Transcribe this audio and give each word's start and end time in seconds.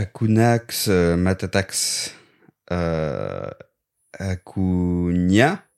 Akunax, 0.00 0.88
euh, 0.88 1.16
Matatax, 1.16 2.14
euh, 2.72 3.50
Akunia. 4.18 5.64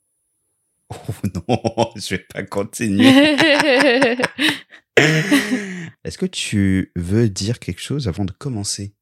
Oh 0.95 1.15
non, 1.49 1.91
je 1.97 2.17
vais 2.17 2.19
pas 2.19 2.43
continuer. 2.43 3.09
Est-ce 6.05 6.19
que 6.19 6.27
tu 6.27 6.93
veux 6.97 7.31
dire 7.31 7.59
quelque 7.61 7.81
chose 7.81 8.09
avant 8.09 8.27
de 8.27 8.33
commencer? 8.33 8.93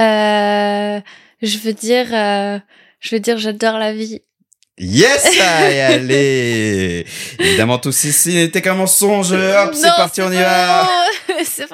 Euh, 0.00 1.00
je 1.40 1.58
veux 1.58 1.74
dire, 1.74 2.12
euh, 2.12 2.58
je 2.98 3.14
veux 3.14 3.20
dire, 3.20 3.38
j'adore 3.38 3.78
la 3.78 3.92
vie. 3.92 4.20
Yes, 4.78 5.38
allez, 5.40 7.06
Évidemment, 7.38 7.78
tout 7.78 7.92
ceci 7.92 8.34
n'était 8.34 8.62
qu'un 8.62 8.74
mensonge. 8.74 9.30
Hop, 9.30 9.74
c'est 9.74 9.86
parti, 9.96 10.22
on 10.22 10.32
y 10.32 10.38
va. 10.38 10.88
C'est. 11.44 11.68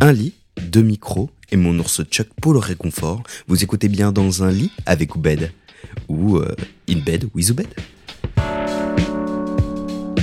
Un 0.00 0.12
lit, 0.12 0.34
deux 0.62 0.82
micros 0.82 1.28
et 1.50 1.56
mon 1.56 1.76
ours 1.80 2.02
Chuck 2.04 2.28
pour 2.40 2.52
le 2.52 2.60
réconfort. 2.60 3.24
Vous 3.48 3.64
écoutez 3.64 3.88
bien 3.88 4.12
dans 4.12 4.44
un 4.44 4.52
lit 4.52 4.70
avec 4.86 5.16
Oubed. 5.16 5.50
Ou 6.08 6.36
euh, 6.36 6.54
in 6.88 6.98
bed 6.98 7.28
with 7.34 7.50
Oubed. 7.50 7.66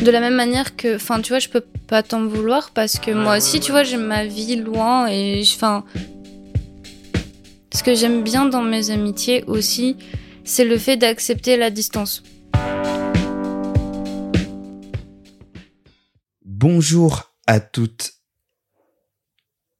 De 0.01 0.11
la 0.11 0.21
même 0.21 0.35
manière 0.35 0.77
que, 0.77 0.95
enfin, 0.95 1.19
tu 1.21 1.29
vois, 1.29 1.39
je 1.39 1.49
peux 1.49 1.63
pas 1.87 2.03
t'en 2.03 2.25
vouloir 2.25 2.71
parce 2.71 2.99
que 2.99 3.11
moi 3.11 3.35
aussi, 3.35 3.59
tu 3.59 3.71
vois, 3.71 3.83
j'ai 3.83 3.97
ma 3.97 4.25
vie 4.25 4.55
loin 4.55 5.07
et, 5.07 5.41
enfin, 5.43 5.83
ce 7.73 7.83
que 7.83 7.95
j'aime 7.95 8.23
bien 8.23 8.45
dans 8.45 8.61
mes 8.61 8.91
amitiés 8.91 9.43
aussi, 9.45 9.97
c'est 10.45 10.63
le 10.63 10.77
fait 10.77 10.95
d'accepter 10.95 11.57
la 11.57 11.69
distance. 11.69 12.23
Bonjour 16.45 17.33
à 17.45 17.59
toutes 17.59 18.14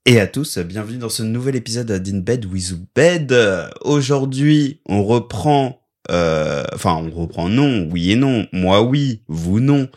et 0.05 0.19
à 0.19 0.27
tous, 0.27 0.59
bienvenue 0.59 0.97
dans 0.97 1.09
ce 1.09 1.23
nouvel 1.23 1.55
épisode 1.55 1.91
d'In 1.91 2.19
Bed 2.19 2.45
with 2.45 2.73
Bed. 2.95 3.35
Aujourd'hui, 3.81 4.79
on 4.85 5.03
reprend, 5.03 5.81
euh, 6.11 6.63
enfin 6.73 6.93
on 6.93 7.09
reprend 7.09 7.49
non, 7.49 7.89
oui 7.91 8.11
et 8.11 8.15
non, 8.15 8.47
moi 8.51 8.83
oui, 8.83 9.21
vous 9.27 9.59
non, 9.59 9.89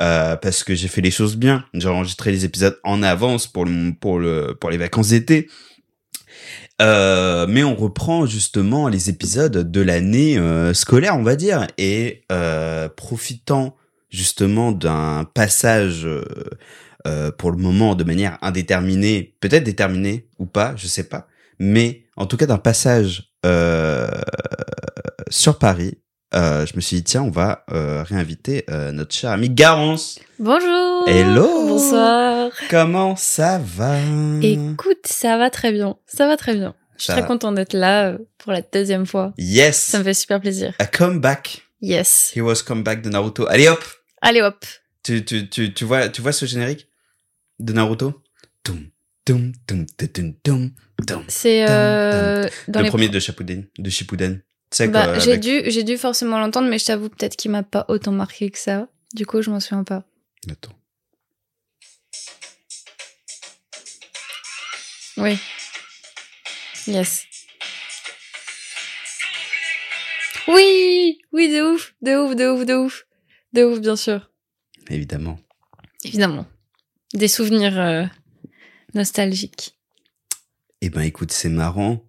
euh, 0.00 0.36
parce 0.36 0.62
que 0.62 0.76
j'ai 0.76 0.86
fait 0.86 1.00
les 1.00 1.10
choses 1.10 1.36
bien. 1.36 1.64
J'ai 1.74 1.88
enregistré 1.88 2.30
les 2.30 2.44
épisodes 2.44 2.78
en 2.84 3.02
avance 3.02 3.48
pour 3.48 3.66
pour 4.00 4.20
les 4.20 4.76
vacances 4.76 5.08
d'été. 5.08 5.48
Euh, 6.80 7.46
mais 7.48 7.64
on 7.64 7.74
reprend 7.74 8.26
justement 8.26 8.86
les 8.88 9.08
épisodes 9.08 9.70
de 9.70 9.80
l'année 9.80 10.38
euh, 10.38 10.74
scolaire, 10.74 11.16
on 11.16 11.22
va 11.22 11.34
dire, 11.34 11.66
et 11.78 12.22
euh, 12.30 12.88
profitant 12.88 13.74
justement 14.10 14.70
d'un 14.72 15.24
passage 15.34 16.06
euh, 17.06 17.30
pour 17.30 17.50
le 17.52 17.56
moment 17.58 17.94
de 17.94 18.04
manière 18.04 18.36
indéterminée, 18.42 19.36
peut-être 19.40 19.64
déterminée 19.64 20.28
ou 20.38 20.46
pas, 20.46 20.74
je 20.76 20.86
sais 20.86 21.04
pas, 21.04 21.26
mais 21.58 22.04
en 22.16 22.26
tout 22.26 22.36
cas 22.36 22.46
d'un 22.46 22.58
passage 22.58 23.32
euh, 23.46 24.08
sur 25.28 25.58
Paris, 25.58 25.98
euh, 26.34 26.66
je 26.66 26.74
me 26.76 26.80
suis 26.80 26.96
dit 26.96 27.04
tiens 27.04 27.22
on 27.22 27.30
va 27.30 27.64
réinviter 27.68 28.64
notre 28.92 29.14
cher 29.14 29.30
ami 29.30 29.50
Garance. 29.50 30.18
Bonjour. 30.38 31.04
Hello. 31.08 31.66
Bonsoir. 31.68 32.50
Comment 32.70 33.16
ça 33.16 33.58
va? 33.62 33.96
Écoute, 34.42 35.06
ça 35.06 35.38
va 35.38 35.50
très 35.50 35.72
bien. 35.72 35.96
Ça 36.06 36.26
va 36.26 36.36
très 36.36 36.54
bien. 36.54 36.74
Je 36.96 37.02
suis 37.02 37.06
Ça 37.08 37.12
très 37.14 37.22
va. 37.22 37.28
contente 37.28 37.54
d'être 37.54 37.74
là 37.74 38.16
pour 38.38 38.52
la 38.52 38.62
deuxième 38.62 39.06
fois. 39.06 39.32
Yes, 39.38 39.76
Ça 39.76 39.98
me 39.98 40.04
fait 40.04 40.14
super 40.14 40.40
plaisir. 40.40 40.72
a 40.78 40.86
comeback. 40.86 41.62
Yes. 41.82 42.32
He 42.34 42.40
was 42.40 42.62
comeback 42.66 43.02
de 43.02 43.10
Naruto. 43.10 43.46
Allez 43.48 43.68
hop, 43.68 43.84
Allez 44.22 44.40
hop. 44.42 44.64
tu 45.02 45.24
tu 45.24 45.48
tu 45.48 45.72
tu 45.74 45.84
vois 45.84 46.08
tu 46.08 46.22
vois 46.22 46.32
ce 46.32 46.46
générique? 46.46 46.88
De 47.58 47.72
Naruto. 47.72 48.22
C'est 51.28 51.68
euh, 51.68 52.48
Le 52.68 52.82
les 52.82 52.88
premier 52.88 53.08
de 53.08 53.18
Shippuden, 53.20 53.66
de 53.78 53.90
Shippuden. 53.90 54.42
Bah, 54.90 55.18
j'ai 55.18 55.32
avec- 55.32 55.40
dû, 55.40 55.62
j'ai 55.66 55.84
dû 55.84 55.96
forcément 55.96 56.38
l'entendre, 56.38 56.68
mais 56.68 56.78
je 56.78 56.84
t'avoue 56.86 57.08
peut-être 57.08 57.36
qu'il 57.36 57.50
m'a 57.50 57.62
pas 57.62 57.84
autant 57.88 58.12
marqué 58.12 58.50
que 58.50 58.58
ça. 58.58 58.88
Du 59.14 59.24
coup, 59.26 59.40
je 59.42 59.50
m'en 59.50 59.60
souviens 59.60 59.84
pas. 59.84 60.04
Attends. 60.50 60.72
Oui. 65.16 65.38
Yes. 66.86 67.24
Oui, 70.48 71.18
oui, 71.32 71.48
de 71.48 71.62
ouf, 71.62 71.94
de 72.02 72.16
ouf, 72.16 72.36
de 72.36 72.46
ouf, 72.48 72.64
de 72.66 72.74
ouf, 72.74 73.06
de 73.52 73.64
ouf, 73.64 73.80
bien 73.80 73.96
sûr, 73.96 74.30
Évidemment. 74.88 75.38
évidemment. 76.04 76.46
Des 77.16 77.28
souvenirs 77.28 77.80
euh, 77.80 78.04
nostalgiques. 78.94 79.74
Eh 80.82 80.90
ben 80.90 81.00
écoute, 81.00 81.32
c'est 81.32 81.48
marrant 81.48 82.04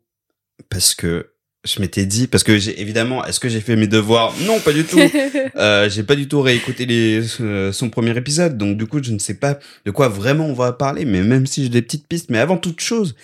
parce 0.70 0.94
que 0.94 1.32
je 1.64 1.80
m'étais 1.80 2.06
dit 2.06 2.28
parce 2.28 2.44
que 2.44 2.58
j'ai 2.58 2.82
évidemment 2.82 3.24
est-ce 3.26 3.40
que 3.40 3.48
j'ai 3.50 3.62
fait 3.62 3.76
mes 3.78 3.88
devoirs? 3.88 4.34
Non, 4.46 4.60
pas 4.60 4.74
du 4.74 4.84
tout. 4.84 5.00
Euh, 5.56 5.90
j'ai 5.90 6.04
pas 6.04 6.16
du 6.16 6.28
tout 6.28 6.40
réécouté 6.42 6.86
les, 6.86 7.20
euh, 7.42 7.72
son 7.72 7.90
premier 7.90 8.16
épisode, 8.16 8.58
donc 8.60 8.78
du 8.78 8.86
coup 8.86 9.02
je 9.02 9.12
ne 9.12 9.18
sais 9.18 9.34
pas 9.34 9.58
de 9.86 9.92
quoi 9.92 10.08
vraiment 10.08 10.46
on 10.46 10.54
va 10.54 10.72
parler, 10.72 11.04
mais 11.04 11.24
même 11.24 11.48
si 11.48 11.64
j'ai 11.64 11.70
des 11.70 11.82
petites 11.82 12.06
pistes, 12.08 12.30
mais 12.30 12.38
avant 12.38 12.58
toute 12.58 12.80
chose, 12.80 13.16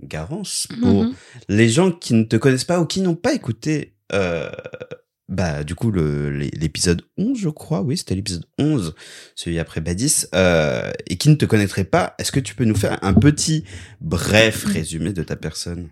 Garance, 0.00 0.68
pour 0.80 1.04
Mhm. 1.04 1.14
les 1.48 1.68
gens 1.68 1.90
qui 1.90 2.14
ne 2.14 2.22
te 2.22 2.36
connaissent 2.36 2.64
pas 2.64 2.78
ou 2.80 2.86
qui 2.86 3.00
n'ont 3.00 3.16
pas 3.16 3.34
écouté, 3.34 3.94
euh, 4.12 4.50
bah 5.30 5.64
du 5.64 5.74
coup 5.74 5.90
l'épisode 5.92 7.02
11 7.16 7.38
je 7.38 7.48
crois, 7.48 7.80
oui 7.80 7.96
c'était 7.96 8.14
l'épisode 8.14 8.44
11, 8.58 8.94
celui 9.34 9.58
après 9.58 9.80
Badis, 9.80 10.24
euh, 10.34 10.90
et 11.06 11.16
qui 11.16 11.28
ne 11.30 11.36
te 11.36 11.44
connaîtraient 11.46 11.84
pas, 11.84 12.14
est-ce 12.18 12.32
que 12.32 12.40
tu 12.40 12.54
peux 12.54 12.64
nous 12.64 12.74
faire 12.76 12.98
un 13.02 13.14
petit 13.14 13.64
bref 14.00 14.64
résumé 14.64 15.12
de 15.12 15.22
ta 15.22 15.36
personne? 15.36 15.88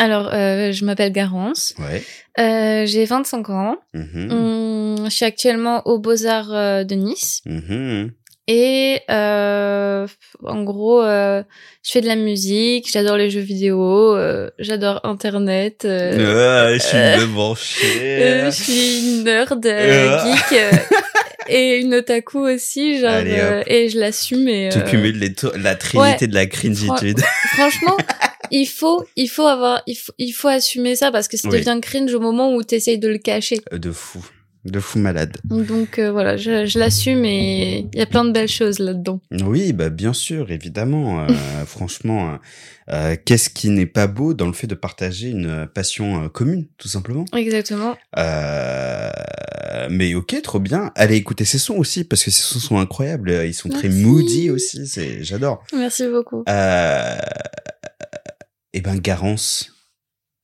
Alors, 0.00 0.30
euh, 0.32 0.70
je 0.72 0.84
m'appelle 0.84 1.12
Garance, 1.12 1.74
Ouais. 1.78 2.02
euh, 2.38 2.86
j'ai 2.86 3.04
25 3.04 3.50
ans, 3.50 3.76
Mhm. 3.94 4.30
Hum, 4.30 5.04
je 5.06 5.10
suis 5.10 5.24
actuellement 5.24 5.86
aux 5.88 5.98
Beaux-Arts 5.98 6.52
euh, 6.52 6.84
de 6.84 6.94
Nice. 6.94 7.42
Mhm. 7.46 8.12
Et 8.50 9.00
euh, 9.10 10.06
en 10.42 10.62
gros, 10.64 11.02
euh, 11.02 11.42
je 11.84 11.90
fais 11.90 12.00
de 12.00 12.06
la 12.06 12.16
musique, 12.16 12.90
j'adore 12.90 13.18
les 13.18 13.28
jeux 13.28 13.40
vidéo, 13.40 14.16
euh, 14.16 14.48
j'adore 14.58 15.00
Internet. 15.04 15.84
euh, 15.84 16.70
Ouais, 16.70 16.78
je 16.78 16.82
suis 16.82 16.96
euh, 16.96 17.18
débranché. 17.18 18.22
euh, 18.22 18.44
je 18.46 18.50
suis 18.50 18.98
une 19.00 19.24
nerd 19.24 19.62
geek 19.62 20.58
et 21.50 21.76
une 21.80 21.94
otaku 21.94 22.38
aussi, 22.48 22.98
genre, 23.00 23.10
Allez, 23.10 23.62
et 23.66 23.90
je 23.90 23.98
l'assume. 23.98 24.48
Et, 24.48 24.70
Tu 24.72 24.82
cumules 24.84 25.18
les 25.18 25.34
to- 25.34 25.52
la 25.56 25.74
trinité 25.76 26.26
de 26.26 26.34
la 26.34 26.46
cringitude. 26.46 27.20
franchement, 27.54 27.96
il 28.50 28.66
faut, 28.66 29.04
il 29.16 29.28
faut 29.28 29.46
avoir, 29.46 29.82
il 29.86 29.94
faut, 29.94 30.12
il 30.16 30.32
faut 30.32 30.48
assumer 30.48 30.96
ça 30.96 31.10
parce 31.12 31.28
que 31.28 31.36
ça 31.36 31.48
Oui. 31.50 31.58
devient 31.58 31.78
cringe 31.82 32.14
au 32.14 32.20
moment 32.20 32.54
où 32.54 32.62
t'essayes 32.62 32.98
de 32.98 33.08
le 33.08 33.18
cacher. 33.18 33.58
de 33.72 33.92
fou. 33.92 34.24
De 34.64 34.80
fou 34.80 34.98
malade. 34.98 35.36
Donc 35.44 35.98
euh, 35.98 36.10
voilà, 36.12 36.36
je, 36.36 36.66
je 36.66 36.78
l'assume 36.78 37.24
et 37.24 37.88
il 37.92 37.98
y 37.98 38.02
a 38.02 38.06
plein 38.06 38.24
de 38.24 38.32
belles 38.32 38.48
choses 38.48 38.80
là-dedans. 38.80 39.20
Oui, 39.30 39.72
bah 39.72 39.88
bien 39.88 40.12
sûr, 40.12 40.50
évidemment. 40.50 41.20
euh, 41.22 41.26
franchement, 41.66 42.38
euh, 42.90 43.16
qu'est-ce 43.24 43.50
qui 43.50 43.70
n'est 43.70 43.86
pas 43.86 44.06
beau 44.08 44.34
dans 44.34 44.46
le 44.46 44.52
fait 44.52 44.66
de 44.66 44.74
partager 44.74 45.28
une 45.30 45.66
passion 45.72 46.28
commune, 46.28 46.66
tout 46.76 46.88
simplement? 46.88 47.24
Exactement. 47.34 47.96
Mais 49.90 50.14
ok, 50.14 50.42
trop 50.42 50.58
bien. 50.60 50.90
Allez 50.96 51.16
écouter 51.16 51.44
ces 51.44 51.58
sons 51.58 51.76
aussi 51.76 52.04
parce 52.04 52.24
que 52.24 52.30
ces 52.30 52.42
sons 52.42 52.58
sont 52.58 52.78
incroyables. 52.78 53.30
Ils 53.46 53.54
sont 53.54 53.68
très 53.68 53.88
moody 53.88 54.50
aussi. 54.50 54.86
C'est, 54.86 55.22
j'adore. 55.24 55.62
Merci 55.72 56.08
beaucoup. 56.08 56.42
Euh... 56.48 57.16
Eh 58.74 58.80
ben, 58.82 58.96
Garance, 58.98 59.72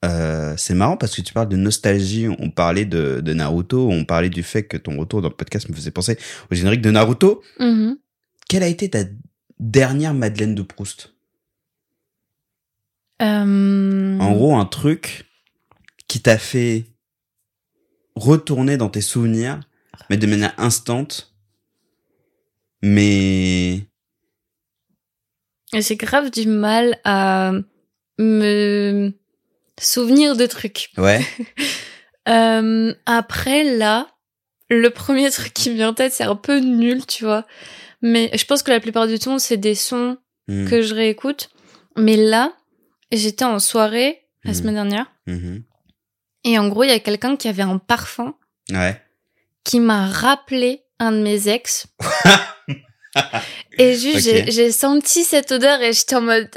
euh, 0.05 0.55
c'est 0.57 0.75
marrant 0.75 0.97
parce 0.97 1.17
que 1.17 1.23
tu 1.23 1.33
parles 1.33 1.49
de 1.49 1.57
nostalgie. 1.57 2.29
On 2.39 2.51
parlait 2.51 2.85
de, 2.85 3.21
de 3.21 3.33
Naruto, 3.33 3.89
on 3.91 4.05
parlait 4.05 4.29
du 4.29 4.43
fait 4.43 4.65
que 4.65 4.77
ton 4.77 4.99
retour 4.99 5.23
dans 5.23 5.29
le 5.29 5.35
podcast 5.35 5.69
me 5.69 5.75
faisait 5.75 5.91
penser 5.91 6.19
au 6.51 6.55
générique 6.55 6.83
de 6.83 6.91
Naruto. 6.91 7.43
Mhm. 7.59 7.97
Quelle 8.49 8.63
a 8.63 8.69
été 8.69 8.91
ta 8.91 9.05
dernière 9.59 10.15
Madeleine 10.15 10.55
de 10.55 10.63
Proust? 10.63 11.15
Euh, 13.23 14.19
En 14.19 14.33
gros, 14.33 14.57
un 14.57 14.67
truc 14.67 15.25
qui 16.09 16.21
t'a 16.21 16.37
fait 16.39 16.85
retourner 18.15 18.77
dans 18.77 18.91
tes 18.91 19.01
souvenirs, 19.01 19.61
mais 20.11 20.17
de 20.17 20.27
manière 20.27 20.55
instante. 20.59 21.35
Mais 22.83 23.87
J'ai 25.73 25.97
grave 25.97 26.31
du 26.31 26.47
mal 26.47 26.99
à 27.05 27.53
me 28.19 29.13
souvenir 29.81 30.37
de 30.37 30.47
trucs. 30.47 30.91
ouais, 30.99 31.21
Euh, 32.29 32.95
après, 33.05 33.65
là, 33.65 34.07
le 34.71 34.89
premier 34.89 35.31
truc 35.31 35.53
qui 35.53 35.69
me 35.69 35.75
vient 35.75 35.91
en 35.91 35.95
tête, 35.95 36.15
c'est 36.15 36.25
un 36.25 36.37
peu 36.37 36.59
nul, 36.59 37.05
tu 37.05 37.25
vois. 37.25 37.45
Mais 38.01 38.31
je 38.35 38.45
pense 38.47 38.63
que 38.63 38.71
la 38.71 38.81
plupart 38.81 39.07
du 39.07 39.19
temps, 39.19 39.39
c'est 39.39 39.59
des 39.59 39.75
sons 39.75 40.17
Hmm. 40.49 40.67
que 40.69 40.81
je 40.83 40.95
réécoute. 40.95 41.49
Mais 41.97 42.17
là, 42.17 42.53
j'étais 43.13 43.45
en 43.47 43.59
soirée 43.59 44.25
la 44.45 44.51
Mhm. 44.53 44.57
semaine 44.59 44.75
dernière. 44.75 45.07
Mhm. 45.27 45.63
Et 46.45 46.59
en 46.59 46.69
gros, 46.69 46.85
il 46.85 46.89
y 46.89 46.93
a 46.93 46.99
quelqu'un 46.99 47.37
qui 47.37 47.49
avait 47.49 47.63
un 47.63 47.79
parfum 47.79 48.35
ouais. 48.71 49.01
qui 49.65 49.81
m'a 49.81 50.07
rappelé 50.07 50.83
un 50.99 51.13
de 51.13 51.19
mes 51.23 51.49
ex. 51.49 51.87
et 53.79 53.95
juste, 53.97 54.51
j'ai 54.51 54.71
senti 54.73 55.25
cette 55.25 55.53
odeur 55.53 55.81
et 55.83 55.93
j'étais 55.93 56.17
en 56.17 56.21
mode. 56.23 56.51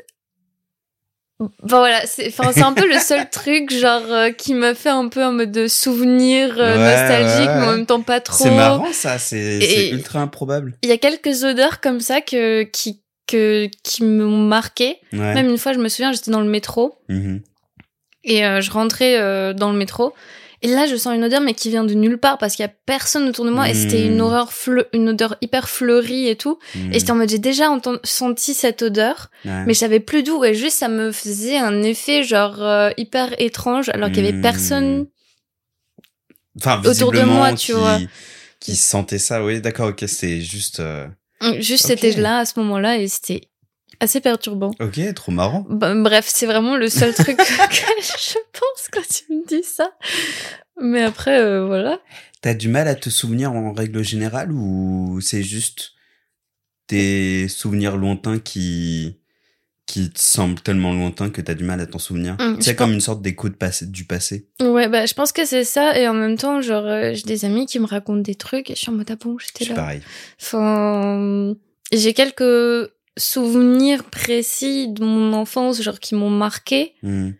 Bon, 1.40 1.52
voilà, 1.62 2.02
c'est 2.08 2.28
enfin, 2.30 2.52
c'est 2.52 2.64
un 2.64 2.74
peu 2.74 2.88
le 2.92 2.98
seul 2.98 3.30
truc, 3.30 3.72
genre, 3.72 4.02
euh, 4.12 4.32
qui 4.32 4.56
m'a 4.56 4.74
fait 4.74 4.90
un 4.90 5.08
peu 5.08 5.24
en 5.24 5.34
mode 5.34 5.52
de 5.52 5.68
souvenir 5.68 6.56
euh, 6.60 6.76
Ouais, 6.78 6.78
nostalgique, 6.80 7.48
ouais, 7.50 7.56
mais 7.60 7.68
en 7.68 7.72
même 7.74 7.86
temps 7.86 8.02
pas 8.02 8.20
trop. 8.22 8.44
C'est 8.44 8.56
marrant 8.56 8.92
ça, 8.92 9.20
c'est 9.20 9.90
ultra 9.92 10.20
improbable. 10.20 10.76
Il 10.82 10.90
y 10.90 10.92
a 10.94 10.98
quelques 10.98 11.44
odeurs 11.44 11.80
comme 11.80 12.00
ça 12.00 12.22
que, 12.22 12.64
qui, 12.64 13.02
que, 13.28 13.70
qui 13.84 14.04
m'ont 14.04 14.48
marqué. 14.48 14.98
Même 15.12 15.50
une 15.50 15.60
fois, 15.60 15.74
je 15.74 15.80
me 15.80 15.90
souviens, 15.90 16.12
j'étais 16.12 16.32
dans 16.32 16.42
le 16.42 16.50
métro 16.50 16.96
Mhm. 17.08 17.42
et 18.24 18.44
euh, 18.44 18.60
je 18.62 18.72
rentrais 18.72 19.54
dans 19.54 19.72
le 19.72 19.78
métro. 19.78 20.14
Et 20.64 20.68
là, 20.70 20.88
je 20.88 20.96
sens 20.96 21.14
une 21.16 21.24
odeur, 21.24 21.40
mais 21.42 21.54
qui 21.54 21.70
vient 21.70 21.84
de 21.84 21.94
nulle 21.94 22.18
part 22.18 22.38
parce 22.40 22.56
qu'il 22.56 22.64
y 22.64 22.68
a 22.68 22.74
personne 22.88 23.28
autour 23.30 23.46
de 23.46 23.52
moi 23.52 23.70
et 23.70 23.76
c'était 23.76 24.04
une 24.06 24.18
Mm. 24.18 24.22
horreur 24.22 24.50
une 24.94 25.10
odeur 25.10 25.36
hyper 25.42 25.70
fleurie 25.70 26.28
et 26.28 26.36
tout. 26.36 26.58
Mhm. 26.74 26.94
Et 26.94 27.00
j'étais 27.00 27.12
en 27.12 27.16
mode, 27.16 27.30
j'ai 27.30 27.38
déjà 27.38 27.66
senti 28.04 28.54
cette 28.56 28.82
odeur, 28.82 29.30
Ouais. 29.46 29.66
mais 29.68 29.74
je 29.76 29.80
savais 29.80 30.00
plus 30.00 30.24
d'où. 30.24 30.44
Et 30.44 30.56
juste, 30.56 30.78
ça 30.80 30.88
me 30.88 31.12
faisait 31.12 31.58
un 31.58 31.84
effet 31.84 32.24
genre 32.24 32.62
euh, 32.64 32.90
hyper 32.98 33.40
étrange, 33.40 33.90
alors 33.90 34.10
qu'il 34.12 34.26
y 34.26 34.28
avait 34.30 34.38
Mm. 34.38 34.42
personne. 34.42 35.06
enfin, 36.60 36.82
autour 36.86 37.12
de 37.12 37.22
moi, 37.22 37.52
tu 37.54 37.68
qui, 37.68 37.72
vois. 37.74 38.00
Qui 38.60 38.76
sentait 38.76 39.20
ça, 39.20 39.44
oui, 39.44 39.62
d'accord, 39.62 39.90
ok, 39.90 40.04
c'est 40.08 40.42
juste. 40.42 40.80
euh, 40.80 41.08
Juste, 41.60 41.86
Ok. 41.86 42.00
c'était 42.00 42.20
là 42.20 42.40
à 42.40 42.46
ce 42.46 42.60
moment-là 42.60 42.98
et 42.98 43.08
c'était 43.08 43.42
assez 44.00 44.22
perturbant. 44.22 44.72
Ok, 44.80 45.00
trop 45.16 45.32
marrant. 45.32 45.66
Bah, 45.70 45.94
bref, 45.96 46.26
c'est 46.28 46.46
vraiment 46.46 46.76
le 46.78 46.90
seul 46.90 47.14
truc 47.16 47.40
auquel 47.40 47.96
je 48.02 48.38
pense 48.54 48.88
quand 48.92 49.08
tu 49.08 49.34
me 49.34 49.46
dis 49.48 49.64
ça. 49.64 49.92
Mais 50.82 51.04
après, 51.04 51.40
euh, 51.40 51.66
voilà. 51.66 52.00
T'as 52.42 52.54
du 52.54 52.68
mal 52.68 52.88
à 52.88 52.96
te 52.96 53.10
souvenir 53.10 53.52
en 53.54 53.74
règle 53.74 54.04
générale 54.04 54.52
ou 54.52 55.20
c'est 55.22 55.42
juste 55.44 55.94
tes 56.88 57.48
souvenirs 57.48 57.98
lointains 57.98 58.40
qui 58.40 59.20
qui 59.86 60.12
te 60.12 60.20
semblent 60.20 60.60
tellement 60.60 60.94
lointains 60.94 61.30
que 61.30 61.40
t'as 61.40 61.54
du 61.54 61.64
mal 61.64 61.80
à 61.80 61.86
t'en 61.88 61.98
souvenir? 61.98 62.36
Hum, 62.42 62.58
C'est 62.62 62.76
comme 62.76 62.90
pense- 62.90 62.94
une 62.96 63.00
sorte 63.02 63.22
d'écho 63.22 63.50
passé, 63.50 63.86
du 63.86 64.04
passé. 64.04 64.50
Ouais, 64.62 64.90
bah, 64.90 65.06
je 65.06 65.14
pense 65.14 65.32
que 65.32 65.46
c'est 65.46 65.64
ça. 65.64 65.98
Et 65.98 66.10
en 66.10 66.14
même 66.14 66.38
temps, 66.38 66.62
genre, 66.62 66.86
euh, 66.86 67.14
j'ai 67.14 67.24
des 67.24 67.46
amis 67.46 67.66
qui 67.68 67.80
me 67.80 67.86
racontent 67.86 68.20
des 68.22 68.36
trucs 68.36 68.70
et 68.70 68.76
je 68.76 68.80
suis 68.82 68.90
en 68.90 68.94
mode, 68.96 69.10
ah 69.10 69.16
bon, 69.16 69.38
j'étais 69.40 69.64
C'est 69.64 69.70
là. 69.70 69.76
pareil. 69.78 70.02
Enfin, 70.42 71.56
j'ai 71.94 72.14
quelques 72.14 72.92
souvenirs 73.18 74.04
précis 74.04 74.88
de 74.88 75.04
mon 75.04 75.34
enfance, 75.34 75.82
genre, 75.82 76.00
qui 76.00 76.16
m'ont 76.16 76.30
marqué. 76.30 76.94
Hum. 77.04 77.34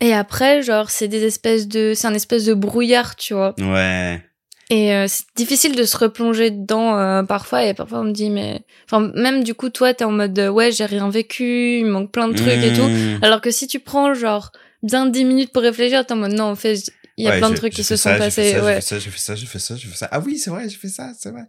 Et 0.00 0.12
après, 0.12 0.62
genre, 0.62 0.90
c'est 0.90 1.08
des 1.08 1.24
espèces 1.24 1.66
de, 1.66 1.92
c'est 1.94 2.06
un 2.06 2.14
espèce 2.14 2.44
de 2.44 2.54
brouillard, 2.54 3.16
tu 3.16 3.34
vois. 3.34 3.54
Ouais. 3.58 4.22
Et 4.70 4.92
euh, 4.94 5.06
c'est 5.08 5.24
difficile 5.34 5.74
de 5.74 5.84
se 5.84 5.96
replonger 5.96 6.50
dedans 6.50 6.98
euh, 6.98 7.22
parfois. 7.22 7.64
Et 7.64 7.74
parfois, 7.74 8.00
on 8.00 8.04
me 8.04 8.12
dit, 8.12 8.30
mais, 8.30 8.60
enfin, 8.84 9.10
même 9.14 9.42
du 9.42 9.54
coup, 9.54 9.70
toi, 9.70 9.94
t'es 9.94 10.04
en 10.04 10.12
mode, 10.12 10.38
euh, 10.38 10.50
ouais, 10.50 10.70
j'ai 10.72 10.84
rien 10.84 11.08
vécu, 11.08 11.78
il 11.78 11.86
manque 11.86 12.12
plein 12.12 12.28
de 12.28 12.34
trucs 12.34 12.48
et 12.48 12.72
tout. 12.74 12.82
Hum. 12.82 13.18
Alors 13.22 13.40
que 13.40 13.50
si 13.50 13.66
tu 13.66 13.80
prends, 13.80 14.14
genre, 14.14 14.52
bien 14.82 15.06
10 15.06 15.24
minutes 15.24 15.52
pour 15.52 15.62
réfléchir, 15.62 16.04
t'es 16.06 16.12
en 16.12 16.16
mode, 16.16 16.32
non, 16.32 16.44
en 16.44 16.54
fait, 16.54 16.92
il 17.18 17.24
y 17.24 17.26
a 17.26 17.30
Ouais, 17.32 17.38
plein 17.38 17.50
de 17.50 17.56
trucs 17.56 17.72
qui 17.74 17.82
se 17.84 17.96
ça, 17.96 18.12
sont 18.14 18.18
passés. 18.18 18.44
J'ai 18.44 18.60
fait 18.60 18.80
ça, 18.80 18.98
j'ai 18.98 19.10
fait 19.10 19.18
ça, 19.18 19.34
j'ai 19.34 19.46
fait 19.46 19.58
ça, 19.58 19.76
j'ai 19.76 19.88
fait 19.88 19.96
ça. 19.96 20.08
Ah 20.12 20.20
oui, 20.20 20.38
c'est 20.38 20.50
vrai, 20.50 20.68
j'ai 20.68 20.76
fait 20.76 20.88
ça, 20.88 21.12
c'est 21.18 21.30
vrai. 21.30 21.42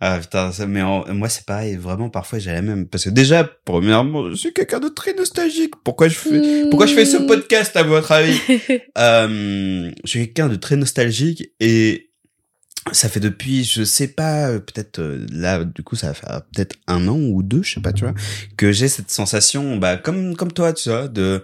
Ah 0.00 0.18
putain, 0.20 0.52
ça, 0.52 0.66
mais 0.66 0.82
en- 0.82 1.04
moi 1.14 1.28
c'est 1.28 1.44
pareil, 1.46 1.76
vraiment 1.76 2.10
parfois 2.10 2.38
j'ai 2.38 2.52
la 2.52 2.62
même 2.62 2.86
parce 2.86 3.04
que 3.04 3.10
déjà 3.10 3.42
premièrement, 3.64 4.30
je 4.30 4.34
suis 4.36 4.52
quelqu'un 4.52 4.80
de 4.80 4.88
très 4.88 5.14
nostalgique. 5.14 5.74
Pourquoi 5.82 6.08
je 6.08 6.14
fais 6.14 6.68
pourquoi 6.70 6.86
je 6.86 6.94
fais 6.94 7.04
ce 7.06 7.16
Mmh. 7.16 7.26
podcast 7.26 7.76
à 7.76 7.82
votre 7.82 8.12
avis? 8.12 8.38
Euh, 8.98 9.90
Je 10.04 10.08
suis 10.10 10.20
quelqu'un 10.26 10.48
de 10.48 10.56
très 10.56 10.76
nostalgique 10.76 11.50
et 11.60 12.10
ça 12.92 13.08
fait 13.08 13.20
depuis, 13.20 13.64
je 13.64 13.82
sais 13.82 14.08
pas, 14.08 14.48
euh, 14.50 14.58
peut-être 14.58 14.98
euh, 14.98 15.26
là, 15.32 15.64
du 15.64 15.82
coup, 15.82 15.96
ça 15.96 16.08
va 16.08 16.14
faire 16.14 16.42
peut-être 16.52 16.76
un 16.86 17.08
an 17.08 17.16
ou 17.18 17.42
deux, 17.42 17.62
je 17.62 17.74
sais 17.74 17.80
pas, 17.80 17.94
tu 17.94 18.04
vois, 18.04 18.12
que 18.58 18.72
j'ai 18.72 18.88
cette 18.88 19.10
sensation, 19.10 19.76
bah 19.78 19.96
comme 19.96 20.36
comme 20.36 20.52
toi, 20.52 20.74
tu 20.74 20.90
vois, 20.90 21.08
de, 21.08 21.42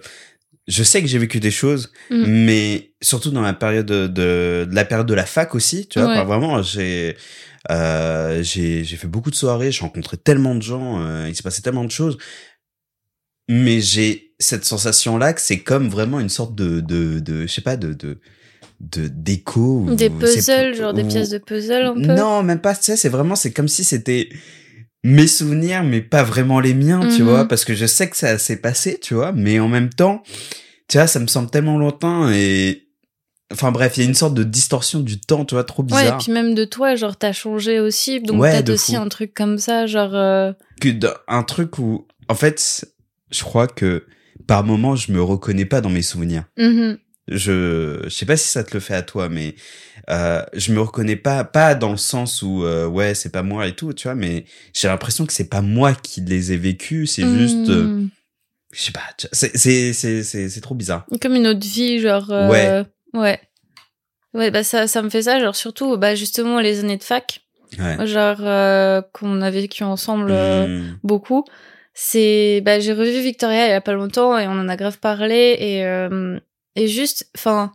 je 0.67 0.83
sais 0.83 1.01
que 1.01 1.07
j'ai 1.07 1.17
vécu 1.17 1.39
des 1.39 1.51
choses, 1.51 1.91
Mm. 2.09 2.25
mais 2.27 2.93
surtout 3.01 3.31
dans 3.31 3.41
la 3.41 3.53
période 3.53 3.85
de, 3.87 4.67
la 4.71 4.85
période 4.85 5.07
de 5.07 5.13
la 5.13 5.25
fac 5.25 5.55
aussi, 5.55 5.87
tu 5.87 5.99
vois, 5.99 6.09
Ouais. 6.09 6.23
vraiment, 6.25 6.61
j'ai 6.61 7.15
euh, 7.69 8.41
j'ai 8.43 8.83
fait 8.85 9.07
beaucoup 9.07 9.29
de 9.31 9.35
soirées, 9.35 9.71
j'ai 9.71 9.81
rencontré 9.81 10.17
tellement 10.17 10.55
de 10.55 10.61
gens, 10.61 11.01
euh, 11.01 11.27
il 11.29 11.35
s'est 11.35 11.43
passé 11.43 11.61
tellement 11.61 11.83
de 11.85 11.91
choses, 11.91 12.17
mais 13.49 13.81
j'ai 13.81 14.33
cette 14.39 14.65
sensation 14.65 15.17
là 15.17 15.33
que 15.33 15.41
c'est 15.41 15.59
comme 15.59 15.87
vraiment 15.89 16.19
une 16.19 16.29
sorte 16.29 16.55
de 16.55 16.79
de 16.79 17.19
de 17.19 17.41
je 17.43 17.47
sais 17.47 17.61
pas 17.61 17.77
de 17.77 17.93
de 17.93 18.19
de 18.79 19.07
d'écho 19.07 19.85
ou- 19.87 19.95
Des 19.95 20.09
puzzles, 20.09 20.73
genre 20.73 20.93
des 20.93 21.03
pièces 21.03 21.29
de 21.29 21.37
puzzle 21.37 21.83
un 21.85 21.93
peu? 21.93 21.99
non, 21.99 22.41
même 22.43 22.59
pas, 22.61 22.73
tu 22.75 22.83
sais, 22.85 22.95
c'est 22.95 23.09
vraiment, 23.09 23.35
c'est 23.35 23.51
comme 23.51 23.67
si 23.67 23.83
c'était 23.83 24.29
mes 25.03 25.27
souvenirs, 25.27 25.83
mais 25.83 26.01
pas 26.01 26.23
vraiment 26.23 26.59
les 26.59 26.73
miens, 26.73 26.99
tu 27.07 27.21
Mhm. 27.23 27.29
vois, 27.29 27.47
parce 27.47 27.65
que 27.65 27.73
je 27.73 27.85
sais 27.85 28.09
que 28.09 28.15
ça 28.17 28.37
s'est 28.37 28.57
passé, 28.61 28.99
tu 29.01 29.13
vois, 29.15 29.31
mais 29.31 29.59
en 29.59 29.67
même 29.67 29.89
temps, 29.89 30.21
tu 30.87 30.97
vois, 30.97 31.07
ça 31.07 31.19
me 31.19 31.27
semble 31.27 31.49
tellement 31.49 31.77
lointain 31.79 32.31
et, 32.31 32.87
enfin 33.51 33.71
bref, 33.71 33.97
il 33.97 34.01
y 34.03 34.05
a 34.05 34.09
une 34.09 34.13
sorte 34.15 34.33
de 34.35 34.43
distorsion 34.43 34.99
du 34.99 35.19
temps, 35.19 35.43
tu 35.45 35.55
vois, 35.55 35.63
trop 35.63 35.81
Ouais, 35.83 35.89
et 35.89 36.01
bizarre. 36.03 36.17
puis 36.19 36.31
même 36.31 36.53
de 36.53 36.65
toi, 36.65 36.95
genre, 36.95 37.17
t'as 37.17 37.31
changé 37.33 37.79
aussi. 37.79 38.21
Donc, 38.21 38.39
Ouais, 38.41 38.51
peut-être 38.51 38.69
aussi 38.69 38.95
fou. 38.95 39.01
un 39.01 39.09
truc 39.09 39.33
comme 39.33 39.57
ça, 39.57 39.87
genre. 39.87 40.13
euh, 40.15 40.53
Que 40.79 40.89
un 41.27 41.43
truc 41.43 41.79
où, 41.79 42.05
en 42.29 42.35
fait, 42.35 42.85
je 43.31 43.43
crois 43.43 43.67
que 43.67 44.05
par 44.47 44.63
moment, 44.63 44.95
je 44.95 45.11
me 45.11 45.21
reconnais 45.21 45.65
pas 45.65 45.81
dans 45.81 45.89
mes 45.89 46.01
souvenirs. 46.01 46.43
mhm. 46.57 46.97
Je 47.27 47.99
je 48.03 48.09
sais 48.09 48.25
pas 48.25 48.37
si 48.37 48.47
ça 48.47 48.63
te 48.63 48.73
le 48.73 48.79
fait 48.79 48.95
à 48.95 49.01
toi 49.03 49.29
mais 49.29 49.55
euh, 50.09 50.41
je 50.53 50.73
me 50.73 50.81
reconnais 50.81 51.15
pas 51.15 51.43
pas 51.43 51.75
dans 51.75 51.91
le 51.91 51.97
sens 51.97 52.41
où 52.41 52.63
euh, 52.65 52.87
ouais 52.87 53.13
c'est 53.13 53.31
pas 53.31 53.43
moi 53.43 53.67
et 53.67 53.75
tout 53.75 53.93
tu 53.93 54.07
vois 54.07 54.15
mais 54.15 54.45
j'ai 54.73 54.87
l'impression 54.87 55.25
que 55.25 55.33
c'est 55.33 55.49
pas 55.49 55.61
moi 55.61 55.93
qui 55.93 56.21
les 56.21 56.51
ai 56.51 56.57
vécus 56.57 57.11
c'est 57.13 57.27
juste 57.27 57.69
euh, 57.69 57.87
Mhm. 57.87 58.09
je 58.73 58.81
sais 58.81 58.91
pas 58.91 59.01
c'est 59.31 59.55
c'est 59.57 59.93
c'est 60.23 60.23
c'est 60.49 60.61
trop 60.61 60.75
bizarre 60.75 61.05
Comme 61.21 61.35
une 61.35 61.47
autre 61.47 61.59
vie, 61.67 61.99
genre. 61.99 62.31
euh, 62.31 62.47
Ouais. 62.49 62.85
Ouais. 63.13 63.39
Ouais, 64.33 64.49
bah, 64.49 64.63
ça, 64.63 64.87
ça 64.87 65.01
me 65.01 65.09
fait 65.09 65.23
ça, 65.23 65.39
genre, 65.41 65.57
surtout, 65.57 65.97
bah, 65.97 66.15
justement, 66.15 66.61
les 66.61 66.79
années 66.79 66.95
de 66.95 67.03
fac, 67.03 67.41
ouais 67.77 68.07
genre, 68.07 68.37
euh, 68.39 69.01
qu'on 69.13 69.41
a 69.41 69.51
vécu 69.51 69.83
ensemble. 69.83 70.31
euh, 70.31 70.67
Hmm. 70.67 70.97
beaucoup. 71.03 71.43
C'est, 71.93 72.61
bah, 72.63 72.79
j'ai 72.79 72.93
revu 72.93 73.19
Victoria 73.21 73.67
il 73.67 73.71
y 73.71 73.73
a 73.73 73.81
pas 73.81 73.91
longtemps 73.91 74.37
et 74.39 74.47
on 74.47 74.51
en 74.51 74.69
a 74.69 74.77
grave 74.77 74.99
parlé 74.99 75.57
et, 75.59 75.85
euh, 75.85 76.39
et 76.75 76.87
juste, 76.87 77.29
enfin, 77.35 77.73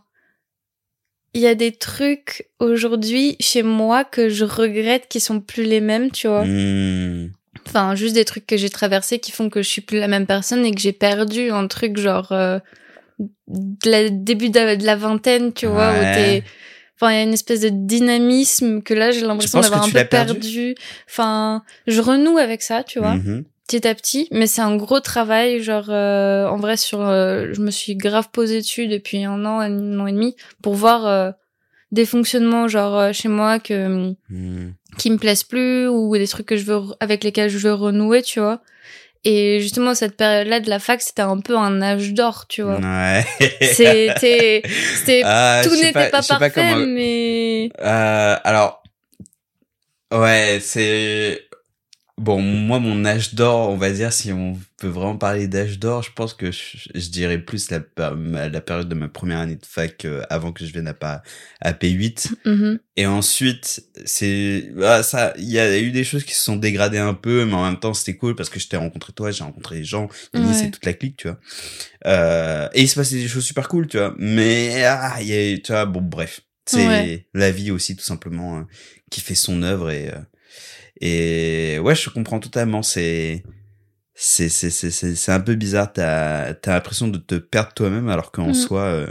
il 1.33 1.41
y 1.41 1.47
a 1.47 1.55
des 1.55 1.71
trucs 1.71 2.49
aujourd'hui 2.59 3.35
chez 3.39 3.63
moi 3.63 4.03
que 4.03 4.29
je 4.29 4.45
regrette 4.45 5.07
qui 5.07 5.19
sont 5.19 5.39
plus 5.39 5.63
les 5.63 5.81
mêmes, 5.81 6.11
tu 6.11 6.27
vois. 6.27 6.45
Hmm. 6.45 7.31
Enfin, 7.67 7.95
juste 7.95 8.15
des 8.15 8.25
trucs 8.25 8.47
que 8.47 8.57
j'ai 8.57 8.69
traversés 8.69 9.19
qui 9.19 9.31
font 9.31 9.49
que 9.49 9.61
je 9.61 9.67
suis 9.67 9.81
plus 9.81 9.99
la 9.99 10.07
même 10.07 10.25
personne 10.25 10.65
et 10.65 10.71
que 10.71 10.79
j'ai 10.79 10.93
perdu 10.93 11.51
un 11.51 11.67
truc 11.67 11.97
genre, 11.97 12.31
euh, 12.31 12.59
de 13.47 13.89
la, 13.89 14.09
début 14.09 14.49
de 14.49 14.59
la, 14.59 14.75
de 14.75 14.85
la 14.85 14.95
vingtaine, 14.95 15.53
tu 15.53 15.67
vois, 15.67 15.91
où 15.91 16.01
t'es, 16.01 16.43
Enfin, 16.99 17.11
il 17.11 17.15
y 17.15 17.19
a 17.19 17.23
une 17.23 17.33
espèce 17.33 17.61
de 17.61 17.69
dynamisme 17.71 18.81
que 18.81 18.95
là, 18.95 19.11
j'ai 19.11 19.21
l'impression 19.21 19.59
d'avoir 19.59 19.83
un 19.83 19.85
peu 19.85 20.03
perdu 20.05 20.33
perdu. 20.33 20.75
Enfin, 21.07 21.63
je 21.85 22.01
renoue 22.01 22.39
avec 22.39 22.63
ça, 22.63 22.83
tu 22.83 22.97
vois 22.97 23.15
Mhm. 23.15 23.45
Petit 23.67 23.85
à 23.87 23.93
petit, 23.95 24.27
mais 24.31 24.47
c'est 24.47 24.61
un 24.61 24.75
gros 24.75 24.99
travail. 25.01 25.61
Genre, 25.61 25.89
euh, 25.89 26.47
en 26.47 26.57
vrai, 26.57 26.77
sur, 26.77 27.01
euh, 27.01 27.47
je 27.51 27.61
me 27.61 27.71
suis 27.71 27.95
grave 27.95 28.29
posée 28.31 28.59
dessus 28.61 28.87
depuis 28.87 29.23
un 29.25 29.43
an, 29.45 29.59
un 29.59 29.99
an 29.99 30.07
et 30.07 30.13
demi, 30.13 30.35
pour 30.63 30.73
voir 30.75 31.05
euh, 31.05 31.31
des 31.91 32.05
fonctionnements 32.05 32.67
genre 32.67 32.97
euh, 32.97 33.11
chez 33.13 33.27
moi 33.29 33.59
que 33.59 34.13
Hmm. 34.29 34.71
qui 34.97 35.11
me 35.11 35.17
plaisent 35.17 35.43
plus 35.43 35.87
ou 35.87 36.15
des 36.17 36.27
trucs 36.27 36.47
que 36.47 36.57
je 36.57 36.63
veux 36.65 36.81
avec 36.99 37.23
lesquels 37.23 37.49
je 37.49 37.57
veux 37.59 37.73
renouer, 37.73 38.21
tu 38.23 38.39
vois. 38.39 38.61
Et 39.23 39.59
justement, 39.59 39.93
cette 39.95 40.15
période-là 40.15 40.59
de 40.61 40.69
la 40.69 40.79
fac, 40.79 41.01
c'était 41.01 41.21
un 41.21 41.39
peu 41.39 41.57
un 41.57 41.81
âge 41.81 42.13
d'or, 42.13 42.45
tu 42.47 42.61
vois. 42.61 42.79
ouais 42.79 43.25
C'était, 43.61 44.63
c'était, 44.95 45.21
Ah, 45.25 45.61
tout 45.63 45.75
n'était 45.75 46.09
pas, 46.09 46.21
parfait, 46.21 46.51
comment- 46.51 46.75
mais 46.87 47.69
Euh, 47.81 48.37
alors, 48.43 48.81
ouais, 50.13 50.59
c'est 50.61 51.41
bon. 52.17 52.41
Moi, 52.41 52.79
mon 52.79 53.05
âge 53.05 53.33
d'or, 53.35 53.69
on 53.69 53.77
va 53.77 53.91
dire, 53.91 54.11
si 54.11 54.31
on 54.31 54.57
peut 54.77 54.87
vraiment 54.87 55.17
parler 55.17 55.47
d'âge 55.47 55.79
d'or, 55.79 56.03
je 56.03 56.11
pense 56.11 56.33
que 56.33 56.51
je, 56.51 56.77
je 56.93 57.09
dirais 57.09 57.39
plus 57.39 57.69
la, 57.71 57.79
la 58.49 58.61
période 58.61 58.89
de 58.89 58.95
ma 58.95 59.07
première 59.07 59.39
année 59.39 59.55
de 59.55 59.65
fac 59.65 60.05
euh, 60.05 60.23
avant 60.29 60.51
que 60.51 60.65
je 60.65 60.71
vienne 60.73 60.87
à, 61.01 61.23
à 61.61 61.73
P8. 61.73 62.31
Mhm. 62.45 62.79
Et 62.95 63.05
ensuite, 63.05 63.83
c'est 64.05 64.71
ah, 64.83 65.03
ça. 65.03 65.33
Il 65.37 65.49
y 65.49 65.59
a 65.59 65.79
eu 65.79 65.91
des 65.91 66.03
choses 66.03 66.23
qui 66.23 66.33
se 66.33 66.43
sont 66.43 66.55
dégradées 66.55 66.97
un 66.97 67.13
peu, 67.13 67.45
mais 67.45 67.53
en 67.53 67.63
même 67.63 67.79
temps, 67.79 67.93
c'était 67.93 68.17
cool 68.17 68.35
parce 68.35 68.49
que 68.49 68.59
je 68.59 68.67
t'ai 68.67 68.77
rencontré 68.77 69.13
toi, 69.13 69.31
j'ai 69.31 69.43
rencontré 69.43 69.77
les 69.77 69.83
gens, 69.83 70.07
Yannis, 70.33 70.47
Ouais. 70.47 70.53
c'est 70.53 70.71
toute 70.71 70.85
la 70.85 70.93
clique, 70.93 71.17
tu 71.17 71.27
vois. 71.27 71.39
Euh, 72.05 72.67
et 72.73 72.81
il 72.83 72.87
se 72.89 72.95
passait 72.95 73.15
des 73.15 73.27
choses 73.27 73.45
super 73.45 73.67
cool, 73.67 73.87
tu 73.87 73.97
vois. 73.97 74.15
Mais 74.17 74.83
ah, 74.85 75.17
il 75.21 75.27
y 75.27 75.53
a, 75.53 75.57
tu 75.59 75.71
vois, 75.71 75.85
bon, 75.85 76.01
bref, 76.01 76.41
c'est 76.65 76.85
Ouais. 76.87 77.27
la 77.33 77.51
vie 77.51 77.71
aussi, 77.71 77.95
tout 77.95 78.03
simplement, 78.03 78.59
euh, 78.59 78.61
qui 79.11 79.21
fait 79.21 79.35
son 79.35 79.63
œuvre 79.63 79.91
et 79.91 80.09
euh, 80.09 80.17
et 81.01 81.79
ouais, 81.79 81.95
je 81.95 82.09
comprends 82.09 82.39
totalement. 82.39 82.81
C'est 82.83 83.43
c'est 84.13 84.49
c'est 84.49 84.69
c'est 84.69 84.91
c'est 84.91 85.15
c'est 85.15 85.31
un 85.31 85.39
peu 85.39 85.55
bizarre. 85.55 85.91
T'as 85.93 86.53
t'as 86.53 86.73
l'impression 86.73 87.07
de 87.07 87.17
te 87.17 87.35
perdre 87.35 87.73
toi-même 87.73 88.09
alors 88.09 88.31
qu'en 88.31 88.49
Mm. 88.49 88.53
soi. 88.53 88.81
euh, 88.81 89.07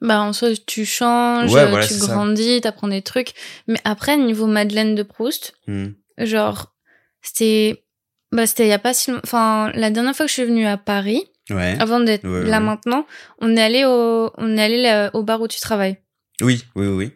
Bah, 0.00 0.20
en 0.20 0.32
soi, 0.32 0.50
tu 0.66 0.84
changes, 0.84 1.52
Ouais, 1.52 1.68
voilà, 1.68 1.86
tu 1.86 1.94
grandis, 1.98 2.60
t'apprends 2.60 2.86
des 2.88 3.02
trucs. 3.02 3.32
Mais 3.66 3.78
après, 3.84 4.16
niveau 4.16 4.46
Madeleine 4.46 4.94
de 4.94 5.02
Proust, 5.02 5.54
hmm. 5.66 5.88
genre, 6.18 6.74
C'était, 7.20 7.84
bah, 8.30 8.46
c'était 8.46 8.66
il 8.66 8.68
y 8.68 8.72
a 8.72 8.78
pas 8.78 8.94
si. 8.94 9.10
Enfin, 9.24 9.72
la 9.74 9.90
dernière 9.90 10.14
fois 10.14 10.26
que 10.26 10.30
je 10.30 10.34
suis 10.34 10.44
venue 10.44 10.66
à 10.66 10.76
Paris, 10.76 11.24
Ouais. 11.50 11.76
avant 11.80 11.98
d'être 11.98 12.28
Ouais, 12.28 12.44
là 12.44 12.60
maintenant, 12.60 13.06
on 13.40 13.56
est 13.56 13.60
allé 13.62 13.84
au, 13.86 14.30
on 14.38 14.56
est 14.56 14.62
allé 14.62 14.82
là, 14.82 15.10
au 15.14 15.22
bar 15.24 15.40
où 15.40 15.48
tu 15.48 15.58
travailles. 15.60 15.96
Oui, 16.40 16.62
oui, 16.76 16.86
oui. 16.86 17.10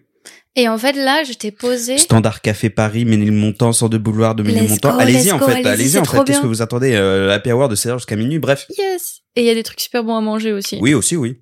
Et 0.54 0.68
en 0.68 0.76
fait, 0.76 0.92
là, 0.92 1.24
j'étais 1.24 1.50
posée. 1.50 1.96
Standard 1.96 2.42
Café 2.42 2.68
Paris, 2.68 3.04
Ménilmontant, 3.06 3.72
sort 3.72 3.88
de 3.88 3.96
boulevard 3.96 4.34
de 4.34 4.42
Ménilmontant. 4.42 4.98
Allez-y 4.98 5.32
en 5.32 5.38
fait, 5.38 5.64
allez-y, 5.64 5.98
en 5.98 6.04
fait. 6.04 6.24
Qu'est-ce 6.24 6.42
que 6.42 6.46
vous 6.46 6.60
attendez 6.60 6.94
euh, 6.94 7.32
Happy 7.32 7.50
Hour 7.52 7.68
de 7.68 7.76
16h 7.76 7.94
jusqu'à 7.94 8.16
minuit 8.16 8.38
Bref. 8.38 8.66
Yes! 8.76 9.22
Et 9.34 9.42
il 9.42 9.46
y 9.46 9.50
a 9.50 9.54
des 9.54 9.62
trucs 9.62 9.80
super 9.80 10.04
bons 10.04 10.16
à 10.16 10.20
manger 10.20 10.52
aussi. 10.52 10.78
Oui, 10.82 10.92
aussi, 10.92 11.16
oui. 11.16 11.40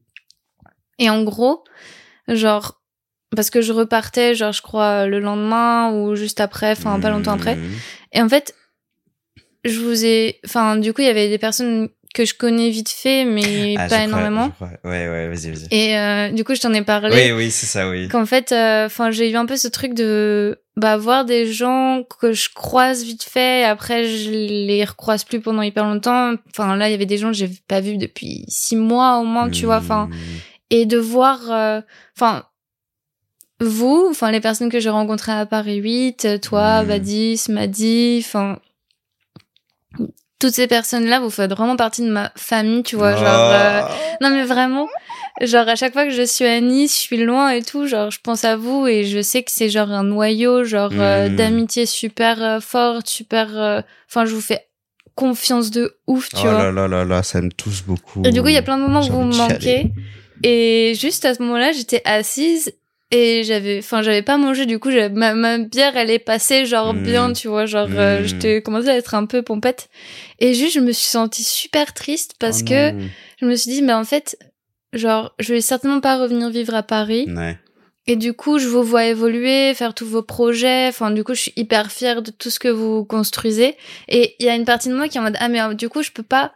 Et 1.00 1.11
en 1.11 1.25
gros, 1.25 1.64
genre, 2.29 2.81
parce 3.35 3.50
que 3.50 3.62
je 3.62 3.73
repartais, 3.73 4.37
genre, 4.37 4.52
je 4.52 4.62
crois, 4.62 5.07
le 5.07 5.19
lendemain 5.19 5.93
ou 5.93 6.14
juste 6.14 6.40
après, 6.40 6.73
enfin, 6.73 7.00
pas 7.00 7.11
longtemps 7.11 7.33
après. 7.33 7.57
Mmh. 7.57 7.71
Et 8.12 8.23
en 8.23 8.29
fait, 8.29 8.55
je 9.64 9.81
vous 9.81 10.05
ai, 10.05 10.38
enfin, 10.45 10.76
du 10.76 10.93
coup, 10.93 11.00
il 11.00 11.07
y 11.07 11.11
avait 11.11 11.29
des 11.29 11.38
personnes 11.38 11.88
que 12.14 12.25
je 12.25 12.35
connais 12.35 12.71
vite 12.71 12.88
fait, 12.88 13.25
mais 13.25 13.75
Ah, 13.79 13.87
pas 13.88 14.05
énormément. 14.05 14.50
crois- 14.50 14.71
Ouais, 14.85 15.09
ouais, 15.09 15.29
vas-y, 15.29 15.50
vas-y. 15.50 15.69
Et 15.71 15.97
euh, 15.97 16.31
du 16.33 16.43
coup, 16.45 16.55
je 16.55 16.61
t'en 16.61 16.73
ai 16.75 16.83
parlé. 16.83 17.14
Oui, 17.14 17.33
oui, 17.33 17.50
c'est 17.50 17.67
ça, 17.67 17.88
oui. 17.88 18.09
Qu'en 18.09 18.26
fait, 18.26 18.50
euh, 18.52 18.87
enfin, 18.87 19.11
j'ai 19.11 19.31
eu 19.31 19.37
un 19.37 19.47
peu 19.47 19.57
ce 19.57 19.69
truc 19.69 19.95
de, 19.95 20.59
bah, 20.76 20.97
voir 20.97 21.25
des 21.25 21.52
gens 21.52 22.02
que 22.21 22.33
je 22.33 22.49
croise 22.52 23.05
vite 23.05 23.23
fait. 23.23 23.64
Après, 23.64 24.07
je 24.09 24.31
les 24.31 24.85
recroise 24.85 25.23
plus 25.25 25.40
pendant 25.40 25.62
hyper 25.62 25.85
longtemps. 25.85 26.35
Enfin, 26.50 26.75
là, 26.76 26.88
il 26.88 26.90
y 26.93 26.95
avait 26.95 27.07
des 27.07 27.19
gens 27.19 27.29
que 27.29 27.37
j'ai 27.37 27.50
pas 27.69 27.81
vus 27.81 27.97
depuis 27.97 28.45
six 28.49 28.76
mois 28.76 29.19
au 29.19 29.25
moins, 29.25 29.49
tu 29.50 29.67
vois. 29.67 29.76
Enfin, 29.79 30.07
Mmh. 30.07 30.14
et 30.71 30.87
de 30.87 30.99
voir, 30.99 31.50
euh, 31.50 31.81
enfin, 32.17 32.45
vous, 33.61 34.09
enfin, 34.11 34.31
les 34.33 34.40
personnes 34.40 34.71
que 34.71 34.81
j'ai 34.81 34.88
rencontrées 34.90 35.33
à 35.33 35.45
Paris 35.47 35.76
8, 35.76 36.25
euh, 36.25 36.38
toi, 36.38 36.83
Mm. 36.83 36.87
Badis, 36.88 37.43
Madi, 37.50 38.25
enfin, 38.25 38.59
toutes 40.40 40.54
ces 40.54 40.66
personnes-là, 40.66 41.20
vous 41.20 41.30
faites 41.30 41.50
vraiment 41.50 41.76
partie 41.76 42.02
de 42.02 42.11
ma 42.11 42.32
famille, 42.37 42.82
tu 42.82 42.97
vois, 42.97 43.14
genre, 43.14 43.25
euh, 43.52 43.80
Oh. 43.85 43.94
non 44.23 44.30
mais 44.30 44.44
vraiment, 44.44 44.88
genre 45.40 45.68
à 45.68 45.76
chaque 45.76 45.92
fois 45.92 46.04
que 46.04 46.11
je 46.11 46.23
suis 46.23 46.44
à 46.47 46.61
Nice, 46.61 46.94
je 46.94 46.99
suis 47.00 47.23
loin 47.25 47.50
et 47.50 47.62
tout, 47.62 47.87
genre 47.87 48.11
je 48.11 48.18
pense 48.23 48.44
à 48.44 48.56
vous 48.56 48.87
et 48.87 49.04
je 49.04 49.20
sais 49.23 49.42
que 49.42 49.50
c'est 49.50 49.68
genre 49.68 49.90
un 49.90 50.02
noyau, 50.04 50.64
genre 50.64 50.90
euh, 50.94 51.28
Mm. 51.28 51.37
d'amitié 51.37 51.87
super 51.87 52.42
euh, 52.42 52.61
forte, 52.61 53.06
super, 53.09 53.56
euh, 53.56 53.80
enfin, 54.09 54.25
je 54.25 54.35
vous 54.35 54.40
fais 54.40 54.66
confiance 55.14 55.70
de 55.70 55.97
ouf, 56.06 56.30
tu 56.30 56.37
oh 56.38 56.42
vois. 56.42 56.52
là 56.54 56.73
là 56.73 56.88
là 56.88 57.04
là, 57.04 57.23
ça 57.23 57.40
me 57.42 57.50
touche 57.50 57.85
beaucoup. 57.85 58.23
Et 58.25 58.30
du 58.32 58.40
coup, 58.40 58.49
il 58.49 58.54
y 58.54 58.59
a 58.59 58.62
plein 58.62 58.78
de 58.78 58.82
moments 58.82 59.00
où 59.00 59.11
vous 59.12 59.25
me 59.25 59.37
manquez. 59.37 59.90
Et 60.42 60.94
juste 60.99 61.26
à 61.26 61.35
ce 61.35 61.42
moment-là, 61.42 61.73
j'étais 61.73 62.00
assise 62.06 62.73
et 63.11 63.43
j'avais, 63.45 63.79
enfin, 63.79 64.02
j'avais 64.02 64.23
pas 64.23 64.37
mangé. 64.37 64.67
Du 64.67 64.79
coup, 64.79 64.90
ma, 65.12 65.35
ma 65.35 65.59
bière, 65.59 65.97
elle 65.97 66.11
est 66.11 66.19
passée 66.21 66.64
genre 66.67 66.95
Mm. 66.95 67.02
bien, 67.02 67.33
tu 67.33 67.49
vois, 67.49 67.67
genre, 67.67 67.88
euh, 67.93 68.21
Mm. 68.21 68.25
j'étais 68.25 68.62
commencé 68.62 68.88
à 68.88 68.97
être 68.97 69.14
un 69.14 69.26
peu 69.26 69.43
pompette. 69.43 69.88
Et 70.38 70.55
juste, 70.55 70.75
je 70.75 70.81
me 70.81 70.93
suis 70.93 71.09
sentie 71.09 71.43
super 71.45 71.93
triste 71.95 72.35
parce 72.38 72.61
Oh 72.62 72.69
que 72.69 72.90
non. 72.93 73.09
je 73.40 73.47
me 73.47 73.55
suis 73.57 73.71
dit, 73.73 73.83
mais 73.83 73.93
en 73.93 74.05
fait, 74.05 74.38
genre, 74.93 75.35
je 75.38 75.55
vais 75.55 75.61
certainement 75.61 76.00
pas 76.00 76.19
revenir 76.19 76.50
vivre 76.50 76.75
à 76.75 76.83
Paris. 76.83 77.26
Ouais. 77.37 77.59
Et 78.07 78.17
du 78.17 78.33
coup, 78.33 78.59
je 78.59 78.67
vous 78.67 78.83
vois 78.83 79.05
évoluer, 79.05 79.73
faire 79.75 79.95
tous 79.95 80.07
vos 80.07 80.23
projets. 80.23 80.87
Enfin, 80.88 81.11
du 81.11 81.23
coup, 81.23 81.35
je 81.35 81.43
suis 81.43 81.52
hyper 81.57 81.93
fière 81.93 82.23
de 82.23 82.31
tout 82.31 82.50
ce 82.50 82.59
que 82.59 82.69
vous 82.69 83.05
construisez. 83.05 83.76
Et 84.09 84.35
il 84.40 84.47
y 84.47 84.49
a 84.49 84.55
une 84.55 84.64
partie 84.64 84.88
de 84.88 84.95
moi 84.95 85.07
qui 85.09 85.19
est 85.19 85.21
en 85.21 85.25
mode, 85.25 85.37
ah, 85.38 85.49
mais 85.49 85.61
euh, 85.61 85.75
du 85.75 85.88
coup, 85.88 86.02
je 86.02 86.11
peux 86.11 86.23
pas 86.25 86.52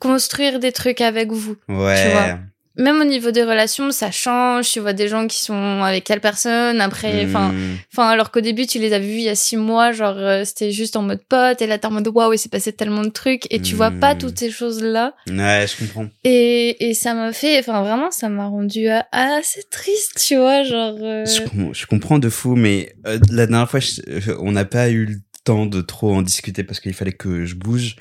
construire 0.00 0.58
des 0.60 0.72
trucs 0.72 1.00
avec 1.00 1.30
vous. 1.30 1.56
Ouais. 1.68 2.10
vois. 2.12 2.38
Même 2.78 3.00
au 3.00 3.04
niveau 3.04 3.30
des 3.32 3.42
relations, 3.42 3.90
ça 3.90 4.10
change. 4.10 4.70
Tu 4.72 4.80
vois 4.80 4.92
des 4.92 5.08
gens 5.08 5.26
qui 5.26 5.38
sont 5.44 5.82
avec 5.82 6.04
quelle 6.04 6.20
personne. 6.20 6.80
Après, 6.80 7.24
enfin, 7.26 7.52
Mmh. 7.52 7.76
enfin, 7.92 8.08
alors 8.08 8.30
qu'au 8.30 8.40
début, 8.40 8.66
tu 8.66 8.78
les 8.78 8.92
avais 8.92 9.04
vus 9.06 9.18
il 9.18 9.22
y 9.22 9.28
a 9.28 9.34
six 9.34 9.56
mois, 9.56 9.92
genre, 9.92 10.16
euh, 10.16 10.44
c'était 10.44 10.70
juste 10.70 10.94
en 10.96 11.02
mode 11.02 11.20
pote. 11.28 11.60
Et 11.60 11.66
là, 11.66 11.78
t'es 11.78 11.86
en 11.86 11.90
mode, 11.90 12.08
waouh, 12.08 12.32
il 12.32 12.38
s'est 12.38 12.48
passé 12.48 12.72
tellement 12.72 13.02
de 13.02 13.08
trucs. 13.10 13.46
Et 13.52 13.60
tu 13.60 13.74
vois 13.74 13.90
pas 13.90 14.14
Mm. 14.14 14.18
toutes 14.18 14.38
ces 14.38 14.50
choses-là. 14.50 15.14
Ouais, 15.28 15.66
je 15.68 15.76
comprends. 15.84 16.06
Et, 16.24 16.88
et 16.88 16.94
ça 16.94 17.14
m'a 17.14 17.32
fait, 17.32 17.58
enfin, 17.58 17.82
vraiment, 17.82 18.10
ça 18.10 18.28
m'a 18.28 18.46
rendu 18.46 18.88
euh, 18.88 19.00
assez 19.12 19.62
triste, 19.70 20.22
tu 20.26 20.36
vois, 20.36 20.62
genre. 20.62 20.96
euh, 21.00 21.24
Je, 21.26 21.42
com- 21.42 21.70
je 21.74 21.86
comprends 21.86 22.18
de 22.18 22.28
fou, 22.28 22.54
mais 22.54 22.94
euh, 23.06 23.18
la 23.30 23.46
dernière 23.46 23.68
fois, 23.68 23.80
je- 23.80 24.32
on 24.40 24.52
n'a 24.52 24.64
pas 24.64 24.88
eu 24.88 25.04
le 25.06 25.16
temps 25.48 25.64
de 25.64 25.80
trop 25.80 26.14
en 26.14 26.20
discuter 26.20 26.62
parce 26.62 26.78
qu'il 26.78 26.92
fallait 26.92 27.12
que 27.12 27.46
je 27.46 27.54
bouge. 27.54 27.96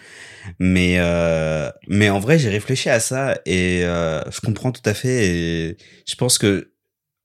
Mais 0.59 0.95
euh, 0.99 1.69
mais 1.87 2.09
en 2.09 2.19
vrai, 2.19 2.37
j'ai 2.39 2.49
réfléchi 2.49 2.89
à 2.89 2.99
ça 2.99 3.39
et 3.45 3.81
euh, 3.83 4.21
je 4.29 4.41
comprends 4.41 4.71
tout 4.71 4.81
à 4.85 4.93
fait. 4.93 5.27
Et 5.27 5.77
je 6.07 6.15
pense 6.15 6.37
que, 6.37 6.73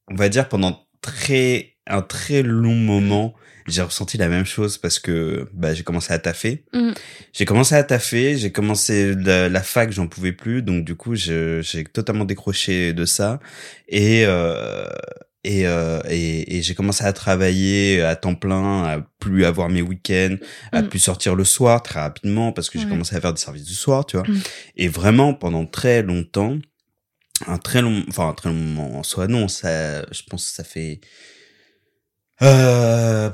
on 0.09 0.15
va 0.15 0.29
dire, 0.29 0.49
pendant 0.49 0.87
très 1.01 1.77
un 1.89 2.03
très 2.03 2.43
long 2.43 2.75
moment, 2.75 3.35
j'ai 3.67 3.83
ressenti 3.83 4.17
la 4.17 4.29
même 4.29 4.45
chose 4.45 4.79
parce 4.79 5.01
que 5.01 5.49
bah, 5.53 5.75
j'ai 5.75 5.83
commencé 5.83 6.13
à 6.13 6.19
taffer. 6.19 6.65
Mhm. 6.73 6.95
J'ai 7.33 7.45
commencé 7.45 7.75
à 7.75 7.83
taffer, 7.83 8.37
j'ai 8.37 8.53
commencé 8.53 9.15
la, 9.15 9.49
la 9.49 9.63
fac, 9.63 9.91
j'en 9.91 10.07
pouvais 10.07 10.33
plus, 10.33 10.63
donc 10.63 10.85
du 10.85 10.95
coup 10.95 11.17
j'ai 11.17 11.85
totalement 11.93 12.25
décroché 12.25 12.93
de 12.93 13.05
ça 13.05 13.41
et 13.89 14.25
euh, 14.27 14.87
et, 15.45 15.67
euh, 15.67 16.01
et, 16.09 16.57
et 16.59 16.63
j'ai 16.63 16.75
commencé 16.75 17.05
à 17.05 17.13
travailler 17.13 18.01
à 18.03 18.15
temps 18.17 18.35
plein, 18.37 18.85
à 18.85 19.01
plus 19.19 19.45
avoir 19.45 19.69
mes 19.69 19.83
week-ends, 19.83 20.37
à 20.73 20.83
Mhm. 20.83 20.89
plus 20.89 20.99
sortir 21.01 21.35
le 21.35 21.45
soir 21.45 21.83
très 21.83 22.01
rapidement 22.01 22.53
parce 22.53 22.71
que 22.71 22.79
j'ai 22.79 22.85
Ouais. 22.85 22.91
commencé 22.91 23.17
à 23.17 23.21
faire 23.21 23.35
des 23.35 23.41
services 23.41 23.65
du 23.65 23.75
soir, 23.75 24.07
tu 24.07 24.17
vois. 24.17 24.27
Mhm. 24.29 24.41
Et 24.77 24.89
vraiment 24.89 25.35
pendant 25.35 25.67
très 25.67 26.03
longtemps, 26.03 26.59
un 27.49 27.59
très 27.59 27.83
long, 27.83 28.05
enfin 28.09 28.29
un 28.29 28.35
très 28.35 28.51
long 28.51 28.55
moment 28.55 28.99
en 28.99 29.03
soi, 29.03 29.27
non, 29.27 29.49
ça, 29.49 30.03
je 30.13 30.23
pense 30.31 30.49
que 30.49 30.55
ça 30.55 30.65
fait 30.65 31.01
euh, 32.41 33.31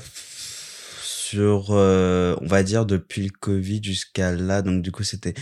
sur, 1.02 1.68
euh, 1.70 2.34
on 2.40 2.46
va 2.46 2.62
dire 2.62 2.86
depuis 2.86 3.22
le 3.22 3.30
Covid 3.30 3.80
jusqu'à 3.82 4.32
là, 4.32 4.62
donc 4.62 4.82
du 4.82 4.92
coup 4.92 5.02
c'était 5.04 5.34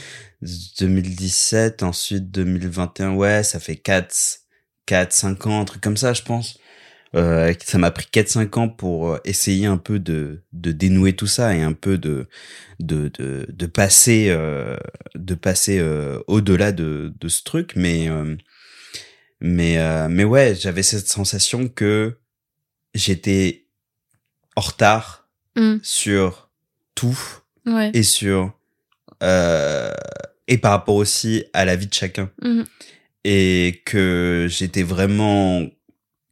2017, 0.81 1.83
ensuite 1.83 2.31
2021, 2.31 3.15
ouais, 3.15 3.43
ça 3.43 3.61
fait 3.61 3.77
4, 3.77 4.15
4, 4.87 5.13
5 5.13 5.47
ans, 5.47 5.61
un 5.61 5.65
truc 5.65 5.81
comme 5.83 5.97
ça, 5.97 6.13
je 6.13 6.23
pense. 6.23 6.59
Euh, 7.15 7.53
ça 7.65 7.79
m'a 7.79 7.91
pris 7.91 8.07
4-5 8.13 8.59
ans 8.59 8.69
pour 8.69 9.13
euh, 9.13 9.19
essayer 9.25 9.67
un 9.67 9.79
peu 9.79 9.99
de, 9.99 10.43
de 10.53 10.73
dénouer 10.73 11.15
tout 11.15 11.27
ça 11.27 11.55
et 11.55 11.63
un 11.63 11.73
peu 11.73 11.97
de, 11.99 12.27
de, 12.81 13.09
de, 13.19 13.47
de 13.49 13.67
passer, 13.67 14.27
euh, 14.29 14.77
de 15.15 15.35
passer 15.35 15.79
euh, 15.79 16.19
au-delà 16.27 16.73
de, 16.73 17.15
de 17.19 17.29
ce 17.29 17.43
truc. 17.43 17.73
Mais, 17.77 18.09
euh, 18.09 18.37
mais, 19.41 19.79
euh, 19.79 20.09
mais 20.11 20.25
ouais, 20.25 20.55
j'avais 20.55 20.83
cette 20.83 21.09
sensation 21.09 21.69
que 21.69 22.19
j'étais 22.95 23.67
en 24.57 24.61
retard 24.63 25.23
Mm. 25.59 25.79
sur 25.83 26.51
tout 26.95 27.19
Ouais. 27.65 27.91
et 27.95 28.03
sur 28.03 28.53
euh, 29.23 29.91
et 30.49 30.59
par 30.59 30.73
rapport 30.73 30.97
aussi 30.97 31.45
à 31.55 31.65
la 31.65 31.77
vie 31.77 31.87
de 31.87 31.95
chacun 31.95 32.31
Mhm. 32.43 32.67
Et 33.29 33.83
que 33.85 34.47
j'étais 34.49 34.85
vraiment 34.85 35.67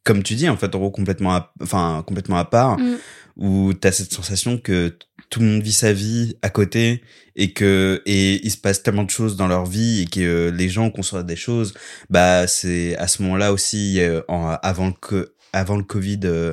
comme 0.04 0.22
tu 0.22 0.34
dis 0.36 0.48
en 0.48 0.56
fait 0.56 0.72
en 0.74 0.78
gros 0.78 0.90
complètement 0.92 1.34
à, 1.34 1.52
enfin 1.60 2.04
complètement 2.06 2.38
à 2.38 2.44
part 2.44 2.78
Mm. 2.78 2.96
où 3.36 3.72
t'as 3.74 3.90
cette 3.90 4.12
sensation 4.12 4.58
que 4.58 4.96
tout 5.28 5.40
le 5.40 5.46
monde 5.46 5.62
vit 5.62 5.72
sa 5.72 5.92
vie 5.92 6.36
à 6.42 6.50
côté 6.50 7.02
et 7.34 7.52
que 7.52 8.00
et 8.06 8.44
il 8.46 8.50
se 8.50 8.56
passe 8.58 8.84
tellement 8.84 9.02
de 9.02 9.10
choses 9.10 9.36
dans 9.36 9.48
leur 9.48 9.66
vie 9.66 10.02
et 10.02 10.06
que 10.06 10.20
euh, 10.20 10.50
les 10.52 10.68
gens 10.68 10.90
conçoivent 10.90 11.26
des 11.26 11.34
choses 11.34 11.74
bah 12.10 12.46
c'est 12.46 12.96
à 12.96 13.08
ce 13.08 13.22
moment-là 13.22 13.52
aussi 13.52 14.00
euh, 14.00 14.20
en, 14.28 14.56
avant 14.62 14.92
le 15.10 15.34
avant 15.52 15.76
le 15.76 15.82
Covid 15.82 16.20
euh, 16.24 16.52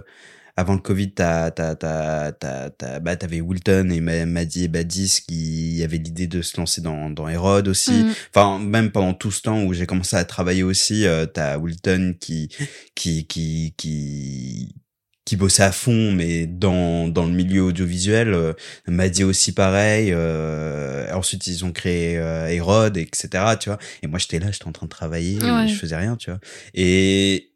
avant 0.57 0.73
le 0.73 0.79
Covid, 0.79 1.11
t'as, 1.13 1.51
t'as, 1.51 1.75
t'as, 1.75 2.31
t'as, 2.31 2.99
bah, 2.99 3.15
t'avais 3.15 3.41
Wilton 3.41 3.89
et 3.91 4.01
Ma- 4.01 4.25
Maddy 4.25 4.65
et 4.65 4.67
Badis 4.67 5.19
qui 5.27 5.81
avaient 5.83 5.97
l'idée 5.97 6.27
de 6.27 6.41
se 6.41 6.57
lancer 6.57 6.81
dans, 6.81 7.09
dans 7.09 7.27
Hérode 7.27 7.67
aussi. 7.67 7.91
Mm. 8.03 8.13
Enfin, 8.33 8.59
même 8.59 8.91
pendant 8.91 9.13
tout 9.13 9.31
ce 9.31 9.41
temps 9.41 9.63
où 9.63 9.73
j'ai 9.73 9.85
commencé 9.85 10.15
à 10.15 10.25
travailler 10.25 10.63
aussi, 10.63 11.05
euh, 11.05 11.25
t'as 11.25 11.57
Wilton 11.57 12.15
qui, 12.19 12.49
qui, 12.95 13.25
qui, 13.27 13.73
qui, 13.77 14.75
qui 15.23 15.35
bossait 15.37 15.63
à 15.63 15.71
fond, 15.71 16.11
mais 16.11 16.47
dans, 16.47 17.07
dans 17.07 17.25
le 17.25 17.31
milieu 17.31 17.61
audiovisuel. 17.63 18.33
Euh, 18.33 18.53
Maddy 18.87 19.23
aussi 19.23 19.53
pareil. 19.53 20.11
Euh, 20.11 21.11
ensuite, 21.13 21.47
ils 21.47 21.63
ont 21.63 21.71
créé 21.71 22.17
euh, 22.17 22.47
Hérode, 22.47 22.97
etc. 22.97 23.29
Tu 23.59 23.69
vois. 23.69 23.77
Et 24.03 24.07
moi, 24.07 24.19
j'étais 24.19 24.39
là, 24.39 24.51
j'étais 24.51 24.67
en 24.67 24.71
train 24.71 24.87
de 24.87 24.91
travailler, 24.91 25.39
Ouais. 25.41 25.67
je 25.67 25.75
faisais 25.75 25.95
rien, 25.95 26.15
tu 26.17 26.29
vois. 26.31 26.39
Et 26.73 27.50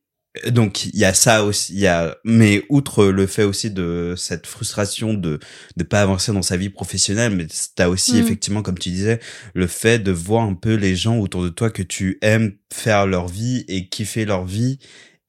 donc 0.48 0.86
il 0.86 0.98
y 0.98 1.06
a 1.06 1.14
ça 1.14 1.44
aussi, 1.46 1.74
il 1.74 1.80
y 1.80 1.88
a 1.88 2.18
mais 2.24 2.64
outre 2.70 3.06
le 3.06 3.28
fait 3.28 3.44
aussi 3.44 3.72
de 3.72 4.14
cette 4.18 4.48
frustration 4.48 5.14
de 5.14 5.40
de 5.78 5.84
pas 5.84 6.02
avancer 6.02 6.32
dans 6.34 6.42
sa 6.42 6.58
vie 6.58 6.70
professionnelle, 6.70 7.34
mais 7.36 7.48
t'as 7.76 7.88
aussi 7.88 8.16
Mm. 8.16 8.18
effectivement 8.26 8.62
comme 8.62 8.78
tu 8.78 8.90
disais 8.90 9.20
le 9.54 9.68
fait 9.68 10.00
de 10.00 10.12
voir 10.12 10.44
un 10.44 10.54
peu 10.56 10.76
les 10.76 10.96
gens 10.96 11.18
autour 11.20 11.44
de 11.44 11.50
toi 11.50 11.70
que 11.70 11.84
tu 11.84 12.18
aimes 12.22 12.54
faire 12.74 13.08
leur 13.08 13.28
vie 13.28 13.66
et 13.68 13.88
kiffer 13.90 14.26
leur 14.26 14.46
vie 14.46 14.80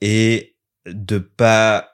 et 0.00 0.56
de 0.86 1.18
pas 1.18 1.92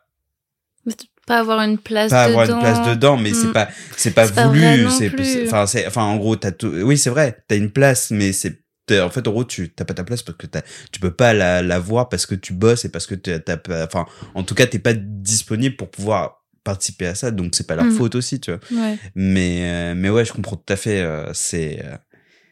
Pas 1.27 1.39
avoir 1.39 1.61
une 1.63 1.79
place 1.79 2.11
pas 2.11 2.27
dedans. 2.29 2.41
avoir 2.41 2.57
une 2.59 2.63
place 2.65 2.89
dedans 2.89 3.17
mais 3.17 3.33
c'est 3.33 3.47
Mm. 3.49 3.53
pas 3.53 3.69
c'est 3.97 4.11
pas 4.11 4.27
C'est 4.27 4.35
pas 4.35 4.47
voulu 4.49 4.91
c'est 4.91 5.13
enfin 5.47 5.67
c'est 5.67 5.87
enfin 5.87 6.03
en 6.03 6.17
gros 6.17 6.35
t'as 6.37 6.51
tout 6.51 6.67
oui 6.69 6.99
c'est 6.99 7.11
vrai 7.11 7.37
t'as 7.47 7.57
une 7.57 7.71
place 7.71 8.11
mais 8.11 8.33
c'est 8.33 8.62
en 9.01 9.11
fait 9.11 9.27
en 9.29 9.31
gros 9.33 9.45
tu 9.45 9.71
t'as 9.73 9.85
pas 9.85 9.95
ta 9.95 10.05
place 10.05 10.23
parce 10.23 10.37
que 10.39 10.47
tu 10.91 11.01
peux 11.01 11.11
pas 11.15 11.33
la, 11.33 11.63
la 11.63 11.79
voir 11.79 12.09
parce 12.09 12.27
que 12.27 12.35
tu 12.35 12.53
bosses 12.53 12.85
et 12.85 12.89
parce 12.91 13.07
que 13.07 13.15
t'as 13.15 13.57
pas 13.57 13.85
enfin 13.85 14.07
en 14.35 14.43
tout 14.43 14.55
cas 14.55 14.67
t'es 14.67 14.79
pas 14.79 14.93
disponible 14.95 15.77
pour 15.77 15.91
pouvoir 15.91 16.43
participé 16.65 17.07
à 17.09 17.15
ça, 17.17 17.33
donc 17.33 17.57
c'est 17.57 17.67
pas 17.67 17.75
leur 17.75 17.87
Mm. 17.87 17.97
faute 17.97 18.15
aussi, 18.15 18.39
tu 18.41 18.53
vois. 18.53 18.61
Ouais. 18.71 18.97
Mais, 19.17 19.63
euh, 19.65 19.95
mais 19.97 20.11
ouais, 20.11 20.25
je 20.25 20.33
comprends 20.33 20.55
tout 20.55 20.73
à 20.73 20.77
fait. 20.77 21.01
euh, 21.01 21.29
c'est, 21.35 21.85
euh, 21.85 21.97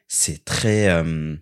c'est 0.08 0.44
très, 0.44 0.88
euh, 0.88 1.36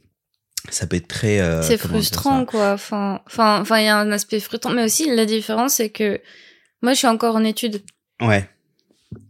ça 0.68 0.86
peut 0.86 0.96
être 0.96 1.08
très. 1.08 1.38
c'est 1.62 1.78
frustrant 1.78 2.44
quoi 2.44 2.72
enfin 2.72 3.22
enfin 3.26 3.60
enfin 3.62 3.78
il 3.78 3.86
y 3.86 3.88
a 3.88 3.96
un 3.96 4.12
aspect 4.12 4.38
frustrant 4.40 4.70
mais 4.72 4.84
aussi 4.84 5.08
la 5.14 5.24
différence 5.24 5.74
c'est 5.74 5.88
que 5.88 6.20
moi 6.82 6.92
je 6.92 6.98
suis 6.98 7.06
encore 7.06 7.36
en 7.36 7.44
études 7.44 7.82
Ouais. 8.20 8.46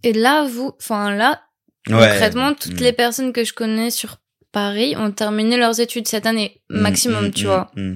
et 0.03 0.13
là 0.13 0.45
vous 0.49 0.73
enfin 0.81 1.15
là 1.15 1.43
Ouais. 1.89 1.95
concrètement 2.11 2.55
toutes 2.55 2.81
Mm. 2.81 2.85
les 2.85 2.93
personnes 2.93 3.33
que 3.33 3.45
je 3.45 3.53
connais 3.53 3.91
sur 3.93 4.17
Paris 4.59 4.95
ont 4.97 5.11
terminé 5.13 5.57
leurs 5.57 5.79
études 5.81 6.09
cette 6.09 6.27
année 6.27 6.51
Mm, 6.71 6.81
maximum 6.81 7.27
mm, 7.29 7.31
tu 7.39 7.45
vois 7.47 7.71
mm. 7.77 7.95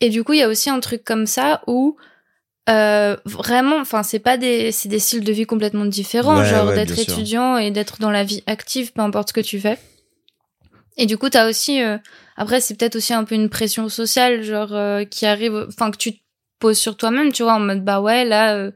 et 0.00 0.08
du 0.10 0.24
coup 0.24 0.32
il 0.34 0.40
y 0.40 0.42
a 0.42 0.48
aussi 0.48 0.68
un 0.70 0.80
truc 0.80 1.02
comme 1.04 1.26
ça 1.26 1.62
où 1.66 1.96
euh, 2.68 3.16
vraiment 3.24 3.78
enfin 3.80 4.02
c'est 4.02 4.18
pas 4.28 4.36
des 4.44 4.70
c'est 4.72 4.88
des 4.88 4.98
styles 5.06 5.24
de 5.24 5.32
vie 5.32 5.46
complètement 5.46 5.86
différents 5.86 6.38
Ouais, 6.40 6.48
genre 6.52 6.68
ouais, 6.68 6.74
d'être 6.76 6.94
sûr. 6.94 7.02
étudiant 7.14 7.56
et 7.64 7.70
d'être 7.70 7.96
dans 8.00 8.10
la 8.18 8.24
vie 8.24 8.42
active 8.46 8.92
peu 8.92 9.02
importe 9.02 9.28
ce 9.28 9.32
que 9.32 9.40
tu 9.50 9.58
fais 9.60 9.78
et 10.96 11.06
du 11.06 11.16
coup 11.18 11.28
t'as 11.30 11.48
aussi 11.48 11.82
euh, 11.82 11.96
après 12.36 12.60
c'est 12.60 12.74
peut-être 12.76 12.96
aussi 12.96 13.12
un 13.14 13.24
peu 13.24 13.34
une 13.34 13.48
pression 13.48 13.88
sociale 13.88 14.42
genre 14.42 14.72
euh, 14.74 15.04
qui 15.04 15.26
arrive 15.26 15.66
enfin 15.68 15.90
que 15.90 15.96
tu 15.96 16.12
te 16.14 16.20
poses 16.58 16.78
sur 16.78 16.96
toi-même 16.96 17.32
tu 17.32 17.42
vois 17.42 17.54
en 17.54 17.60
mode 17.60 17.82
bah 17.84 18.00
ouais 18.00 18.24
là 18.24 18.70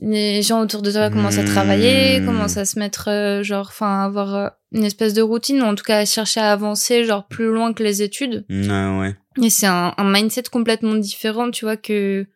les 0.00 0.42
gens 0.42 0.60
autour 0.60 0.82
de 0.82 0.92
toi 0.92 1.08
commencent 1.10 1.38
à 1.38 1.44
travailler 1.44 2.20
Hmm. 2.20 2.26
commencent 2.26 2.56
à 2.58 2.64
se 2.66 2.78
mettre 2.78 3.08
euh, 3.08 3.42
genre 3.42 3.66
enfin 3.68 4.04
avoir 4.04 4.34
euh, 4.34 4.48
une 4.72 4.84
espèce 4.84 5.14
de 5.14 5.22
routine 5.22 5.62
ou 5.62 5.64
en 5.64 5.74
tout 5.74 5.84
cas 5.84 5.98
à 6.00 6.04
chercher 6.04 6.40
à 6.40 6.52
avancer 6.52 7.04
genre 7.04 7.26
plus 7.26 7.46
loin 7.46 7.72
que 7.72 7.82
les 7.82 8.02
études 8.02 8.44
Ouais, 8.50 8.98
ouais. 8.98 9.16
et 9.42 9.48
c'est 9.50 9.66
un, 9.66 9.94
un 9.96 10.04
mindset 10.12 10.44
complètement 10.52 10.94
différent, 10.96 11.50
tu 11.50 11.64
vois, 11.64 11.76
que, 11.78 12.26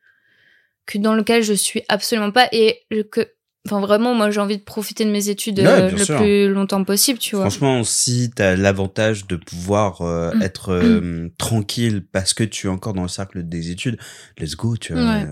que 0.86 0.98
dans 0.98 1.14
lequel 1.14 1.42
je 1.42 1.52
suis 1.52 1.82
absolument 1.88 2.30
pas. 2.30 2.48
Et 2.52 2.80
que, 3.10 3.28
enfin, 3.66 3.80
vraiment, 3.80 4.14
moi, 4.14 4.30
j'ai 4.30 4.40
envie 4.40 4.56
de 4.58 4.62
profiter 4.62 5.04
de 5.04 5.10
mes 5.10 5.28
études 5.28 5.58
Ouais, 5.58 5.66
euh, 5.66 5.90
le 5.90 6.04
sûr. 6.04 6.16
plus 6.16 6.48
longtemps 6.48 6.82
possible, 6.84 7.18
tu 7.18 7.36
vois. 7.36 7.44
Franchement, 7.44 7.84
si 7.84 8.30
t'as 8.34 8.56
l'avantage 8.56 9.26
de 9.26 9.36
pouvoir 9.36 10.00
euh, 10.02 10.32
Mm. 10.34 10.42
être 10.42 10.72
euh, 10.72 11.28
tranquille 11.38 12.04
parce 12.10 12.32
que 12.34 12.44
tu 12.44 12.66
es 12.68 12.70
encore 12.70 12.94
dans 12.94 13.02
le 13.02 13.08
cercle 13.08 13.42
des 13.46 13.70
études, 13.70 13.98
let's 14.38 14.56
go, 14.56 14.76
tu 14.76 14.92
vois. 14.94 15.02
Ouais. 15.02 15.26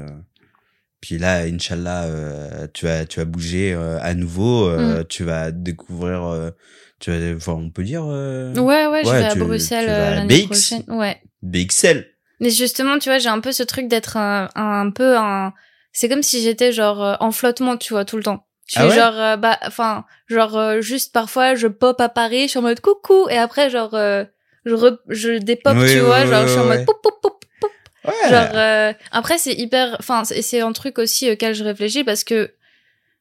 Puis 1.00 1.16
là, 1.18 1.42
Inch'Allah, 1.44 2.04
euh, 2.06 2.66
tu 2.74 2.86
vas, 2.86 3.04
tu 3.06 3.20
vas 3.20 3.24
bouger 3.24 3.72
euh, 3.72 3.98
à 4.02 4.14
nouveau, 4.14 4.66
euh, 4.68 5.04
tu 5.08 5.22
vas 5.24 5.52
découvrir, 5.52 6.24
euh, 6.24 6.50
tu 6.98 7.10
vas, 7.12 7.36
enfin, 7.36 7.52
on 7.52 7.70
peut 7.70 7.84
dire, 7.84 8.02
euh, 8.04 8.52
Ouais, 8.54 8.86
ouais, 8.88 9.04
je 9.04 9.08
Ouais, 9.10 9.20
vais 9.20 9.26
à 9.26 9.32
tu- 9.32 9.38
Bruxelles 9.38 9.88
euh, 9.88 10.12
à 10.12 10.14
l'année 10.16 10.42
BX. 10.42 10.46
prochaine. 10.46 10.84
Ouais. 10.88 11.20
BXL. 11.42 12.04
Mais 12.40 12.50
justement, 12.50 12.98
tu 12.98 13.08
vois, 13.08 13.18
j'ai 13.18 13.28
un 13.28 13.40
peu 13.40 13.52
ce 13.52 13.62
truc 13.62 13.86
d'être 13.88 14.16
un, 14.16 14.48
un, 14.56 14.90
peu 14.90 15.16
un, 15.16 15.52
c'est 15.92 16.08
comme 16.08 16.22
si 16.22 16.42
j'étais 16.42 16.72
genre 16.72 17.16
en 17.20 17.30
flottement, 17.30 17.76
tu 17.76 17.92
vois, 17.92 18.04
tout 18.04 18.16
le 18.16 18.22
temps. 18.24 18.44
Je 18.66 18.72
suis 18.74 18.80
Ah 18.82 18.88
ouais? 18.88 18.94
genre, 18.96 19.38
bah, 19.38 19.58
enfin, 19.66 20.04
genre, 20.26 20.56
euh, 20.56 20.80
juste 20.80 21.12
parfois, 21.14 21.54
je 21.54 21.68
pop 21.68 22.00
à 22.00 22.08
Paris, 22.08 22.42
je 22.42 22.48
suis 22.48 22.58
en 22.58 22.62
mode 22.62 22.80
coucou, 22.80 23.28
et 23.30 23.38
après, 23.38 23.70
genre, 23.70 23.94
euh, 23.94 24.24
je, 24.64 24.74
re- 24.74 24.98
je 25.08 25.38
dépop, 25.38 25.76
Oui, 25.78 25.92
tu 25.92 26.00
vois, 26.00 26.22
oui, 26.24 26.28
genre, 26.28 26.42
je 26.42 26.48
suis 26.52 26.60
en 26.60 26.64
mode 26.66 26.84
pop, 26.84 27.00
pop, 27.02 27.14
pop. 27.22 27.37
Ouais. 28.08 28.30
Genre, 28.30 28.48
euh, 28.54 28.92
après, 29.12 29.38
c'est 29.38 29.54
hyper, 29.54 29.96
enfin, 29.98 30.24
c'est 30.24 30.42
c'est 30.42 30.60
un 30.60 30.72
truc 30.72 30.98
aussi 30.98 31.30
auquel 31.30 31.54
je 31.54 31.64
réfléchis 31.64 32.04
parce 32.04 32.24
que 32.24 32.52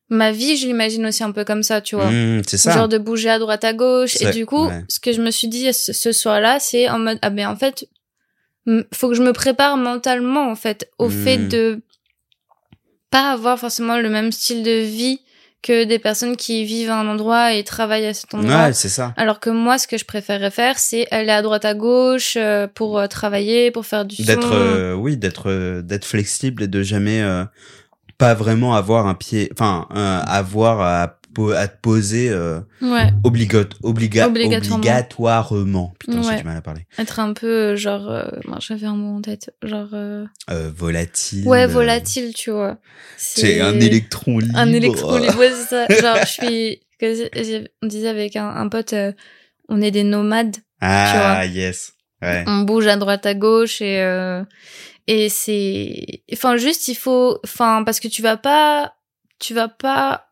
ma 0.10 0.32
vie, 0.32 0.56
je 0.58 0.68
l'imagine 0.68 1.06
aussi 1.06 1.24
un 1.24 1.32
peu 1.32 1.44
comme 1.44 1.64
ça, 1.64 1.82
tu 1.82 1.96
vois. 1.96 2.10
Mm, 2.10 2.44
c'est 2.48 2.58
ça. 2.58 2.72
Genre 2.72 2.88
de 2.88 2.98
bouger 2.98 3.30
à 3.30 3.40
droite 3.40 3.64
à 3.64 3.74
gauche. 3.74 4.22
Et 4.22 4.32
du 4.32 4.46
coup, 4.46 4.68
ouais. 4.68 4.84
ce 4.88 5.00
que 5.00 5.12
je 5.12 5.22
me 5.22 5.32
suis 5.32 5.48
dit 5.48 5.72
ce, 5.74 5.94
ce 5.94 6.12
soir-là, 6.12 6.60
c'est 6.60 6.90
en 6.90 7.00
mode, 7.00 7.20
ah 7.22 7.30
ben, 7.30 7.48
en 7.48 7.56
fait, 7.56 7.88
faut 8.94 9.10
que 9.10 9.16
je 9.16 9.24
me 9.24 9.34
prépare 9.34 9.78
mentalement, 9.78 10.50
en 10.50 10.56
fait, 10.56 10.90
au 10.98 11.10
fait 11.10 11.38
de 11.38 11.82
pas 13.10 13.32
avoir 13.32 13.58
forcément 13.58 13.98
le 13.98 14.10
même 14.10 14.32
style 14.32 14.64
de 14.64 14.82
vie 14.82 15.22
que 15.62 15.84
des 15.84 16.00
personnes 16.00 16.38
qui 16.38 16.64
vivent 16.66 16.90
à 16.90 17.00
un 17.00 17.08
endroit 17.08 17.54
et 17.54 17.64
travaillent 17.64 18.06
à 18.06 18.14
cet 18.14 18.34
endroit. 18.34 18.66
Ouais, 18.66 18.74
c'est 18.74 18.90
ça. 18.90 19.14
Alors 19.18 19.40
que 19.40 19.50
moi, 19.50 19.78
ce 19.78 19.88
que 19.88 19.98
je 19.98 20.06
préférerais 20.06 20.52
faire, 20.52 20.80
c'est 20.80 21.08
aller 21.12 21.32
à 21.32 21.42
droite 21.42 21.66
à 21.66 21.74
gauche 21.74 22.36
euh, 22.38 22.68
pour 22.68 23.00
euh, 23.00 23.08
travailler, 23.08 23.72
pour 23.72 23.86
faire 23.86 24.06
du. 24.06 24.24
D'être, 24.24 24.54
euh, 24.54 24.94
oui, 24.94 25.18
d'être, 25.18 25.82
d'être 25.82 26.06
flexible 26.06 26.64
et 26.64 26.68
de 26.68 26.84
jamais 26.84 27.22
euh, 27.22 27.44
pas 28.18 28.34
vraiment 28.34 28.76
avoir 28.76 29.08
un 29.08 29.14
pied, 29.14 29.50
enfin, 29.54 29.88
euh, 29.96 30.20
avoir 30.26 30.82
à, 30.82 31.20
po- 31.38 31.52
à 31.52 31.68
te 31.68 31.80
poser 31.80 32.30
euh, 32.30 32.60
Ouais, 32.82 33.10
obligat, 33.24 33.66
obliga, 33.84 34.28
Obligatoirement. 34.28 34.78
obligatoirement. 34.78 35.94
Putain, 36.00 36.22
j'ai 36.24 36.28
Ouais. 36.30 36.38
du 36.38 36.44
mal 36.44 36.58
à 36.58 36.62
parler. 36.62 36.82
être 36.98 37.20
un 37.20 37.34
peu 37.34 37.48
euh, 37.48 37.76
genre, 37.76 38.10
euh, 38.10 38.26
moi, 38.46 38.58
j'avais 38.60 38.88
un 38.88 38.96
mot 38.96 39.16
en 39.18 39.22
tête, 39.22 39.54
genre, 39.64 39.90
euh, 39.94 40.26
Euh, 40.50 40.72
volatile. 40.76 41.48
ouais, 41.48 41.64
euh, 41.64 41.68
volatile, 41.68 42.34
tu 42.34 42.50
vois. 42.50 42.78
C'est 43.18 43.62
un 43.62 43.80
électron 43.80 44.40
libre. 44.40 44.58
Un 44.58 44.74
électron 44.74 45.18
libre, 45.20 45.38
ouais, 45.38 45.52
c'est 45.52 45.66
ça. 45.70 45.86
Genre, 46.02 46.18
je 46.26 46.32
suis, 46.32 46.80
que 47.00 47.64
on 47.84 47.88
disait 47.88 48.08
avec 48.10 48.36
un, 48.36 48.48
un 48.50 48.68
pote, 48.68 48.96
on 49.70 49.80
est 49.82 49.92
des 49.92 50.04
nomades. 50.04 50.56
Ah, 50.82 51.46
yes. 51.46 51.94
Ouais. 52.24 52.44
On 52.48 52.62
bouge 52.62 52.88
à 52.88 52.96
droite 52.98 53.28
à 53.28 53.36
gauche 53.36 53.80
et, 53.82 54.42
et 55.08 55.30
c'est, 55.30 56.24
enfin, 56.34 56.58
juste, 56.58 56.88
il 56.88 56.96
faut, 56.96 57.40
enfin, 57.44 57.84
parce 57.86 58.00
que 58.00 58.08
tu 58.08 58.22
vas 58.24 58.38
pas, 58.38 58.96
tu 59.40 59.54
vas 59.54 59.68
pas 59.68 60.27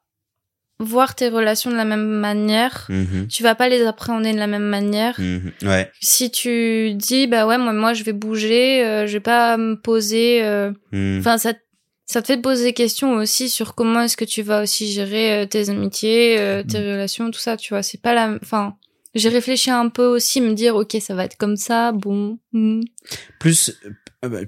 voir 0.80 1.16
tes 1.16 1.30
relations 1.30 1.72
de 1.72 1.76
la 1.78 1.86
même 1.86 2.06
manière. 2.06 2.86
Mhm, 2.90 3.28
Tu 3.30 3.44
vas 3.44 3.56
pas 3.56 3.70
les 3.70 3.86
appréhender 3.86 4.34
de 4.34 4.38
la 4.38 4.48
même 4.48 4.64
manière. 4.68 5.16
mhm. 5.20 5.52
Ouais. 5.64 5.90
Si 6.02 6.32
tu 6.32 6.94
dis, 6.94 7.28
bah 7.28 7.48
ouais, 7.48 7.58
moi, 7.58 7.72
moi, 7.74 7.94
je 7.94 8.04
vais 8.04 8.14
bouger, 8.14 8.84
euh, 8.86 9.08
je 9.08 9.14
vais 9.14 9.20
pas 9.22 9.58
me 9.58 9.76
poser, 9.76 10.44
euh, 10.44 10.72
Mhm. 10.92 11.20
Enfin, 11.20 11.38
ça, 11.38 11.54
ça 12.08 12.22
te 12.22 12.28
fait 12.28 12.38
poser 12.42 12.66
des 12.66 12.74
questions 12.74 13.14
aussi 13.14 13.50
sur 13.50 13.74
comment 13.74 14.02
est-ce 14.02 14.18
que 14.18 14.26
tu 14.26 14.42
vas 14.42 14.62
aussi 14.64 14.92
gérer 14.92 15.44
euh, 15.44 15.46
tes 15.46 15.70
amitiés, 15.70 16.38
euh, 16.40 16.62
tes 16.64 16.80
Mm. 16.80 16.92
relations, 16.92 17.32
tout 17.32 17.40
ça, 17.40 17.58
tu 17.58 17.74
vois. 17.74 17.82
C'est 17.82 18.02
pas 18.02 18.14
la... 18.14 18.38
Enfin, 18.44 18.76
j'ai 19.16 19.30
réfléchi 19.30 19.72
un 19.72 19.88
peu 19.90 20.06
aussi, 20.06 20.42
me 20.42 20.54
dire, 20.54 20.76
ok, 20.76 20.98
ça 21.00 21.16
va 21.16 21.24
être 21.26 21.38
comme 21.38 21.56
ça, 21.58 21.94
bon. 21.94 22.38
mm. 22.54 22.82
plus 23.40 23.70
euh, 23.86 23.90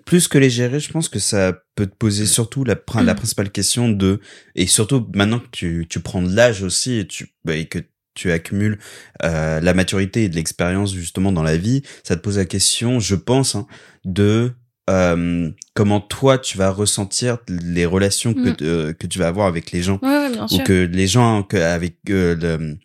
plus 0.05 0.27
que 0.27 0.37
les 0.37 0.49
gérer, 0.49 0.79
je 0.79 0.91
pense 0.91 1.09
que 1.09 1.19
ça 1.19 1.53
peut 1.75 1.85
te 1.87 1.95
poser 1.95 2.25
surtout 2.25 2.63
la, 2.63 2.75
la 3.03 3.15
principale 3.15 3.49
question 3.51 3.89
de 3.89 4.19
et 4.55 4.67
surtout 4.67 5.07
maintenant 5.15 5.39
que 5.39 5.47
tu, 5.51 5.85
tu 5.89 5.99
prends 5.99 6.21
de 6.21 6.33
l'âge 6.35 6.63
aussi 6.63 6.97
et 6.99 7.07
tu 7.07 7.29
bah, 7.45 7.55
et 7.55 7.65
que 7.65 7.79
tu 8.13 8.31
accumules 8.31 8.79
euh, 9.23 9.59
la 9.61 9.73
maturité 9.75 10.23
et 10.23 10.29
de 10.29 10.35
l'expérience 10.35 10.93
justement 10.93 11.31
dans 11.31 11.43
la 11.43 11.55
vie, 11.57 11.83
ça 12.03 12.15
te 12.15 12.21
pose 12.21 12.37
la 12.37 12.45
question, 12.45 12.99
je 12.99 13.13
pense, 13.15 13.53
hein, 13.55 13.67
de 14.05 14.51
euh, 14.89 15.51
comment 15.75 15.99
toi 15.99 16.37
tu 16.37 16.57
vas 16.57 16.69
ressentir 16.71 17.37
les 17.49 17.85
relations 17.85 18.33
que 18.33 18.49
Mm. 18.49 18.55
euh, 18.61 18.93
que 18.93 19.05
tu 19.05 19.19
vas 19.19 19.27
avoir 19.27 19.45
avec 19.47 19.71
les 19.71 19.83
gens 19.83 19.99
Ouais, 20.01 20.07
ouais, 20.09 20.31
bien 20.31 20.45
ou 20.45 20.47
sûr. 20.47 20.63
que 20.63 20.89
les 20.91 21.07
gens 21.07 21.43
que 21.43 21.57
avec 21.57 21.97
euh, 22.09 22.35
le- 22.35 22.77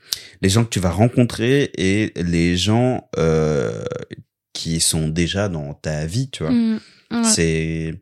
les 0.43 0.49
gens 0.51 0.65
que 0.65 0.69
tu 0.71 0.81
vas 0.81 0.91
rencontrer 0.91 1.71
et 1.79 2.13
les 2.17 2.57
gens 2.57 3.09
euh, 3.19 3.85
qui 4.53 4.81
sont 4.81 5.09
déjà 5.09 5.49
dans 5.49 5.75
ta 5.75 6.07
vie 6.07 6.29
tu 6.31 6.43
vois 6.45 6.53
Mm. 6.53 6.81
Ouais. 7.11 7.25
c'est 7.25 7.95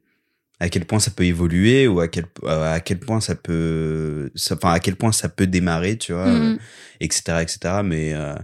à 0.61 0.69
quel 0.69 0.85
point 0.85 1.01
ça 1.01 1.11
peut 1.11 1.25
évoluer 1.25 1.89
ou 1.89 2.01
à 2.01 2.09
quel 2.09 2.27
à 2.47 2.81
quel 2.81 2.99
point 3.01 3.21
ça 3.21 3.35
peut 3.35 4.31
ça- 4.35 4.55
enfin 4.57 4.73
à 4.73 4.81
quel 4.81 4.95
point 4.97 5.13
ça 5.13 5.29
peut 5.29 5.47
démarrer 5.47 5.97
tu 5.99 6.13
vois 6.13 6.27
Mm. 6.27 6.53
euh, 6.53 6.57
etc 7.01 7.39
etc 7.43 7.81
mais 7.85 8.13
euh, 8.15 8.35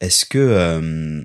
est-ce 0.00 0.24
que 0.24 0.38
euh, 0.38 1.22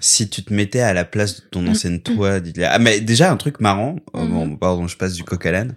si 0.00 0.28
tu 0.28 0.42
te 0.42 0.52
mettais 0.52 0.80
à 0.80 0.92
la 0.94 1.04
place 1.04 1.40
de 1.42 1.46
ton 1.48 1.62
Mm. 1.62 1.68
ancienne 1.68 2.02
toi 2.02 2.40
ah 2.64 2.78
mais 2.78 3.00
déjà 3.00 3.30
un 3.30 3.36
truc 3.36 3.60
marrant 3.60 3.96
Mhm. 4.14 4.28
bon 4.30 4.56
pardon 4.56 4.88
je 4.88 4.96
passe 4.96 5.14
du 5.14 5.22
coq 5.22 5.44
à 5.46 5.52
l'âne 5.52 5.76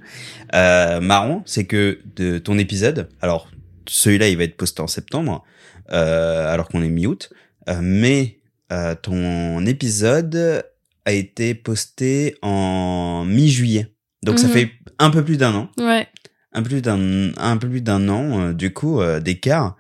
euh, 0.56 1.00
marrant 1.02 1.44
c'est 1.46 1.66
que 1.66 2.00
de 2.16 2.40
ton 2.40 2.58
épisode 2.58 3.10
alors 3.22 3.50
celui-là 3.88 4.30
il 4.30 4.38
va 4.38 4.44
être 4.44 4.58
posté 4.58 4.82
en 4.82 4.88
septembre 4.88 5.44
alors 5.90 6.68
qu'on 6.70 6.82
est 6.84 6.90
mi-août 6.90 7.32
euh, 7.70 7.80
mais 7.82 8.40
euh, 8.72 8.96
ton 8.96 9.66
épisode 9.66 10.64
a 11.06 11.12
été 11.12 11.54
posté 11.56 12.36
en 12.42 13.24
mi-juillet 13.26 13.94
donc 14.24 14.40
ça 14.40 14.48
Mhm. 14.48 14.54
fait 14.54 14.72
un 15.00 15.10
peu 15.12 15.24
plus 15.24 15.38
d'un 15.38 15.54
an 15.54 15.70
Ouais. 15.78 16.08
un 16.54 16.64
peu 16.64 16.70
plus 16.70 16.82
d'un 16.82 17.32
un 17.38 17.58
peu 17.58 17.70
plus 17.70 17.82
d'un 17.82 18.10
an 18.10 18.40
euh, 18.40 18.54
du 18.54 18.74
coup 18.74 19.02
euh, 19.02 19.20
d'écart 19.20 19.76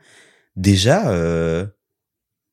déjà 0.56 1.10
euh, 1.12 1.66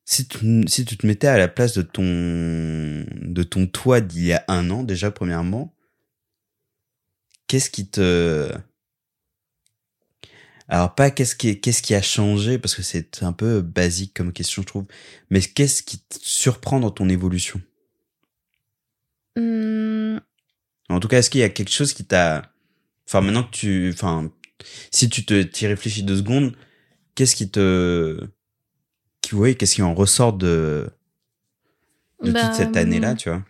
si 0.04 0.26
tu 0.26 0.64
si 0.66 0.84
tu 0.84 0.96
te 0.96 1.06
mettais 1.06 1.28
à 1.28 1.38
la 1.38 1.48
place 1.48 1.74
de 1.76 1.82
ton 1.82 2.02
de 2.02 3.42
ton 3.42 3.66
toi 3.66 4.00
d'il 4.00 4.24
y 4.24 4.32
a 4.32 4.44
un 4.48 4.70
an 4.70 4.82
déjà 4.82 5.10
premièrement 5.10 5.74
qu'est-ce 7.46 7.70
qui 7.70 7.88
te 7.88 8.50
alors 10.68 10.94
pas 10.94 11.10
qu'est-ce 11.10 11.34
qui 11.36 11.60
qu'est-ce 11.60 11.82
qui 11.82 11.94
a 11.94 12.02
changé 12.02 12.58
parce 12.58 12.74
que 12.74 12.82
c'est 12.82 13.22
un 13.22 13.32
peu 13.32 13.60
basique 13.60 14.14
comme 14.14 14.32
question 14.32 14.62
je 14.62 14.66
trouve 14.66 14.86
mais 15.30 15.40
qu'est-ce 15.40 15.82
qui 15.82 15.98
te 15.98 16.18
surprend 16.20 16.80
dans 16.80 16.90
ton 16.90 17.08
évolution? 17.08 17.60
Mm. 19.36 20.18
En 20.88 21.00
tout 21.00 21.08
cas, 21.08 21.18
est-ce 21.18 21.30
qu'il 21.30 21.40
y 21.40 21.44
a 21.44 21.48
quelque 21.48 21.70
chose 21.70 21.94
qui 21.94 22.04
t'a, 22.04 22.42
enfin, 23.08 23.20
maintenant 23.20 23.44
que 23.44 23.50
tu, 23.50 23.90
enfin, 23.92 24.30
si 24.90 25.08
tu 25.08 25.24
te, 25.24 25.42
t'y 25.42 25.66
réfléchis 25.66 26.02
deux 26.02 26.18
secondes, 26.18 26.54
qu'est-ce 27.14 27.34
qui 27.34 27.50
te, 27.50 28.20
qui, 29.22 29.34
oui, 29.34 29.56
qu'est-ce 29.56 29.76
qui 29.76 29.82
en 29.82 29.94
ressort 29.94 30.34
de, 30.34 30.90
de 32.22 32.32
Bah, 32.32 32.44
toute 32.44 32.54
cette 32.54 32.76
année-là, 32.76 33.14
tu 33.14 33.30
vois? 33.30 33.42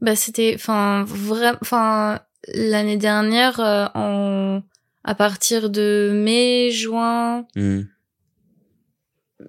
Bah, 0.00 0.16
c'était, 0.16 0.52
enfin, 0.54 1.04
vraiment, 1.04 1.58
enfin, 1.62 2.20
l'année 2.48 2.98
dernière, 2.98 3.58
euh, 3.60 3.86
en, 3.94 4.62
à 5.06 5.14
partir 5.14 5.70
de 5.70 6.10
mai, 6.12 6.70
juin, 6.70 7.46
Hmm. 7.56 7.82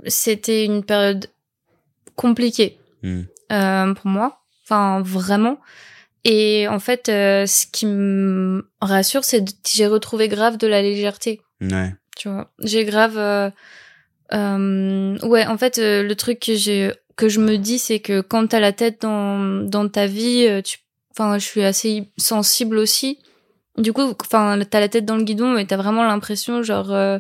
c'était 0.06 0.66
une 0.66 0.84
période 0.84 1.28
compliquée 2.16 2.78
Hmm. 3.04 3.22
euh, 3.52 3.94
pour 3.94 4.08
moi. 4.08 4.42
Enfin, 4.64 5.02
vraiment. 5.02 5.60
Et 6.24 6.68
en 6.68 6.80
fait, 6.80 7.10
euh, 7.10 7.46
ce 7.46 7.66
qui 7.68 7.86
me 7.86 8.68
rassure, 8.82 9.24
c'est 9.24 9.46
que 9.46 9.52
j'ai 9.72 9.88
retrouvé 9.88 10.28
grave 10.28 10.58
de 10.58 10.68
la 10.68 10.82
légèreté. 10.82 11.42
Ouais. 11.62 11.94
Tu 12.18 12.28
vois, 12.28 12.52
j'ai 12.64 12.84
grave. 12.86 13.18
euh, 13.18 13.50
euh, 14.34 15.18
ouais, 15.20 15.46
en 15.46 15.58
fait, 15.58 15.78
le 15.78 16.14
truc 16.16 16.40
que 16.40 16.56
j'ai 16.56 16.92
que 17.16 17.30
je 17.30 17.40
me 17.40 17.58
dis, 17.58 17.80
c'est 17.80 18.00
que 18.00 18.22
quand 18.22 18.48
t'as 18.48 18.60
la 18.60 18.74
tête 18.74 19.02
dans 19.02 19.64
dans 19.64 19.88
ta 19.88 20.06
vie, 20.08 20.48
tu, 20.66 20.80
enfin, 21.12 21.38
je 21.38 21.46
suis 21.46 21.64
assez 21.64 22.10
sensible 22.18 22.78
aussi. 22.78 23.20
Du 23.78 23.94
coup, 23.94 24.02
enfin, 24.22 24.60
t'as 24.70 24.80
la 24.80 24.90
tête 24.90 25.06
dans 25.06 25.18
le 25.18 25.24
guidon 25.24 25.56
et 25.58 25.66
t'as 25.68 25.78
vraiment 25.78 26.04
l'impression, 26.04 26.64
genre, 26.64 26.92
euh, 26.92 27.20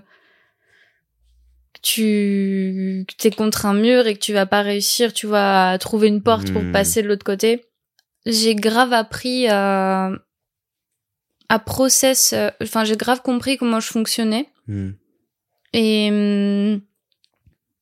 que 1.74 1.80
tu 1.82 3.06
t'es 3.17 3.32
contre 3.32 3.65
un 3.65 3.74
mur 3.74 4.08
et 4.08 4.15
que 4.15 4.20
tu 4.20 4.34
vas 4.34 4.46
pas 4.46 4.62
réussir, 4.62 5.13
tu 5.13 5.28
vas 5.28 5.78
trouver 5.78 6.08
une 6.08 6.22
porte 6.24 6.52
pour 6.52 6.63
Hmm. 6.63 6.72
passer 6.72 7.02
de 7.04 7.08
l'autre 7.08 7.24
côté. 7.26 7.65
J'ai 8.26 8.56
grave 8.56 8.93
appris 8.93 9.48
à 9.48 10.12
à 11.50 11.60
process. 11.60 12.34
euh, 12.34 12.50
Enfin, 12.62 12.84
j'ai 12.84 12.98
grave 12.98 13.22
compris 13.22 13.58
comment 13.58 13.80
je 13.80 13.88
fonctionnais. 13.88 14.50
Hmm. 14.67 14.91
Et 15.74 16.10
hum, 16.12 16.82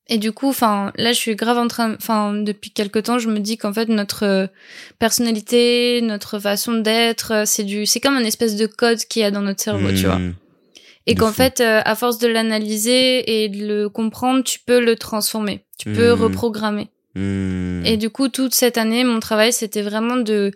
et 0.07 0.17
du 0.17 0.31
coup, 0.31 0.49
enfin, 0.49 0.91
là, 0.97 1.13
je 1.13 1.17
suis 1.17 1.35
grave 1.35 1.57
en 1.57 1.67
train, 1.67 1.95
enfin, 1.95 2.33
depuis 2.33 2.69
quelque 2.71 2.99
temps, 2.99 3.17
je 3.17 3.27
me 3.29 3.39
dis 3.39 3.57
qu'en 3.57 3.73
fait, 3.73 3.89
notre 3.89 4.23
euh, 4.23 4.47
personnalité, 4.99 6.01
notre 6.03 6.39
façon 6.39 6.73
d'être, 6.73 7.31
euh, 7.33 7.43
c'est 7.45 7.63
du, 7.63 7.85
c'est 7.85 7.99
comme 7.99 8.15
un 8.15 8.23
espèce 8.23 8.55
de 8.55 8.65
code 8.65 8.99
qu'il 8.99 9.21
y 9.21 9.25
a 9.25 9.31
dans 9.31 9.41
notre 9.41 9.61
cerveau, 9.61 9.89
tu 9.89 10.05
vois. 10.05 10.17
Hmm. 10.17 10.33
Et 11.07 11.13
qu'en 11.15 11.31
fait, 11.31 11.61
euh, 11.61 11.81
à 11.85 11.95
force 11.95 12.17
de 12.17 12.27
l'analyser 12.27 13.43
et 13.43 13.49
de 13.49 13.67
le 13.67 13.89
comprendre, 13.89 14.43
tu 14.43 14.59
peux 14.59 14.79
le 14.79 14.95
transformer, 14.95 15.63
tu 15.77 15.91
peux 15.93 16.11
Mhm. 16.13 16.21
reprogrammer. 16.21 16.87
Hmm. 17.15 17.83
Et 17.85 17.97
du 17.97 18.09
coup, 18.09 18.27
toute 18.29 18.53
cette 18.53 18.77
année, 18.77 19.03
mon 19.03 19.19
travail, 19.19 19.53
c'était 19.53 19.83
vraiment 19.83 20.17
de 20.17 20.51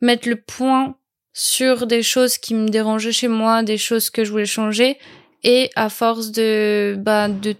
mettre 0.00 0.28
le 0.28 0.36
point 0.36 0.96
sur 1.32 1.86
des 1.86 2.02
choses 2.02 2.36
qui 2.36 2.54
me 2.54 2.68
dérangeaient 2.68 3.12
chez 3.12 3.28
moi, 3.28 3.62
des 3.62 3.78
choses 3.78 4.10
que 4.10 4.24
je 4.24 4.30
voulais 4.30 4.44
changer. 4.44 4.98
Et 5.44 5.70
à 5.76 5.88
force 5.88 6.30
de, 6.32 6.96
bah, 6.98 7.28
de, 7.28 7.54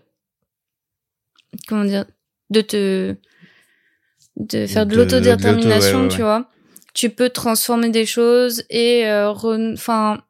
comment 1.69 1.85
dire, 1.85 2.05
de 2.51 2.61
te, 2.61 3.17
de 4.37 4.67
faire 4.67 4.87
de, 4.87 4.91
De- 4.93 4.97
l'autodétermination, 4.97 5.99
ouais, 5.99 6.05
ouais, 6.05 6.09
tu 6.09 6.23
vois, 6.23 6.49
tu 6.95 7.11
peux 7.11 7.31
transformer 7.31 7.89
des 7.91 8.07
choses 8.07 8.65
et, 8.71 9.07
euh, 9.07 9.31
re- 9.31 9.75
enfin, 9.75 10.23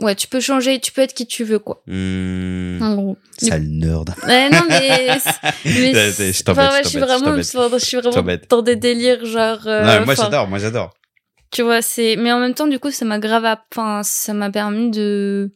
ouais, 0.00 0.14
tu 0.14 0.26
peux 0.28 0.40
changer, 0.40 0.78
tu 0.80 0.92
peux 0.92 1.00
être 1.02 1.14
qui 1.14 1.26
tu 1.26 1.44
veux, 1.44 1.58
quoi. 1.58 1.82
Hmm. 1.86 2.78
En 2.82 2.94
gros. 2.94 3.16
Sale 3.38 3.66
nerd. 3.68 4.10
Ouais, 4.26 4.48
non, 4.50 4.62
mais, 4.68 5.08
mais 5.64 5.92
je 6.32 6.42
t'embête, 6.42 6.64
enfin, 6.64 6.70
ouais, 6.72 6.78
je 6.78 6.84
je 6.84 6.88
suis 6.90 6.98
vraiment, 6.98 7.36
je 7.36 7.42
suis 7.84 7.96
vraiment 7.98 8.38
dans 8.48 8.62
des 8.62 8.76
délires, 8.76 9.24
genre, 9.24 9.66
euh, 9.66 9.84
Ouais, 9.84 10.04
moi 10.04 10.14
j'adore, 10.14 10.48
moi 10.48 10.58
j'adore. 10.58 10.94
tu 11.50 11.62
vois, 11.62 11.82
c'est, 11.82 12.16
mais 12.16 12.32
en 12.32 12.40
même 12.40 12.54
temps, 12.54 12.66
du 12.66 12.78
coup, 12.78 12.90
ça 12.90 13.04
m'a 13.04 13.18
grave, 13.18 13.44
enfin, 13.72 14.02
ça 14.04 14.32
m'a 14.34 14.50
permis 14.50 14.90
de, 14.90 15.50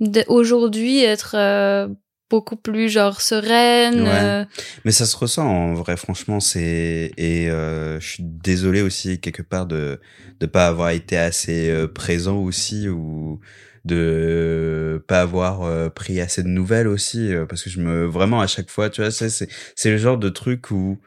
de- 0.00 0.24
aujourd'hui 0.28 1.02
être 1.04 1.34
euh, 1.36 1.88
beaucoup 2.30 2.56
plus, 2.56 2.88
genre, 2.88 3.20
sereine. 3.20 4.02
Ouais. 4.02 4.08
euh, 4.22 4.44
Mais 4.84 4.92
ça 4.92 5.06
se 5.06 5.16
ressent 5.16 5.46
en 5.46 5.74
vrai, 5.74 5.96
franchement, 5.96 6.40
c'est 6.40 7.12
et 7.16 7.50
euh, 7.50 7.98
je 8.00 8.06
suis 8.08 8.22
désolé 8.22 8.82
aussi 8.82 9.20
quelque 9.20 9.42
part 9.42 9.66
de 9.66 10.00
de 10.40 10.46
pas 10.46 10.66
avoir 10.68 10.90
été 10.90 11.16
assez 11.16 11.68
euh, 11.70 11.88
présent 11.88 12.36
aussi 12.38 12.88
ou 12.88 13.40
de 13.84 15.02
pas 15.08 15.20
avoir 15.22 15.62
euh, 15.62 15.88
pris 15.88 16.20
assez 16.20 16.42
de 16.42 16.48
nouvelles 16.48 16.88
aussi 16.88 17.32
parce 17.48 17.62
que 17.62 17.70
je 17.70 17.80
me 17.80 18.04
vraiment 18.04 18.40
à 18.40 18.46
chaque 18.46 18.70
fois, 18.70 18.90
tu 18.90 19.00
vois, 19.00 19.10
c'est 19.10 19.30
c'est 19.30 19.48
c'est 19.74 19.90
le 19.90 19.98
genre 19.98 20.18
de 20.18 20.28
truc 20.28 20.70
où 20.70 20.98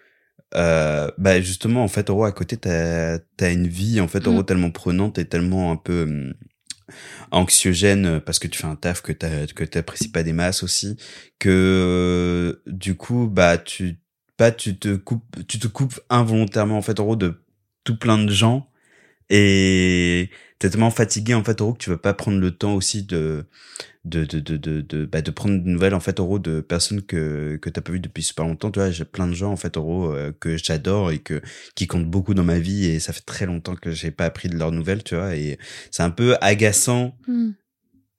euh, 0.56 1.10
bah 1.18 1.40
justement 1.40 1.84
en 1.84 1.88
fait 1.88 2.10
Oro 2.10 2.26
à 2.26 2.32
côté 2.34 2.58
t'as 2.58 3.20
t'as 3.38 3.52
une 3.54 3.68
vie 3.68 4.02
en 4.02 4.08
fait 4.10 4.28
Oro 4.28 4.42
Mm. 4.42 4.46
tellement 4.46 4.72
prenante 4.72 5.18
et 5.18 5.26
tellement 5.26 5.72
un 5.72 5.78
peu 5.78 6.04
hum, 6.04 6.34
anxiogène 7.32 8.06
euh, 8.06 8.20
parce 8.20 8.40
que 8.40 8.48
tu 8.48 8.60
fais 8.60 8.68
un 8.68 8.76
taf 8.76 9.02
que 9.02 9.12
t'as 9.12 9.48
que 9.48 9.64
t'apprécies 9.64 10.12
pas 10.12 10.24
des 10.24 10.34
masses 10.34 10.64
aussi 10.64 10.98
que 11.40 11.50
euh, 11.50 12.62
du 12.68 12.96
coup 12.96 13.28
bah 13.28 13.58
tu 13.58 14.00
bah 14.38 14.52
tu 14.52 14.78
te 14.78 14.96
coupes 14.96 15.24
tu 15.48 15.60
te 15.60 15.68
coupes 15.68 16.00
involontairement 16.10 16.78
en 16.78 16.82
fait 16.82 17.00
en 17.00 17.04
gros 17.04 17.16
de 17.16 17.44
tout 17.84 17.98
plein 17.98 18.18
de 18.18 18.32
gens 18.32 18.71
et 19.34 20.30
t'es 20.60 20.70
tellement 20.70 20.92
fatigué 20.92 21.34
en 21.34 21.44
fait 21.44 21.58
gros 21.58 21.74
que 21.74 21.78
tu 21.80 21.90
vas 21.90 21.98
pas 21.98 22.14
prendre 22.14 22.40
le 22.40 22.52
temps 22.52 22.76
aussi 22.76 23.04
de 23.04 23.46
de 24.04 24.26
de 24.26 24.40
de 24.40 24.58
de 24.58 24.82
de, 24.82 25.06
bah, 25.06 25.22
de 25.22 25.32
prendre 25.32 25.58
des 25.58 25.70
nouvelles 25.72 25.94
en 25.96 26.00
fait 26.02 26.18
gros 26.18 26.38
de 26.38 26.60
personnes 26.60 27.02
que 27.02 27.56
que 27.62 27.70
t'as 27.70 27.82
pas 27.82 27.94
vu 27.94 28.00
depuis 28.00 28.24
super 28.24 28.46
longtemps 28.46 28.70
tu 28.72 28.80
vois 28.80 28.92
j'ai 28.92 29.06
plein 29.06 29.28
de 29.28 29.34
gens 29.34 29.52
en 29.52 29.56
fait 29.56 29.74
gros 29.76 30.12
euh, 30.14 30.34
que 30.38 30.58
j'adore 30.58 31.12
et 31.12 31.20
que 31.20 31.42
qui 31.76 31.88
comptent 31.88 32.10
beaucoup 32.10 32.34
dans 32.34 32.44
ma 32.44 32.60
vie 32.60 32.86
et 32.88 33.00
ça 33.00 33.14
fait 33.14 33.22
très 33.26 33.46
longtemps 33.46 33.76
que 33.76 33.92
j'ai 33.92 34.12
pas 34.12 34.26
appris 34.26 34.50
de 34.50 34.58
leurs 34.58 34.72
nouvelles 34.74 35.04
tu 35.04 35.16
vois 35.16 35.36
et 35.36 35.58
c'est 35.92 36.04
un 36.04 36.10
peu 36.10 36.36
agaçant 36.42 37.16
hmm. 37.28 37.52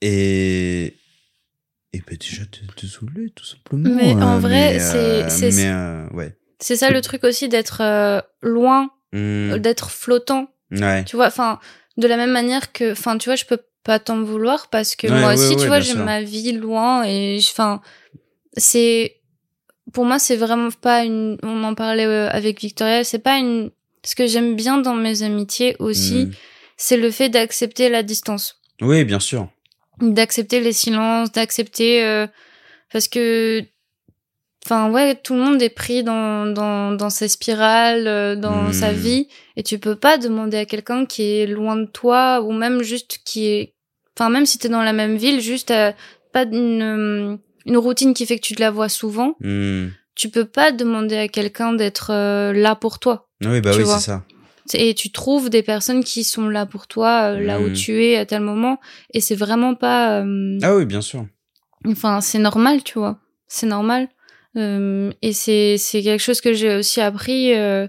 et 0.01 0.95
et 1.93 2.01
ben 2.07 2.17
déjà 2.19 2.45
te, 2.47 2.61
te 2.75 2.87
saouler 2.87 3.31
tout 3.31 3.45
simplement 3.45 3.91
Mais 3.95 4.15
en 4.15 4.37
euh, 4.37 4.39
vrai, 4.39 4.79
c'est- 4.81 5.25
euh, 5.25 5.29
c'est- 5.29 5.69
euh, 5.69 6.09
ouais 6.15 6.35
C'est 6.59 6.77
ça 6.77 6.91
le 6.91 7.03
truc 7.03 7.23
aussi 7.25 7.49
d'être 7.51 7.83
euh, 7.83 8.21
loin, 8.41 8.89
Hmm, 9.15 9.59
d'être 9.59 9.91
flottant. 9.91 10.49
Ouais. 10.73 11.05
Tu 11.05 11.17
vois, 11.17 11.27
enfin, 11.27 11.59
de 11.97 12.07
la 12.07 12.17
même 12.17 12.31
manière 12.33 12.73
que, 12.73 12.93
enfin, 12.93 13.19
tu 13.19 13.29
vois, 13.29 13.37
je 13.37 13.45
peux 13.45 13.59
pas 13.85 13.99
t'en 13.99 14.23
vouloir 14.23 14.69
parce 14.71 14.95
que 14.97 15.07
Ouais, 15.09 15.21
moi 15.21 15.35
aussi, 15.35 15.51
ouais, 15.55 15.57
tu 15.57 15.67
vois, 15.67 15.81
j'ai 15.81 15.95
ma 15.95 16.23
vie 16.23 16.53
loin 16.53 17.03
et, 17.05 17.39
enfin, 17.41 17.81
c'est, 18.57 19.17
pour 19.93 20.05
moi, 20.05 20.19
c'est 20.19 20.37
vraiment 20.37 20.71
pas 20.71 21.05
une, 21.05 21.39
on 21.43 21.65
en 21.65 21.75
parlait 21.75 22.07
euh, 22.07 22.29
avec 22.31 22.61
Victoria, 22.61 23.05
c'est 23.05 23.19
pas 23.19 23.39
une, 23.39 23.71
ce 24.05 24.15
que 24.15 24.27
j'aime 24.27 24.55
bien 24.57 24.79
dans 24.79 24.95
mes 24.95 25.23
amitiés 25.23 25.77
aussi, 25.79 26.27
Hmm. 26.27 26.33
c'est 26.77 26.97
le 26.97 27.11
fait 27.11 27.29
d'accepter 27.29 27.89
la 27.89 28.03
distance, 28.03 28.61
oui 28.81 29.05
bien 29.05 29.21
sûr. 29.21 29.49
D'accepter 30.01 30.61
les 30.61 30.73
silences, 30.73 31.31
d'accepter, 31.33 32.05
euh, 32.05 32.27
parce 32.93 33.09
que, 33.09 33.63
enfin, 34.65 34.91
ouais, 34.91 35.15
tout 35.15 35.35
le 35.35 35.41
monde 35.41 35.63
est 35.63 35.69
pris 35.71 36.03
dans, 36.03 36.47
dans, 36.47 36.93
dans 36.93 37.11
ses 37.11 37.29
spirales, 37.29 38.07
euh, 38.07 38.37
dans 38.37 38.69
Hmm. 38.69 38.73
sa 38.73 38.93
vie, 38.93 39.29
et 39.57 39.63
tu 39.63 39.79
peux 39.79 39.97
pas 39.97 40.19
demander 40.19 40.57
à 40.59 40.65
quelqu'un 40.67 41.07
qui 41.07 41.23
est 41.23 41.47
loin 41.47 41.77
de 41.77 41.87
toi, 41.87 42.41
ou 42.43 42.53
même 42.53 42.83
juste 42.83 43.21
qui 43.25 43.47
est, 43.47 43.75
enfin, 44.17 44.31
même 44.31 44.47
si 44.47 44.59
t'es 44.59 44.69
dans 44.69 44.83
la 44.83 44.93
même 44.93 45.17
ville, 45.17 45.41
juste, 45.41 45.71
euh, 45.71 45.93
pas 46.33 46.45
une, 46.45 46.83
euh, 46.83 47.37
une 47.67 47.77
routine 47.77 48.15
qui 48.15 48.27
fait 48.27 48.37
que 48.39 48.47
tu 48.47 48.55
te 48.55 48.61
la 48.61 48.71
vois 48.71 48.89
souvent, 48.89 49.37
Hmm. 49.41 49.89
tu 50.15 50.29
peux 50.29 50.45
pas 50.45 50.73
demander 50.73 51.17
à 51.17 51.29
quelqu'un 51.29 51.73
d'être 51.73 52.11
euh, 52.13 52.53
là 52.53 52.75
pour 52.77 52.99
toi. 52.99 53.29
oui 53.45 53.61
bah 53.61 53.73
Tu 53.75 53.79
oui 53.81 53.87
c'est 53.87 53.99
ça 54.07 54.25
Et 54.75 54.95
tu 54.95 55.11
trouves 55.11 55.51
des 55.51 55.63
personnes 55.63 56.05
qui 56.05 56.23
sont 56.25 56.49
là 56.49 56.67
pour 56.67 56.87
toi, 56.87 57.33
euh, 57.35 57.41
là 57.41 57.59
où 57.61 57.69
Hmm. 57.69 57.73
tu 57.73 58.05
es 58.05 58.17
à 58.17 58.25
tel 58.27 58.41
moment, 58.43 58.79
et 59.13 59.21
c'est 59.21 59.35
vraiment 59.35 59.75
pas, 59.75 60.21
euh, 60.23 60.59
ah 60.63 60.77
oui 60.77 60.85
bien 60.87 61.01
sûr 61.03 61.27
Enfin, 61.87 62.21
c'est 62.21 62.39
normal, 62.39 62.83
tu 62.85 62.99
vois. 62.99 63.19
C'est 63.49 63.67
normal. 63.67 64.09
Euh, 64.57 65.11
et 65.23 65.33
c'est 65.33 65.77
c'est 65.79 66.03
quelque 66.03 66.21
chose 66.21 66.41
que 66.43 66.53
j'ai 66.53 66.77
aussi 66.77 67.01
appris 67.01 67.55
euh, 67.55 67.89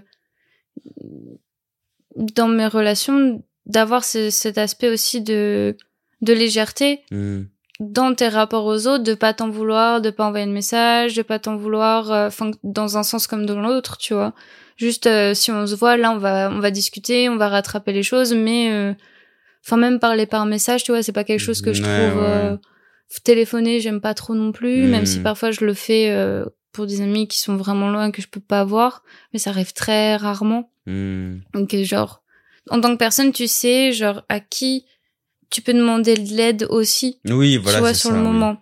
dans 2.16 2.48
mes 2.48 2.66
relations 2.66 3.42
d'avoir 3.66 4.04
ce- 4.04 4.30
cet 4.30 4.58
aspect 4.58 4.88
aussi 4.88 5.20
de 5.20 5.76
de 6.20 6.32
légèreté 6.32 7.00
Hmm. 7.10 7.42
dans 7.80 8.14
tes 8.14 8.28
rapports 8.28 8.64
aux 8.64 8.86
autres, 8.86 9.04
de 9.04 9.14
pas 9.14 9.34
t'en 9.34 9.50
vouloir, 9.50 10.00
de 10.00 10.08
pas 10.10 10.24
envoyer 10.26 10.46
de 10.46 10.52
message, 10.52 11.14
de 11.14 11.22
pas 11.22 11.38
t'en 11.38 11.56
vouloir, 11.56 12.10
euh, 12.12 12.30
dans 12.62 12.96
un 12.96 13.02
sens 13.02 13.26
comme 13.26 13.44
dans 13.44 13.60
l'autre, 13.60 13.98
tu 13.98 14.14
vois. 14.14 14.32
Juste 14.76 15.06
euh, 15.06 15.34
si 15.34 15.50
on 15.52 15.66
se 15.66 15.74
voit 15.74 15.96
là, 15.98 16.12
on 16.12 16.18
va 16.18 16.50
on 16.50 16.60
va 16.60 16.70
discuter, 16.70 17.28
on 17.28 17.36
va 17.36 17.48
rattraper 17.48 17.92
les 17.92 18.02
choses, 18.02 18.32
mais 18.32 18.70
euh, 18.72 18.94
enfin 19.64 19.76
même 19.76 19.98
parler 19.98 20.24
par 20.26 20.46
message, 20.46 20.82
tu 20.84 20.92
vois, 20.92 21.02
c'est 21.02 21.12
pas 21.12 21.24
quelque 21.24 21.40
chose 21.40 21.60
que 21.60 21.72
je 21.74 21.82
Ouais, 21.82 21.88
trouve 21.88 22.22
ouais. 22.22 22.56
Téléphoner, 23.22 23.80
j'aime 23.80 24.00
pas 24.00 24.14
trop 24.14 24.34
non 24.34 24.52
plus, 24.52 24.86
même 24.86 25.06
si 25.06 25.20
Mm. 25.20 25.22
parfois 25.22 25.50
je 25.50 25.64
le 25.64 25.74
fais 25.74 26.10
euh, 26.10 26.44
pour 26.72 26.86
des 26.86 27.00
amis 27.00 27.28
qui 27.28 27.38
sont 27.40 27.56
vraiment 27.56 27.90
loin 27.90 28.10
que 28.10 28.20
je 28.22 28.28
peux 28.28 28.40
pas 28.40 28.64
voir, 28.64 29.02
mais 29.32 29.38
ça 29.38 29.50
arrive 29.50 29.72
très 29.72 30.16
rarement. 30.16 30.70
Hmm. 30.86 31.38
Donc 31.54 31.72
euh, 31.74 31.84
genre 31.84 32.22
en 32.70 32.80
tant 32.80 32.92
que 32.92 32.98
personne, 32.98 33.32
tu 33.32 33.46
sais 33.46 33.92
genre 33.92 34.22
à 34.28 34.40
qui 34.40 34.84
tu 35.50 35.62
peux 35.62 35.72
demander 35.74 36.14
de 36.14 36.34
l'aide 36.34 36.66
aussi 36.70 37.20
oui 37.26 37.56
voilà 37.58 37.78
tu 37.78 37.80
vois 37.82 37.94
sur 37.94 38.10
ça, 38.10 38.16
le 38.16 38.20
oui. 38.22 38.26
moment 38.26 38.60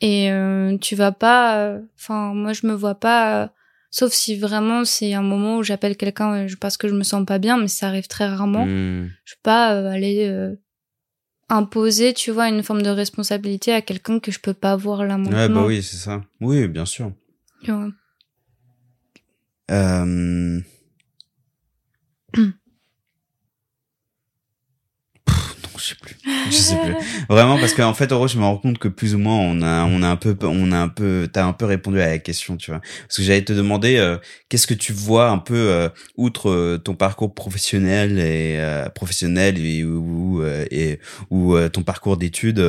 et 0.00 0.30
euh, 0.32 0.78
tu 0.78 0.94
vas 0.96 1.12
pas 1.12 1.58
euh, 1.58 1.80
enfin 1.98 2.32
moi 2.34 2.52
je 2.52 2.66
me 2.66 2.72
vois 2.72 2.94
pas 2.94 3.42
euh, 3.44 3.48
sauf 3.90 4.12
si 4.12 4.36
vraiment 4.36 4.84
c'est 4.84 5.12
un 5.12 5.22
moment 5.22 5.58
où 5.58 5.62
j'appelle 5.62 5.96
quelqu'un 5.96 6.46
parce 6.60 6.76
que 6.78 6.88
je 6.88 6.94
me 6.94 7.02
sens 7.02 7.26
pas 7.26 7.38
bien 7.38 7.58
mais 7.58 7.68
ça 7.68 7.88
arrive 7.88 8.06
très 8.08 8.26
rarement 8.28 8.64
Hmm. 8.66 9.08
je 9.24 9.34
peux 9.34 9.40
pas 9.42 9.74
euh, 9.74 9.90
aller 9.90 10.26
euh, 10.26 10.54
imposer 11.50 12.14
tu 12.14 12.30
vois 12.30 12.48
une 12.48 12.62
forme 12.62 12.82
de 12.82 12.90
responsabilité 12.90 13.72
à 13.72 13.82
quelqu'un 13.82 14.20
que 14.20 14.30
je 14.30 14.38
peux 14.38 14.54
pas 14.54 14.76
voir 14.76 15.04
là 15.04 15.18
maintenant 15.18 15.36
ouais 15.36 15.48
bah 15.48 15.64
oui 15.66 15.82
c'est 15.82 15.96
ça. 15.96 16.22
Oui 16.40 16.66
bien 16.68 16.86
sûr. 16.86 17.12
Tu 17.62 17.72
vois. 17.72 17.90
Euh... 19.70 20.60
je 25.80 25.88
sais 25.88 25.94
plus. 25.94 26.16
Je 26.50 26.56
sais 26.56 26.76
plus. 26.76 26.94
Vraiment 27.28 27.58
parce 27.58 27.74
qu'en 27.74 27.94
fait, 27.94 28.12
en 28.12 28.16
gros, 28.16 28.28
je 28.28 28.38
me 28.38 28.44
rends 28.44 28.58
compte 28.58 28.78
que 28.78 28.88
plus 28.88 29.14
ou 29.14 29.18
moins 29.18 29.36
on 29.36 29.62
a, 29.62 29.84
on 29.84 30.02
a 30.02 30.08
un 30.08 30.16
peu, 30.16 30.36
on 30.42 30.72
a 30.72 30.78
un 30.78 30.88
peu, 30.88 31.28
t'as 31.32 31.44
un 31.44 31.52
peu 31.52 31.64
répondu 31.64 32.00
à 32.00 32.08
la 32.08 32.18
question, 32.18 32.56
tu 32.56 32.70
vois. 32.70 32.80
Parce 32.80 33.16
que 33.16 33.22
j'allais 33.22 33.44
te 33.44 33.52
demander, 33.52 33.96
euh, 33.96 34.18
qu'est-ce 34.48 34.66
que 34.66 34.74
tu 34.74 34.92
vois 34.92 35.30
un 35.30 35.38
peu 35.38 35.56
euh, 35.56 35.88
outre 36.16 36.50
euh, 36.50 36.78
ton 36.78 36.94
parcours 36.94 37.34
professionnel 37.34 38.18
et 38.18 38.60
professionnel 38.94 39.58
et 39.58 39.84
ou 39.84 40.42
et 40.70 41.00
ou 41.30 41.56
ton 41.68 41.82
parcours 41.82 42.16
d'études. 42.16 42.62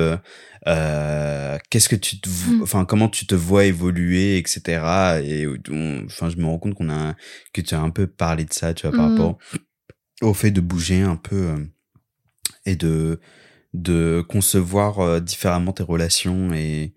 qu'est-ce 0.65 1.89
que 1.89 1.95
tu 1.95 2.19
te, 2.19 2.29
mm. 2.29 2.63
enfin 2.63 2.85
comment 2.85 3.09
tu 3.09 3.25
te 3.25 3.35
vois 3.35 3.65
évoluer, 3.65 4.37
etc. 4.37 5.21
Et 5.23 5.47
enfin, 6.07 6.29
je 6.29 6.37
me 6.37 6.45
rends 6.45 6.59
compte 6.59 6.75
qu'on 6.75 6.89
a 6.89 7.15
que 7.53 7.61
tu 7.61 7.75
as 7.75 7.81
un 7.81 7.89
peu 7.89 8.07
parlé 8.07 8.45
de 8.45 8.53
ça, 8.53 8.73
tu 8.73 8.87
vois, 8.87 8.95
par 8.95 9.07
mm. 9.07 9.11
rapport 9.11 9.37
au 10.21 10.33
fait 10.33 10.51
de 10.51 10.61
bouger 10.61 11.01
un 11.01 11.15
peu 11.15 11.55
et 12.65 12.75
de 12.75 13.19
de 13.73 14.23
concevoir 14.27 14.99
euh, 14.99 15.19
différemment 15.19 15.71
tes 15.71 15.83
relations 15.83 16.53
et 16.53 16.93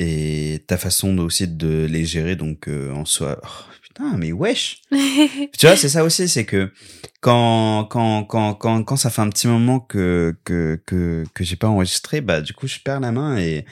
et 0.00 0.64
ta 0.66 0.76
façon 0.76 1.16
aussi 1.18 1.46
de 1.46 1.86
les 1.88 2.04
gérer. 2.04 2.36
Donc 2.36 2.68
euh, 2.68 2.92
en 2.92 3.04
soi 3.04 3.40
oh, 3.42 3.72
putain 3.82 4.16
mais 4.16 4.32
wesh. 4.32 4.82
Tu 5.58 5.66
vois 5.66 5.76
c'est 5.76 5.88
ça 5.88 6.04
aussi 6.04 6.28
c'est 6.28 6.44
que 6.44 6.72
quand 7.20 7.84
quand 7.84 8.24
quand 8.24 8.54
quand 8.54 8.82
quand 8.82 8.96
ça 8.96 9.10
fait 9.10 9.22
un 9.22 9.30
petit 9.30 9.46
moment 9.46 9.80
que 9.80 10.36
que 10.44 10.80
que 10.86 11.24
que 11.32 11.44
j'ai 11.44 11.56
pas 11.56 11.68
enregistré 11.68 12.20
bah 12.20 12.40
du 12.40 12.52
coup 12.52 12.66
je 12.66 12.78
perds 12.80 13.00
la 13.00 13.12
main 13.12 13.38
et 13.38 13.64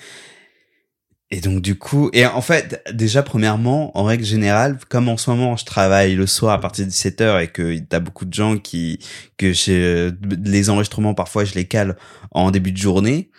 et 1.34 1.40
donc 1.40 1.62
du 1.62 1.78
coup, 1.78 2.10
et 2.12 2.26
en 2.26 2.42
fait, 2.42 2.84
déjà 2.92 3.22
premièrement, 3.22 3.96
en 3.96 4.04
règle 4.04 4.22
générale, 4.22 4.78
comme 4.90 5.08
en 5.08 5.16
ce 5.16 5.30
moment 5.30 5.56
je 5.56 5.64
travaille 5.64 6.14
le 6.14 6.26
soir 6.26 6.52
à 6.52 6.60
partir 6.60 6.84
de 6.84 6.90
17h 6.90 7.42
et 7.42 7.48
que 7.48 7.78
t'as 7.78 8.00
beaucoup 8.00 8.26
de 8.26 8.34
gens 8.34 8.58
qui 8.58 8.98
que 9.38 9.54
j'ai 9.54 10.10
les 10.44 10.68
enregistrements 10.68 11.14
parfois 11.14 11.46
je 11.46 11.54
les 11.54 11.64
cale 11.64 11.96
en 12.32 12.50
début 12.50 12.70
de 12.70 12.76
journée, 12.76 13.30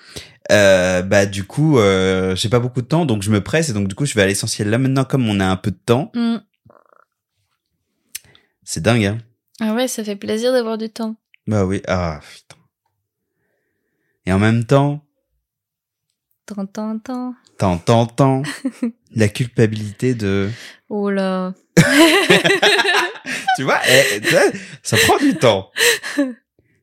euh, 0.51 1.03
bah 1.03 1.27
du 1.27 1.43
coup 1.43 1.77
euh, 1.77 2.35
j'ai 2.35 2.49
pas 2.49 2.59
beaucoup 2.59 2.81
de 2.81 2.87
temps 2.87 3.05
donc 3.05 3.21
je 3.21 3.29
me 3.29 3.41
presse 3.41 3.69
et 3.69 3.73
donc 3.73 3.87
du 3.87 3.93
coup 3.93 4.07
je 4.07 4.15
vais 4.15 4.23
à 4.23 4.25
l'essentiel 4.25 4.71
là 4.71 4.79
maintenant 4.79 5.05
comme 5.05 5.29
on 5.29 5.39
a 5.39 5.45
un 5.45 5.55
peu 5.55 5.69
de 5.69 5.79
temps. 5.85 6.11
Mm. 6.15 6.37
C'est 8.63 8.81
dingue 8.81 9.05
hein. 9.05 9.17
Ah 9.61 9.75
ouais, 9.75 9.87
ça 9.87 10.03
fait 10.03 10.15
plaisir 10.15 10.51
d'avoir 10.51 10.79
du 10.79 10.89
temps. 10.89 11.15
Bah 11.45 11.63
oui, 11.63 11.83
ah 11.87 12.19
putain. 12.21 12.59
Et 14.25 14.33
en 14.33 14.39
même 14.39 14.63
temps. 14.63 15.02
Tant, 16.45 16.65
tant, 16.65 16.99
tant. 16.99 17.35
Tant, 18.07 18.43
la 19.15 19.27
culpabilité 19.29 20.13
de. 20.13 20.49
Oh 20.89 21.09
là. 21.09 21.53
tu 23.55 23.63
vois, 23.63 23.79
eh, 23.87 24.21
ça 24.81 24.97
prend 24.97 25.17
du 25.17 25.35
temps. 25.35 25.71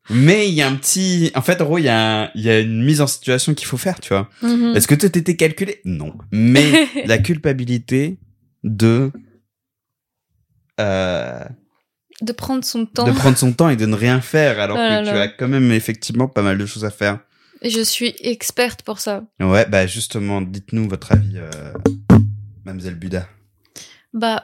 Mais 0.09 0.49
il 0.49 0.55
y 0.55 0.63
a 0.63 0.69
un 0.69 0.75
petit, 0.75 1.31
en 1.35 1.43
fait, 1.43 1.61
en 1.61 1.67
gros, 1.67 1.79
il 1.79 1.85
y 1.85 1.89
a, 1.89 2.31
il 2.35 2.43
y 2.43 2.51
a 2.51 2.59
une 2.59 2.83
mise 2.83 3.01
en 3.01 3.07
situation 3.07 3.55
qu'il 3.55 3.67
faut 3.67 3.77
faire, 3.77 4.01
tu 4.01 4.09
vois. 4.09 4.29
Mm-hmm. 4.43 4.77
Est-ce 4.77 4.89
que 4.89 4.95
tout 4.95 5.17
était 5.17 5.37
calculé? 5.37 5.81
Non. 5.85 6.15
Mais 6.33 6.89
la 7.07 7.19
culpabilité 7.19 8.19
de, 8.65 9.13
euh, 10.81 11.45
de 12.23 12.33
prendre 12.33 12.65
son 12.65 12.87
temps, 12.87 13.05
de 13.05 13.13
prendre 13.13 13.37
son 13.37 13.53
temps 13.53 13.69
et 13.69 13.77
de 13.77 13.87
ne 13.87 13.95
rien 13.95 14.21
faire, 14.21 14.59
alors 14.59 14.79
oh 14.81 14.81
que 14.81 15.11
tu 15.11 15.17
as 15.17 15.29
quand 15.29 15.49
même 15.49 15.71
effectivement 15.71 16.27
pas 16.29 16.43
mal 16.43 16.59
de 16.59 16.67
choses 16.67 16.85
à 16.85 16.91
faire. 16.91 17.21
Je 17.63 17.81
suis 17.81 18.15
experte 18.21 18.83
pour 18.83 19.01
ça. 19.01 19.25
Ouais, 19.39 19.67
bah 19.67 19.87
justement, 19.87 20.41
dites-nous 20.41 20.89
votre 20.89 21.13
avis, 21.13 21.37
euh, 21.37 21.51
Mademoiselle 22.65 22.95
Buda. 22.95 23.29
Bah, 24.13 24.43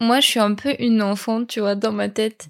moi, 0.00 0.20
je 0.20 0.26
suis 0.26 0.40
un 0.40 0.54
peu 0.54 0.74
une 0.78 1.02
enfant, 1.02 1.44
tu 1.44 1.60
vois, 1.60 1.74
dans 1.74 1.92
ma 1.92 2.08
tête. 2.08 2.48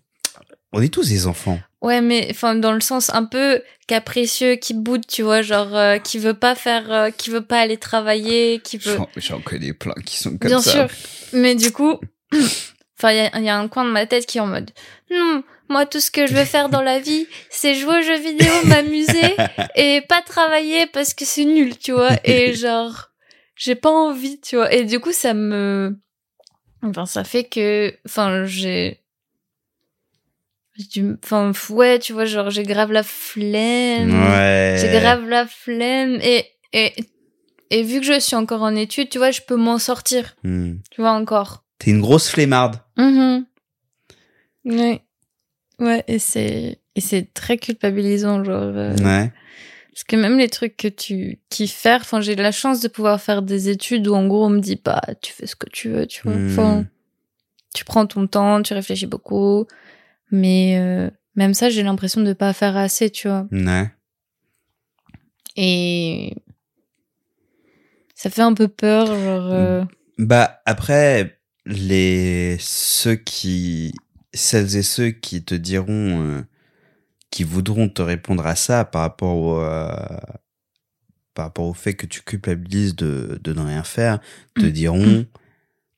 On 0.73 0.83
est 0.83 0.93
tous 0.93 1.09
des 1.09 1.27
enfants. 1.27 1.59
Ouais, 1.81 2.01
mais 2.01 2.27
enfin 2.31 2.55
dans 2.55 2.73
le 2.73 2.81
sens 2.81 3.11
un 3.11 3.25
peu 3.25 3.63
capricieux, 3.87 4.57
qui 4.57 4.75
boude, 4.75 5.07
tu 5.07 5.23
vois, 5.23 5.43
genre 5.43 5.75
euh, 5.77 5.99
qui 5.99 6.19
veut 6.19 6.35
pas 6.35 6.55
faire, 6.55 6.91
euh, 6.91 7.11
qui 7.11 7.31
veut 7.31 7.45
pas 7.45 7.61
aller 7.61 7.77
travailler, 7.77 8.61
qui 8.61 8.77
veut. 8.79 8.99
J'en 9.17 9.41
connais 9.41 9.73
plein 9.73 9.95
qui 10.05 10.19
sont 10.19 10.37
comme 10.37 10.51
ça. 10.51 10.57
Bien 10.57 10.89
sûr, 10.89 10.97
mais 11.33 11.55
du 11.55 11.71
coup, 11.71 12.01
enfin 12.99 13.13
il 13.13 13.43
y 13.43 13.45
y 13.45 13.49
a, 13.49 13.57
un 13.57 13.69
coin 13.69 13.85
de 13.85 13.91
ma 13.91 14.07
tête 14.07 14.27
qui 14.27 14.39
est 14.39 14.41
en 14.41 14.47
mode 14.49 14.71
non, 15.11 15.45
moi, 15.69 15.87
tout 15.87 16.01
ce 16.01 16.11
que 16.11 16.27
je 16.27 16.35
veux 16.35 16.45
faire 16.45 16.69
dans 16.69 16.83
la 16.83 17.01
vie, 17.01 17.27
c'est 17.51 17.75
jouer 17.75 17.99
aux 17.99 18.03
jeux 18.03 18.19
vidéo, 18.19 18.53
m'amuser 18.67 19.35
et 19.75 20.01
pas 20.09 20.23
travailler 20.23 20.87
parce 20.87 21.15
que 21.15 21.25
c'est 21.25 21.45
nul, 21.45 21.77
tu 21.77 21.93
vois. 21.93 22.17
Et 22.25 22.55
genre, 22.55 23.11
j'ai 23.57 23.75
pas 23.75 23.91
envie, 23.91 24.41
tu 24.41 24.57
vois. 24.57 24.73
Et 24.73 24.85
du 24.85 25.01
coup, 25.01 25.13
ça 25.13 25.35
me, 25.35 25.99
enfin, 26.83 27.07
ça 27.07 27.25
fait 27.25 27.45
que, 27.45 27.93
enfin, 28.07 28.45
j'ai, 28.45 29.03
enfin, 31.25 31.53
ouais, 31.71 31.99
tu 31.99 32.13
vois, 32.13 32.27
genre, 32.27 32.51
j'ai 32.51 32.63
grave 32.63 32.93
la 32.93 33.03
flemme. 33.03 34.23
Ouais. 34.23 34.77
J'ai 34.81 35.01
grave 35.01 35.29
la 35.29 35.47
flemme 35.47 36.19
et, 36.23 36.47
et, 36.73 36.93
et 37.71 37.83
vu 37.83 38.01
que 38.01 38.07
je 38.07 38.21
suis 38.21 38.37
encore 38.37 38.63
en 38.63 38.77
études, 38.77 39.09
tu 39.09 39.19
vois, 39.19 39.31
je 39.31 39.41
peux 39.41 39.57
m'en 39.57 39.79
sortir. 39.79 40.37
Hmm. 40.45 40.75
Tu 40.91 41.01
vois, 41.01 41.13
encore. 41.13 41.65
T'es 41.79 41.91
une 41.91 42.01
grosse 42.01 42.29
flemmarde. 42.29 42.77
Mm 42.97 43.41
Ouais. 44.65 45.06
Ouais, 45.79 46.03
et 46.09 46.19
c'est 46.19 46.79
et 46.95 47.01
c'est 47.01 47.33
très 47.35 47.59
culpabilisant, 47.59 48.43
genre. 48.45 48.63
Euh, 48.63 48.97
ouais. 48.97 49.33
Parce 49.93 50.05
que 50.05 50.17
même 50.17 50.39
les 50.39 50.49
trucs 50.49 50.77
que 50.77 50.89
tu 50.89 51.39
kiffes 51.49 51.75
faire, 51.75 52.01
enfin, 52.03 52.21
j'ai 52.21 52.37
la 52.37 52.53
chance 52.53 52.81
de 52.81 52.89
pouvoir 52.89 53.21
faire 53.21 53.43
des 53.43 53.71
études 53.71 54.07
où 54.09 54.15
en 54.15 54.27
gros 54.27 54.45
on 54.45 54.51
me 54.51 54.61
dit 54.61 54.77
pas, 54.77 55.01
tu 55.23 55.33
fais 55.33 55.47
ce 55.47 55.57
que 55.57 55.69
tu 55.71 55.89
veux, 55.89 56.07
tu 56.07 56.23
vois. 56.23 56.35
Enfin, 56.35 56.85
tu 57.75 57.85
prends 57.85 58.07
ton 58.07 58.27
temps, 58.27 58.61
tu 58.63 58.75
réfléchis 58.75 59.07
beaucoup, 59.07 59.67
mais 60.31 60.77
euh, 60.79 61.11
même 61.35 61.55
ça, 61.55 61.71
j'ai 61.71 61.83
l'impression 61.83 62.21
de 62.21 62.33
pas 62.35 62.53
faire 62.53 62.77
assez, 62.77 63.09
tu 63.09 63.29
vois. 63.29 63.47
Ouais. 63.51 63.91
Et 65.57 66.35
ça 68.15 68.29
fait 68.29 68.43
un 68.43 68.55
peu 68.55 68.69
peur, 68.69 69.07
genre. 69.07 69.51
Euh, 69.53 69.85
bah 70.19 70.61
après, 70.67 71.39
les 71.65 72.57
ceux 72.61 73.17
qui 73.17 73.95
celles 74.37 74.77
et 74.77 74.83
ceux 74.83 75.11
qui 75.11 75.43
te 75.43 75.55
diront, 75.55 76.23
euh, 76.23 76.43
qui 77.31 77.45
voudront 77.45 77.89
te 77.89 78.03
répondre 78.03 78.47
à 78.47 78.57
ça 78.57 78.85
par 78.85 79.03
rapport 79.03 79.37
au, 79.37 79.61
euh, 79.61 79.91
par 81.35 81.47
rapport 81.47 81.67
au 81.67 81.75
fait 81.75 81.95
que 81.95 82.07
tu 82.07 82.23
culpabilises 82.23 82.95
de, 82.97 83.41
de 83.43 83.53
ne 83.53 83.61
rien 83.61 83.83
faire, 83.83 84.21
te 84.55 84.67
mm. 84.67 84.71
diront, 84.71 85.07
mm. 85.07 85.27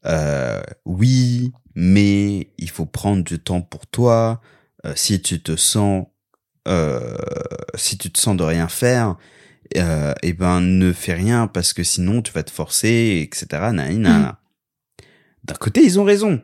euh, 0.06 0.62
oui, 0.84 1.52
mais 1.74 2.50
il 2.58 2.70
faut 2.70 2.86
prendre 2.86 3.22
du 3.22 3.38
temps 3.38 3.60
pour 3.60 3.86
toi. 3.86 4.40
si 4.94 5.20
tu 5.20 5.42
te 5.42 5.56
sens, 5.56 6.06
si 7.74 7.98
tu 7.98 8.10
te 8.10 8.18
sens 8.18 8.36
de 8.36 8.44
rien 8.44 8.68
faire, 8.68 9.16
et 9.74 9.80
eh 10.22 10.32
ben 10.32 10.60
ne 10.60 10.92
fais 10.92 11.14
rien 11.14 11.46
parce 11.46 11.72
que 11.72 11.82
sinon 11.82 12.22
tu 12.22 12.32
vas 12.32 12.42
te 12.42 12.50
forcer, 12.50 13.20
etc. 13.22 13.70
Mm. 13.72 14.32
D'un 15.44 15.54
côté, 15.54 15.82
ils 15.82 16.00
ont 16.00 16.04
raison. 16.04 16.42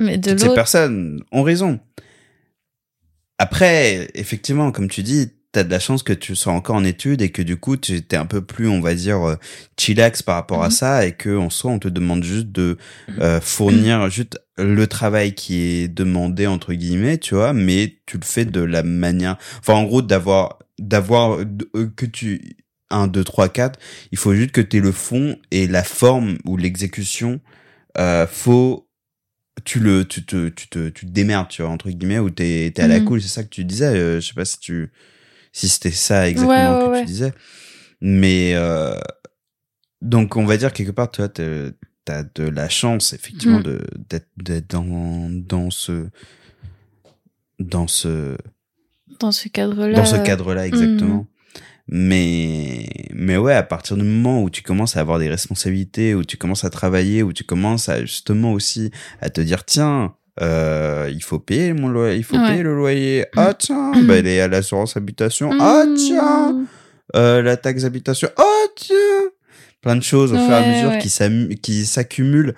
Mais 0.00 0.18
de 0.18 0.30
Toutes 0.30 0.40
ces 0.40 0.54
personnes 0.54 1.22
ont 1.32 1.42
raison. 1.42 1.80
Après, 3.38 4.08
effectivement, 4.14 4.72
comme 4.72 4.88
tu 4.88 5.02
dis, 5.02 5.30
t'as 5.52 5.64
de 5.64 5.70
la 5.70 5.78
chance 5.78 6.02
que 6.02 6.12
tu 6.12 6.34
sois 6.34 6.52
encore 6.52 6.76
en 6.76 6.84
études 6.84 7.22
et 7.22 7.30
que 7.30 7.42
du 7.42 7.56
coup, 7.56 7.76
tu 7.76 7.94
étais 7.94 8.16
un 8.16 8.26
peu 8.26 8.40
plus, 8.40 8.68
on 8.68 8.80
va 8.80 8.94
dire, 8.94 9.22
euh, 9.22 9.36
chillax 9.78 10.22
par 10.22 10.34
rapport 10.34 10.62
à 10.62 10.66
mhm. 10.66 10.72
ça 10.72 11.06
et 11.06 11.12
que 11.12 11.36
en 11.36 11.50
soi, 11.50 11.70
on 11.70 11.78
te 11.78 11.88
demande 11.88 12.24
juste 12.24 12.48
de 12.48 12.76
euh, 13.20 13.40
fournir 13.40 14.10
juste 14.10 14.38
le 14.56 14.86
travail 14.86 15.34
qui 15.34 15.60
est 15.60 15.88
demandé 15.88 16.46
entre 16.46 16.74
guillemets, 16.74 17.18
tu 17.18 17.34
vois, 17.34 17.52
mais 17.52 17.98
tu 18.06 18.18
le 18.18 18.24
fais 18.24 18.44
de 18.44 18.60
la 18.60 18.82
manière, 18.82 19.36
enfin, 19.60 19.74
en 19.74 19.84
gros, 19.84 20.02
d'avoir, 20.02 20.58
d'avoir 20.78 21.40
euh, 21.40 21.86
que 21.96 22.06
tu 22.06 22.56
1, 22.90 23.08
2, 23.08 23.24
3, 23.24 23.48
4, 23.48 23.78
il 24.12 24.18
faut 24.18 24.34
juste 24.34 24.52
que 24.52 24.60
tu 24.60 24.76
aies 24.76 24.80
le 24.80 24.92
fond 24.92 25.36
et 25.50 25.66
la 25.66 25.82
forme 25.82 26.38
ou 26.44 26.56
l'exécution 26.56 27.40
euh, 27.98 28.26
faut 28.26 28.83
tu 29.62 29.78
le 29.78 30.04
tu 30.04 30.24
te 30.24 30.48
tu 30.48 30.68
te 30.68 30.88
tu 30.88 31.06
te 31.06 31.10
démerdes 31.10 31.48
tu 31.48 31.62
vois 31.62 31.70
entre 31.70 31.90
guillemets 31.90 32.18
ou 32.18 32.30
t'es 32.30 32.72
t'es 32.74 32.82
à 32.82 32.88
la 32.88 32.98
mhm. 32.98 33.04
cool 33.04 33.22
c'est 33.22 33.28
ça 33.28 33.44
que 33.44 33.48
tu 33.48 33.64
disais 33.64 33.96
euh, 33.96 34.20
je 34.20 34.28
sais 34.28 34.34
pas 34.34 34.44
si 34.44 34.58
tu 34.58 34.90
si 35.52 35.68
c'était 35.68 35.92
ça 35.92 36.28
exactement 36.28 36.92
que 36.92 37.00
tu 37.00 37.06
disais 37.06 37.32
mais 38.00 38.54
euh, 38.54 38.98
donc 40.02 40.36
on 40.36 40.44
va 40.44 40.56
dire 40.56 40.72
quelque 40.72 40.90
part 40.90 41.10
tu 41.10 41.20
vois 41.20 41.28
t'as 41.28 42.22
de 42.34 42.42
la 42.42 42.68
chance 42.68 43.12
effectivement 43.12 43.58
mhm. 43.58 43.64
de 43.64 43.80
d'être 44.08 44.28
d'être 44.36 44.70
dans 44.70 45.30
dans 45.30 45.70
ce 45.70 46.08
dans 47.60 47.86
ce 47.86 48.36
dans 49.20 49.30
ce 49.30 49.48
cadre 49.48 49.86
là 49.86 49.96
dans 49.96 50.04
ce 50.04 50.16
cadre 50.16 50.52
là 50.52 50.66
exactement 50.66 51.18
mhm. 51.18 51.26
Mais, 51.86 52.86
mais 53.12 53.36
ouais, 53.36 53.54
à 53.54 53.62
partir 53.62 53.96
du 53.96 54.04
moment 54.04 54.42
où 54.42 54.48
tu 54.48 54.62
commences 54.62 54.96
à 54.96 55.00
avoir 55.00 55.18
des 55.18 55.28
responsabilités, 55.28 56.14
où 56.14 56.24
tu 56.24 56.36
commences 56.36 56.64
à 56.64 56.70
travailler, 56.70 57.22
où 57.22 57.32
tu 57.32 57.44
commences 57.44 57.88
à 57.88 58.00
justement 58.00 58.52
aussi 58.52 58.90
à 59.20 59.28
te 59.28 59.40
dire, 59.40 59.64
tiens, 59.64 60.14
euh, 60.40 61.10
il 61.12 61.22
faut 61.22 61.38
payer 61.38 61.74
mon 61.74 61.88
loyer, 61.88 62.16
il 62.16 62.24
faut 62.24 62.36
payer 62.36 62.62
le 62.62 62.74
loyer. 62.74 63.26
Ah 63.36 63.54
tiens, 63.54 63.92
bah 64.04 64.18
il 64.18 64.26
est 64.26 64.40
à 64.40 64.48
l'assurance 64.48 64.96
habitation. 64.96 65.50
Ah 65.60 65.84
tiens, 65.96 66.64
euh, 67.14 67.42
la 67.42 67.56
taxe 67.56 67.82
d'habitation. 67.82 68.28
Ah 68.36 68.64
tiens, 68.74 68.96
plein 69.82 69.96
de 69.96 70.02
choses 70.02 70.32
au 70.32 70.36
fur 70.36 70.50
et 70.50 70.54
à 70.54 70.66
mesure 70.66 70.98
qui 71.60 71.84
s'accumulent. 71.84 72.54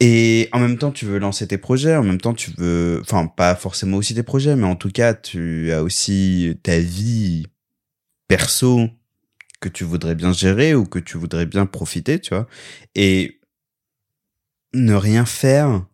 Et 0.00 0.48
en 0.50 0.58
même 0.58 0.78
temps, 0.78 0.90
tu 0.90 1.04
veux 1.04 1.20
lancer 1.20 1.46
tes 1.46 1.58
projets, 1.58 1.94
en 1.94 2.02
même 2.02 2.20
temps, 2.20 2.34
tu 2.34 2.50
veux, 2.58 2.98
enfin, 3.02 3.28
pas 3.28 3.54
forcément 3.54 3.98
aussi 3.98 4.16
tes 4.16 4.24
projets, 4.24 4.56
mais 4.56 4.66
en 4.66 4.74
tout 4.74 4.90
cas, 4.90 5.14
tu 5.14 5.70
as 5.70 5.84
aussi 5.84 6.58
ta 6.64 6.80
vie 6.80 7.46
perso 8.36 8.88
que 9.60 9.68
tu 9.68 9.84
voudrais 9.84 10.14
bien 10.14 10.32
gérer 10.32 10.74
ou 10.74 10.86
que 10.86 10.98
tu 10.98 11.18
voudrais 11.18 11.44
bien 11.44 11.66
profiter, 11.66 12.18
tu 12.18 12.30
vois. 12.34 12.46
Et 12.94 13.40
ne 14.72 14.94
rien 14.94 15.26
faire, 15.26 15.84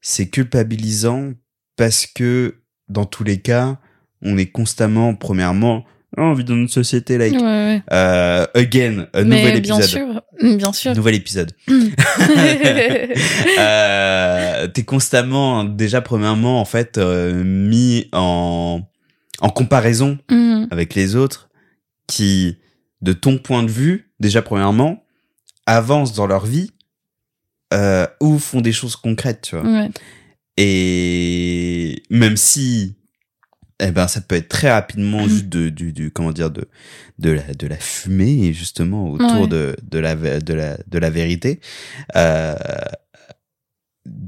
c'est 0.00 0.28
culpabilisant 0.28 1.32
parce 1.76 2.06
que 2.06 2.54
dans 2.88 3.04
tous 3.04 3.24
les 3.24 3.40
cas, 3.40 3.78
on 4.22 4.38
est 4.38 4.46
constamment, 4.46 5.16
premièrement, 5.16 5.84
oh, 6.16 6.20
on 6.22 6.34
vit 6.34 6.44
dans 6.44 6.54
une 6.54 6.68
société 6.68 7.18
like, 7.18 7.32
Ouais, 7.34 7.40
ouais. 7.42 7.82
euh, 7.92 8.46
again, 8.54 9.08
un 9.12 9.24
Mais 9.24 9.40
nouvel 9.42 9.60
bien 9.60 9.76
épisode. 9.80 9.90
sûr, 10.06 10.22
Mm, 10.40 10.56
bien 10.56 10.72
sûr. 10.72 10.94
Nouvel 10.94 11.14
épisode. 11.16 11.52
euh, 13.58 14.66
t'es 14.68 14.84
constamment, 14.84 15.64
déjà 15.64 16.00
premièrement, 16.00 16.60
en 16.60 16.64
fait, 16.64 16.98
euh, 16.98 17.42
mis 17.44 18.08
en, 18.12 18.82
en 19.40 19.48
comparaison 19.50 20.18
Mhm. 20.30 20.68
avec 20.70 20.94
les 20.94 21.16
autres 21.16 21.48
qui, 22.06 22.58
de 23.00 23.12
ton 23.12 23.38
point 23.38 23.62
de 23.62 23.70
vue, 23.70 24.12
déjà 24.20 24.42
premièrement, 24.42 25.04
avancent 25.66 26.12
dans 26.14 26.26
leur 26.26 26.44
vie 26.46 26.70
euh, 27.72 28.06
ou 28.20 28.38
font 28.38 28.60
des 28.60 28.72
choses 28.72 28.96
concrètes, 28.96 29.42
tu 29.42 29.56
vois. 29.56 29.64
Ouais. 29.64 29.90
Et 30.58 32.02
même 32.10 32.36
si, 32.36 32.96
eh 33.80 33.90
ben, 33.90 34.06
ça 34.08 34.20
peut 34.20 34.34
être 34.36 34.48
très 34.48 34.70
rapidement 34.70 35.22
Mhm. 35.22 35.28
juste 35.28 35.48
de, 35.48 35.68
du, 35.70 35.92
du, 35.92 36.10
comment 36.10 36.32
dire, 36.32 36.50
de, 36.50 36.68
de 37.18 37.30
la, 37.30 37.42
de 37.54 37.66
la 37.66 37.76
fumée, 37.78 38.52
justement, 38.52 39.10
autour 39.10 39.42
Ouais. 39.42 39.46
de, 39.48 39.76
de 39.82 39.98
la, 39.98 40.14
de 40.14 40.54
la, 40.54 40.76
de 40.86 40.98
la 40.98 41.10
vérité. 41.10 41.60
Euh, 42.16 42.54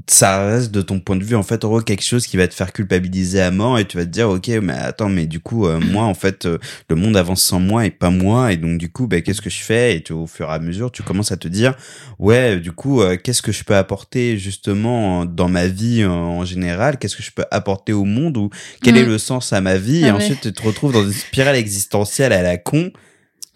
ça 0.07 0.47
reste 0.47 0.71
de 0.71 0.81
ton 0.81 1.01
point 1.01 1.17
de 1.17 1.23
vue 1.23 1.35
en 1.35 1.43
fait 1.43 1.65
en 1.65 1.67
gros 1.67 1.81
quelque 1.81 2.03
chose 2.03 2.27
qui 2.27 2.37
va 2.37 2.47
te 2.47 2.53
faire 2.53 2.71
culpabiliser 2.71 3.41
à 3.41 3.51
mort 3.51 3.77
et 3.77 3.85
tu 3.85 3.97
vas 3.97 4.05
te 4.05 4.09
dire 4.09 4.29
ok 4.29 4.47
mais 4.61 4.73
attends 4.73 5.09
mais 5.09 5.25
du 5.25 5.41
coup 5.41 5.67
euh, 5.67 5.79
moi 5.91 6.03
en 6.03 6.13
fait 6.13 6.45
euh, 6.45 6.59
le 6.89 6.95
monde 6.95 7.17
avance 7.17 7.41
sans 7.41 7.59
moi 7.59 7.85
et 7.85 7.91
pas 7.91 8.09
moi 8.09 8.53
et 8.53 8.57
donc 8.57 8.77
du 8.77 8.89
coup 8.89 9.07
ben 9.07 9.21
qu'est-ce 9.21 9.41
que 9.41 9.49
je 9.49 9.61
fais 9.61 9.97
et 9.97 10.01
tu, 10.01 10.13
au 10.13 10.27
fur 10.27 10.49
et 10.49 10.53
à 10.53 10.59
mesure 10.59 10.91
tu 10.91 11.03
commences 11.03 11.33
à 11.33 11.37
te 11.37 11.49
dire 11.49 11.75
ouais 12.19 12.57
du 12.57 12.71
coup 12.71 13.01
euh, 13.01 13.17
qu'est-ce 13.17 13.41
que 13.41 13.51
je 13.51 13.65
peux 13.65 13.75
apporter 13.75 14.37
justement 14.37 15.25
dans 15.25 15.49
ma 15.49 15.67
vie 15.67 16.05
en, 16.05 16.45
général? 16.45 16.97
Qu'est-ce 16.97 17.15
que 17.15 17.23
je 17.23 17.31
peux 17.31 17.45
apporter 17.51 17.93
au 17.93 18.05
monde 18.05 18.37
ou 18.37 18.49
quel 18.83 18.97
est 18.97 19.05
le 19.05 19.17
sens 19.17 19.53
à 19.53 19.61
ma 19.61 19.77
vie? 19.77 20.05
Et 20.05 20.09
Ah 20.09 20.15
ouais. 20.15 20.23
ensuite 20.23 20.41
tu 20.41 20.53
te 20.53 20.61
retrouves 20.61 20.93
dans 20.93 21.03
une 21.03 21.13
spirale 21.13 21.55
existentielle 21.55 22.33
à 22.33 22.41
la 22.41 22.57
con. 22.57 22.91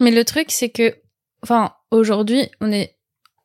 Mais 0.00 0.10
le 0.10 0.24
truc, 0.24 0.46
c'est 0.48 0.70
que, 0.70 0.94
enfin, 1.42 1.72
aujourd'hui, 1.90 2.48
on 2.60 2.72
est 2.72 2.96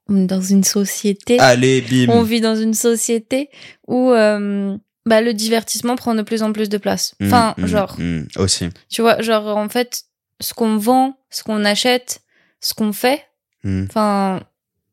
dans 0.08 0.42
une 0.42 0.64
société. 0.64 1.40
allez 1.40 1.82
bim 1.82 2.12
On 2.14 2.24
vit 2.24 2.42
dans 2.42 2.56
une 2.56 2.74
société 2.74 3.50
où 3.88 4.12
euh, 4.12 4.78
bah, 5.06 5.22
le 5.22 5.34
divertissement 5.34 5.96
prend 5.96 6.16
de 6.16 6.22
plus 6.22 6.44
en 6.44 6.52
plus 6.52 6.70
de 6.70 6.78
place. 6.78 7.16
Mm, 7.20 7.26
Enfin, 7.28 7.54
mm, 7.58 7.66
genre, 7.66 7.96
mm, 8.00 8.28
aussi 8.38 8.70
tu 8.90 9.02
vois, 9.02 9.22
genre, 9.22 9.58
en 9.58 9.70
fait, 9.70 10.04
ce 10.40 10.54
qu'on 10.54 10.78
vend, 10.78 11.18
ce 11.30 11.44
qu'on 11.44 11.66
achète, 11.66 12.22
ce 12.62 12.74
qu'on 12.74 12.94
fait, 12.94 13.24
enfin, 13.66 14.42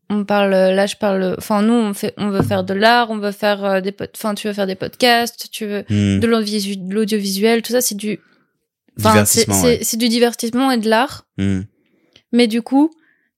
on 0.09 0.25
parle, 0.25 0.51
là, 0.51 0.87
je 0.87 0.97
parle, 0.97 1.35
enfin, 1.39 1.63
nous, 1.63 1.75
on 1.75 1.95
fait, 1.95 2.15
on 2.17 2.31
veut 2.31 2.43
faire 2.43 2.65
de 2.65 2.75
l'art, 2.75 3.11
on 3.11 3.19
veut 3.19 3.33
faire 3.33 3.65
euh, 3.65 3.81
des, 3.81 3.95
enfin, 4.15 4.35
tu 4.35 4.47
veux 4.47 4.55
faire 4.55 4.67
des 4.67 4.75
podcasts, 4.75 5.49
tu 5.51 5.67
veux 5.67 5.85
de 5.89 6.27
l'audiovisuel, 6.27 7.63
tout 7.63 7.73
ça, 7.73 7.81
c'est 7.81 7.97
du, 7.97 8.19
enfin, 8.99 9.25
c'est, 9.25 9.49
ouais. 9.49 9.81
du 9.95 10.09
divertissement 10.09 10.71
et 10.71 10.79
de 10.79 10.89
l'art. 10.89 11.27
Mais 12.35 12.47
du 12.47 12.63
coup, 12.63 12.91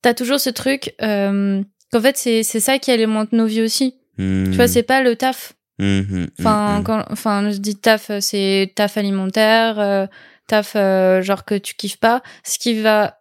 t'as 0.04 0.12
toujours 0.14 0.38
ce 0.38 0.50
truc 0.50 0.94
euh, 1.02 1.62
qu'en 1.90 2.00
fait, 2.02 2.16
c'est, 2.18 2.42
c'est 2.42 2.60
ça 2.60 2.78
qui 2.78 2.90
alimente 2.90 3.32
nos 3.32 3.46
vies 3.46 3.62
aussi. 3.62 3.94
Tu 4.18 4.50
vois, 4.52 4.68
c'est 4.68 4.82
pas 4.82 5.02
le 5.02 5.16
taf. 5.16 5.54
Mhm, 5.78 6.28
Enfin, 6.38 6.78
mhm. 6.78 6.84
quand, 6.84 7.04
enfin, 7.10 7.50
je 7.50 7.56
dis 7.56 7.74
taf, 7.76 8.10
euh, 8.10 8.18
c'est 8.20 8.70
taf 8.76 8.96
alimentaire, 8.98 9.78
euh, 9.80 10.06
taf 10.46 10.74
euh, 10.76 11.22
genre 11.22 11.44
que 11.44 11.54
tu 11.56 11.74
kiffes 11.74 11.96
pas. 11.96 12.22
Ce 12.44 12.58
qui 12.58 12.80
va 12.80 13.18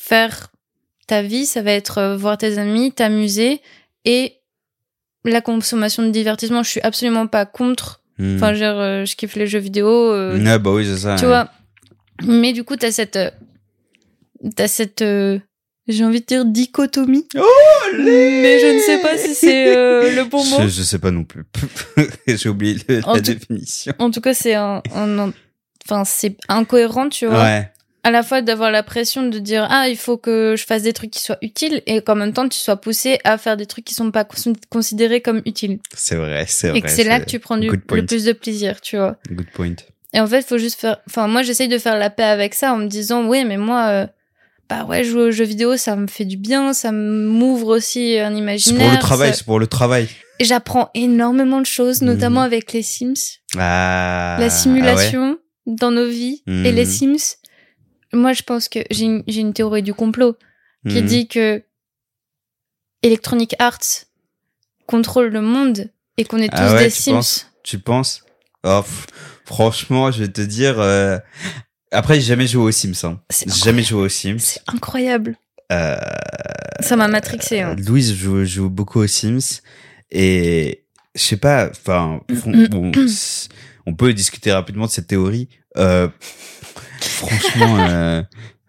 faire 0.00 0.48
ta 1.06 1.20
vie, 1.22 1.44
ça 1.46 1.60
va 1.62 1.72
être 1.72 1.98
euh, 1.98 2.16
voir 2.16 2.38
tes 2.38 2.56
amis, 2.58 2.90
t'amuser 2.92 3.60
et 4.04 4.38
la 5.24 5.40
consommation 5.42 6.02
de 6.02 6.10
divertissement. 6.10 6.62
Je 6.64 6.70
suis 6.70 6.80
absolument 6.80 7.26
pas 7.28 7.44
contre. 7.46 8.00
Enfin, 8.20 8.54
genre, 8.54 8.78
euh, 8.80 9.04
je 9.04 9.14
kiffe 9.16 9.34
les 9.36 9.46
jeux 9.46 9.58
vidéo. 9.58 9.88
euh, 9.88 10.42
Ah 10.46 10.58
bah 10.58 10.70
oui, 10.72 10.84
c'est 10.86 10.96
ça. 10.98 11.16
tu 11.16 11.26
vois. 11.26 11.50
Mais 12.24 12.52
du 12.52 12.62
coup, 12.64 12.76
t'as 12.76 12.90
cette, 12.92 13.16
euh, 13.16 13.30
t'as 14.56 14.68
cette, 14.68 15.02
j'ai 15.88 16.04
envie 16.04 16.20
de 16.20 16.26
dire 16.26 16.44
dichotomie. 16.44 17.26
Mais 17.98 18.58
je 18.60 18.74
ne 18.74 18.78
sais 18.80 18.98
pas 18.98 19.16
si 19.18 19.34
c'est 19.34 19.76
euh, 19.76 20.14
le 20.14 20.24
bon 20.24 20.44
mot. 20.44 20.60
Je, 20.62 20.68
je 20.68 20.82
sais 20.82 20.98
pas 20.98 21.10
non 21.10 21.24
plus. 21.24 21.44
J'ai 22.26 22.48
oublié 22.48 22.76
le- 22.88 22.96
la 22.96 23.02
tout- 23.02 23.20
définition. 23.20 23.92
En 23.98 24.10
tout 24.10 24.20
cas, 24.20 24.34
c'est 24.34 24.54
un, 24.54 24.82
un- 24.94 25.18
un- 25.18 25.32
enfin, 25.86 26.04
c'est 26.04 26.36
incohérent, 26.48 27.08
tu 27.08 27.26
vois. 27.26 27.42
Ouais. 27.42 27.68
À 28.04 28.10
la 28.10 28.24
fois 28.24 28.42
d'avoir 28.42 28.72
la 28.72 28.82
pression 28.82 29.22
de 29.28 29.38
dire, 29.38 29.66
ah, 29.70 29.88
il 29.88 29.96
faut 29.96 30.16
que 30.16 30.56
je 30.58 30.64
fasse 30.64 30.82
des 30.82 30.92
trucs 30.92 31.12
qui 31.12 31.20
soient 31.20 31.38
utiles 31.40 31.82
et 31.86 32.00
qu'en 32.02 32.16
même 32.16 32.32
temps, 32.32 32.48
tu 32.48 32.58
sois 32.58 32.76
poussé 32.76 33.18
à 33.22 33.38
faire 33.38 33.56
des 33.56 33.66
trucs 33.66 33.84
qui 33.84 33.94
sont 33.94 34.10
pas 34.10 34.24
cons- 34.24 34.54
considérés 34.70 35.20
comme 35.20 35.40
utiles. 35.46 35.78
C'est 35.94 36.16
vrai, 36.16 36.44
c'est 36.48 36.70
vrai. 36.70 36.78
Et 36.78 36.82
que 36.82 36.90
c'est 36.90 37.04
là 37.04 37.20
que 37.20 37.26
tu 37.26 37.38
prends 37.38 37.56
du, 37.58 37.68
good 37.68 37.82
point. 37.84 37.98
le 37.98 38.06
plus 38.06 38.24
de 38.24 38.32
plaisir, 38.32 38.80
tu 38.80 38.96
vois. 38.96 39.16
Good 39.30 39.50
point. 39.52 39.74
Et 40.14 40.20
en 40.20 40.26
fait, 40.26 40.44
faut 40.44 40.58
juste 40.58 40.80
faire. 40.80 40.98
Enfin, 41.06 41.28
moi, 41.28 41.42
j'essaye 41.42 41.68
de 41.68 41.78
faire 41.78 41.96
la 41.96 42.10
paix 42.10 42.24
avec 42.24 42.54
ça 42.54 42.72
en 42.72 42.78
me 42.78 42.86
disant, 42.88 43.24
oui, 43.28 43.44
mais 43.44 43.56
moi, 43.56 43.86
euh, 43.86 44.06
bah 44.80 44.84
ouais, 44.86 45.04
jouer 45.04 45.22
aux 45.24 45.30
jeux 45.30 45.44
vidéo, 45.44 45.76
ça 45.76 45.96
me 45.96 46.06
fait 46.06 46.24
du 46.24 46.36
bien, 46.36 46.72
ça 46.72 46.92
m'ouvre 46.92 47.68
aussi 47.76 48.18
un 48.18 48.30
C'est 48.32 48.38
imaginaire. 48.38 48.80
pour 48.86 48.90
le 48.92 48.98
travail, 48.98 49.30
ça- 49.30 49.36
c'est 49.38 49.44
pour 49.44 49.58
le 49.60 49.66
travail. 49.66 50.08
Et 50.38 50.44
j'apprends 50.44 50.90
énormément 50.94 51.60
de 51.60 51.66
choses, 51.66 52.02
notamment 52.02 52.40
Mhm. 52.40 52.46
avec 52.46 52.72
les 52.72 52.82
Sims, 52.82 53.14
Ah. 53.56 54.36
la 54.40 54.46
ah 54.46 54.50
simulation 54.50 55.38
dans 55.66 55.90
nos 55.90 56.08
vies 56.08 56.42
et 56.46 56.50
Mhm. 56.70 56.74
les 56.74 56.84
Sims. 56.84 57.36
Moi, 58.12 58.32
je 58.32 58.42
pense 58.42 58.68
que 58.68 58.80
j'ai 58.90 59.04
une, 59.26 59.52
théorie 59.54 59.82
du 59.82 59.94
complot 59.94 60.36
qui 60.88 61.00
Mhm. 61.00 61.06
dit 61.06 61.28
que 61.28 61.62
Electronic 63.02 63.54
Arts 63.58 64.06
contrôle 64.86 65.28
le 65.28 65.40
monde 65.40 65.90
et 66.18 66.24
qu'on 66.24 66.38
est 66.38 66.48
tous 66.48 66.54
Ah 66.58 66.74
ouais, 66.74 66.84
des 66.84 66.90
tu 66.90 67.02
Sims. 67.02 67.12
penses? 67.14 67.46
Tu 67.62 67.78
penses? 67.78 68.24
Oh, 68.64 68.82
Franchement, 69.44 70.10
je 70.10 70.20
vais 70.24 70.28
te 70.32 70.40
dire. 70.40 70.78
euh, 70.80 71.18
Après, 71.92 72.14
j'ai 72.16 72.22
jamais 72.22 72.46
joué 72.46 72.62
aux 72.64 72.70
Sims. 72.72 72.94
Hein. 73.04 73.20
J'ai 73.46 73.64
jamais 73.64 73.82
joué 73.82 74.02
aux 74.02 74.08
Sims. 74.08 74.38
C'est 74.38 74.62
incroyable. 74.66 75.36
Euh, 75.70 75.96
Ça 76.80 76.96
m'a 76.96 77.06
matrixé. 77.08 77.60
Hein. 77.60 77.76
Louise 77.78 78.14
joue, 78.14 78.44
joue 78.44 78.68
beaucoup 78.70 79.00
aux 79.00 79.06
Sims 79.06 79.60
et 80.10 80.84
je 81.14 81.20
sais 81.22 81.36
pas, 81.36 81.68
enfin, 81.70 82.20
fron- 82.34 82.50
Mm. 82.56 82.66
bon, 82.68 82.92
c- 83.08 83.48
on 83.86 83.94
peut 83.94 84.12
discuter 84.14 84.52
rapidement 84.52 84.86
de 84.86 84.90
cette 84.90 85.06
théorie. 85.06 85.48
Euh, 85.76 86.08
franchement, 87.00 87.76
euh, 87.90 88.22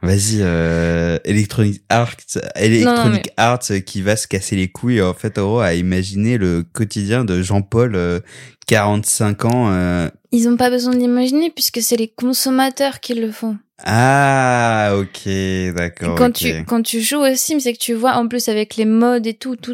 vas-y, 0.04 0.40
euh, 0.42 1.18
Electronic 1.26 1.82
Arts, 1.90 2.16
Electronic 2.56 3.32
Arts 3.38 3.72
qui 3.86 4.02
va 4.02 4.16
se 4.16 4.28
casser 4.28 4.56
les 4.56 4.68
couilles 4.70 5.02
en 5.02 5.14
fait, 5.14 5.36
gros, 5.38 5.60
à 5.60 5.74
imaginer 5.74 6.38
le 6.38 6.64
quotidien 6.64 7.26
de 7.26 7.42
Jean-Paul, 7.42 7.96
euh, 7.96 8.20
45 8.68 9.46
ans. 9.46 9.70
euh, 9.72 10.10
Ils 10.32 10.48
ont 10.50 10.58
pas 10.58 10.70
besoin 10.70 10.96
d'imaginer 10.96 11.50
puisque 11.50 11.82
c'est 11.82 11.98
les 11.98 12.08
consommateurs 12.08 13.00
qui 13.00 13.14
le 13.14 13.32
font. 13.32 13.58
Ah, 13.86 14.94
ok, 14.98 15.30
d'accord. 15.76 16.16
quand 16.16 16.32
tu 16.32 16.64
quand 16.66 16.82
tu 16.84 17.02
joues 17.02 17.18
aux 17.26 17.36
Sims, 17.36 17.60
c'est 17.60 17.74
que 17.74 17.78
tu 17.80 17.94
vois 17.94 18.14
en 18.14 18.28
plus 18.30 18.48
avec 18.48 18.78
les 18.78 18.86
modes 18.86 19.28
et 19.28 19.34
tout 19.34 19.56
tout 19.58 19.74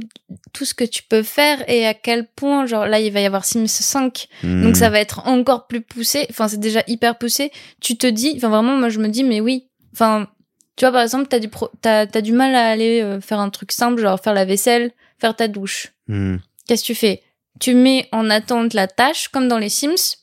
tout 0.51 0.65
ce 0.65 0.73
que 0.73 0.83
tu 0.83 1.03
peux 1.03 1.21
faire 1.21 1.57
et 1.69 1.85
à 1.85 1.93
quel 1.93 2.25
point 2.35 2.65
genre 2.65 2.87
là 2.87 2.99
il 2.99 3.11
va 3.13 3.21
y 3.21 3.25
avoir 3.25 3.45
Sims 3.45 3.67
5 3.67 4.27
Hmm. 4.43 4.63
donc 4.63 4.77
ça 4.77 4.89
va 4.89 4.99
être 4.99 5.27
encore 5.27 5.67
plus 5.67 5.81
poussé. 5.81 6.25
Enfin 6.31 6.47
c'est 6.47 6.59
déjà 6.59 6.81
hyper 6.87 7.17
poussé. 7.19 7.51
Tu 7.81 7.97
te 7.97 8.07
dis 8.07 8.33
enfin 8.37 8.49
vraiment 8.49 8.75
moi 8.77 8.89
je 8.89 8.99
me 8.99 9.09
dis 9.09 9.23
mais 9.23 9.41
oui. 9.41 9.67
Enfin 9.93 10.27
tu 10.75 10.85
vois 10.85 10.91
par 10.93 11.01
exemple 11.01 11.27
t'as 11.29 11.39
du 11.39 11.49
pro- 11.49 11.71
t'as 11.81 12.05
t'as 12.05 12.21
du 12.21 12.31
mal 12.31 12.55
à 12.55 12.67
aller 12.69 13.01
euh, 13.01 13.19
faire 13.21 13.39
un 13.39 13.49
truc 13.49 13.71
simple 13.71 14.01
genre 14.01 14.19
faire 14.19 14.33
la 14.33 14.45
vaisselle, 14.45 14.91
faire 15.19 15.35
ta 15.35 15.47
douche. 15.47 15.87
Hmm. 16.07 16.37
Qu'est-ce 16.67 16.81
que 16.83 16.87
tu 16.87 16.95
fais? 16.95 17.21
Tu 17.59 17.73
mets 17.73 18.07
en 18.11 18.29
attente 18.29 18.73
la 18.73 18.87
tâche, 18.87 19.27
comme 19.27 19.47
dans 19.47 19.57
les 19.57 19.69
Sims. 19.69 20.15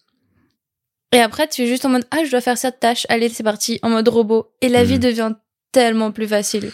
Et 1.12 1.20
après, 1.20 1.48
tu 1.48 1.62
es 1.62 1.66
juste 1.66 1.84
en 1.84 1.90
mode 1.90 2.06
Ah, 2.10 2.24
je 2.24 2.30
dois 2.30 2.40
faire 2.40 2.56
cette 2.58 2.80
tâche. 2.80 3.06
Allez, 3.10 3.28
c'est 3.28 3.42
parti, 3.42 3.78
en 3.82 3.90
mode 3.90 4.08
robot. 4.08 4.50
Et 4.62 4.68
la 4.68 4.84
vie 4.84 4.98
devient 4.98 5.32
tellement 5.72 6.12
plus 6.12 6.26
facile. 6.28 6.70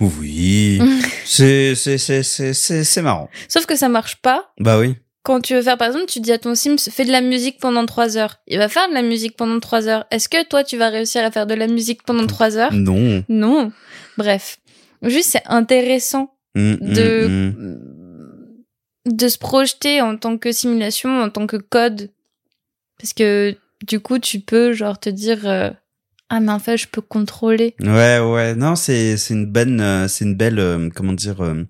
Oui, 0.00 0.80
c'est 1.24 1.74
c'est 1.76 1.98
c'est 1.98 2.22
c'est 2.24 2.52
c'est 2.52 2.82
c'est 2.84 3.02
marrant. 3.02 3.28
Sauf 3.48 3.64
que 3.66 3.76
ça 3.76 3.88
marche 3.88 4.16
pas. 4.16 4.52
Bah 4.58 4.78
oui. 4.78 4.96
Quand 5.24 5.40
tu 5.40 5.54
veux 5.54 5.62
faire, 5.62 5.76
par 5.78 5.88
exemple, 5.88 6.06
tu 6.06 6.20
dis 6.20 6.30
à 6.32 6.38
ton 6.38 6.54
Sims, 6.54 6.76
fais 6.78 7.04
de 7.04 7.10
la 7.10 7.20
musique 7.22 7.58
pendant 7.58 7.84
trois 7.86 8.16
heures. 8.16 8.36
Il 8.46 8.58
va 8.58 8.68
faire 8.68 8.88
de 8.88 8.94
la 8.94 9.02
musique 9.02 9.36
pendant 9.36 9.58
trois 9.58 9.88
heures. 9.88 10.04
Est-ce 10.10 10.28
que 10.28 10.46
toi, 10.46 10.62
tu 10.62 10.76
vas 10.76 10.90
réussir 10.90 11.24
à 11.24 11.30
faire 11.30 11.46
de 11.46 11.54
la 11.54 11.66
musique 11.66 12.02
pendant 12.02 12.26
trois 12.26 12.56
heures? 12.56 12.72
Non. 12.72 13.24
Non. 13.28 13.72
Bref. 14.18 14.58
Juste, 15.02 15.30
c'est 15.30 15.42
intéressant 15.46 16.34
Mm, 16.54 16.74
de 16.80 17.26
mm, 17.26 17.54
mm. 17.58 19.12
de 19.12 19.28
se 19.28 19.38
projeter 19.38 20.00
en 20.00 20.16
tant 20.16 20.38
que 20.38 20.52
simulation, 20.52 21.20
en 21.20 21.28
tant 21.28 21.46
que 21.48 21.56
code, 21.56 22.10
parce 22.98 23.12
que 23.12 23.56
du 23.84 23.98
coup 23.98 24.18
tu 24.20 24.38
peux 24.40 24.72
genre 24.72 24.98
te 24.98 25.10
dire 25.10 25.48
euh, 25.48 25.70
ah 26.36 26.40
mais 26.40 26.50
en 26.50 26.58
fait 26.58 26.76
je 26.76 26.88
peux 26.88 27.00
contrôler. 27.00 27.76
Ouais, 27.80 28.18
ouais, 28.18 28.56
non, 28.56 28.74
c'est 28.74 29.16
c'est 29.16 29.34
une 29.34 29.46
bonne, 29.46 29.80
euh, 29.80 30.08
c'est 30.08 30.24
une 30.24 30.34
belle, 30.34 30.58
euh, 30.58 30.88
comment 30.92 31.12
dire, 31.12 31.40
euh, 31.42 31.64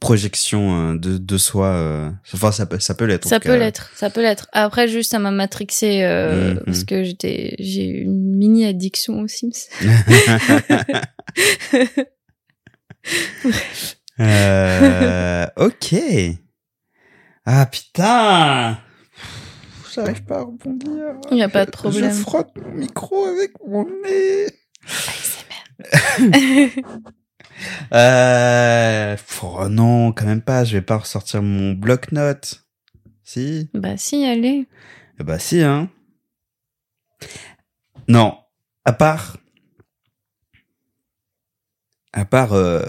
projection 0.00 0.94
de 0.94 1.18
de 1.18 1.38
soi. 1.38 2.12
Enfin, 2.34 2.50
ça 2.50 2.66
peut 2.66 2.80
ça 2.80 2.94
peut 2.94 3.04
l'être. 3.04 3.28
Ça 3.28 3.38
peut 3.38 3.56
l'être, 3.56 3.92
ça 3.94 4.10
peut 4.10 4.22
l'être. 4.22 4.48
Après 4.52 4.88
juste 4.88 5.12
ça 5.12 5.20
m'a 5.20 5.30
matrixé 5.30 6.02
Mhm. 6.02 6.62
parce 6.66 6.82
que 6.84 7.04
j'étais 7.04 7.54
j'ai 7.60 7.84
une 7.84 8.34
mini 8.36 8.66
addiction 8.66 9.20
aux 9.20 9.28
Sims. 9.28 9.68
Ok. 15.56 15.94
Ah 17.46 17.66
putain. 17.66 18.78
J'arrive 19.92 20.24
pas 20.24 20.38
à 20.38 20.42
rebondir. 20.42 21.14
Il 21.30 21.38
y 21.38 21.42
a 21.42 21.48
pas 21.48 21.66
de 21.66 21.70
problème. 21.70 22.12
Je 22.12 22.20
frotte 22.20 22.50
mon 22.56 22.72
micro 22.72 23.24
avec 23.24 23.52
mon 23.66 23.86
nez. 24.02 24.46
Euh... 27.92 29.16
Oh 29.42 29.68
non, 29.68 30.12
quand 30.12 30.26
même 30.26 30.42
pas. 30.42 30.62
Je 30.62 30.74
vais 30.74 30.82
pas 30.82 30.98
ressortir 30.98 31.42
mon 31.42 31.72
bloc-notes. 31.72 32.64
Si. 33.24 33.68
bah 33.74 33.96
si 33.96 34.24
allez. 34.24 34.68
Eh 35.18 35.24
Bah 35.24 35.40
si, 35.40 35.62
hein. 35.62 35.90
Non. 38.06 38.38
À 38.84 38.92
part... 38.92 39.38
À 42.12 42.24
part 42.24 42.52
euh, 42.52 42.82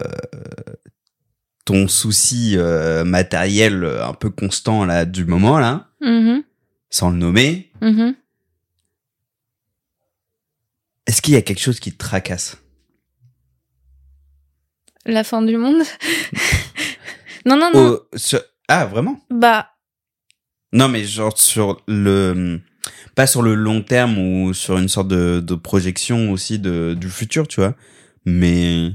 ton 1.70 1.88
souci 1.88 2.56
euh, 2.58 3.04
matériel 3.04 3.84
euh, 3.84 4.04
un 4.04 4.14
peu 4.16 4.32
constant 4.32 4.86
là 4.86 5.06
du 5.06 5.26
moment 5.26 5.60
là, 5.60 5.90
Mhm, 6.02 6.42
sans 6.90 7.10
le 7.12 7.18
nommer, 7.18 7.72
mhm. 7.82 8.16
est-ce 11.06 11.22
qu'il 11.22 11.34
y 11.34 11.38
a 11.38 11.42
quelque 11.42 11.60
chose 11.62 11.80
qui 11.80 11.92
te 11.92 11.98
tracasse? 11.98 12.58
La 15.06 15.24
fin 15.24 15.42
du 15.42 15.58
monde? 15.58 15.82
non 17.46 17.58
non 17.58 17.72
non. 17.74 18.00
Sur- 18.16 18.44
Ah 18.68 18.86
vraiment? 18.86 19.20
Bah 19.30 19.70
Non 20.74 20.88
mais 20.88 21.04
genre 21.04 21.38
sur 21.38 21.82
le... 21.88 22.60
Pas 23.16 23.28
sur 23.28 23.42
le 23.42 23.54
long 23.56 23.82
terme 23.82 24.18
ou 24.18 24.54
sur 24.54 24.78
une 24.78 24.88
sorte 24.88 25.08
de, 25.08 25.40
de 25.40 25.56
projection 25.56 26.32
aussi 26.32 26.60
de, 26.60 26.96
du 27.00 27.10
futur, 27.10 27.48
tu 27.48 27.60
vois. 27.60 27.76
Mais... 28.26 28.92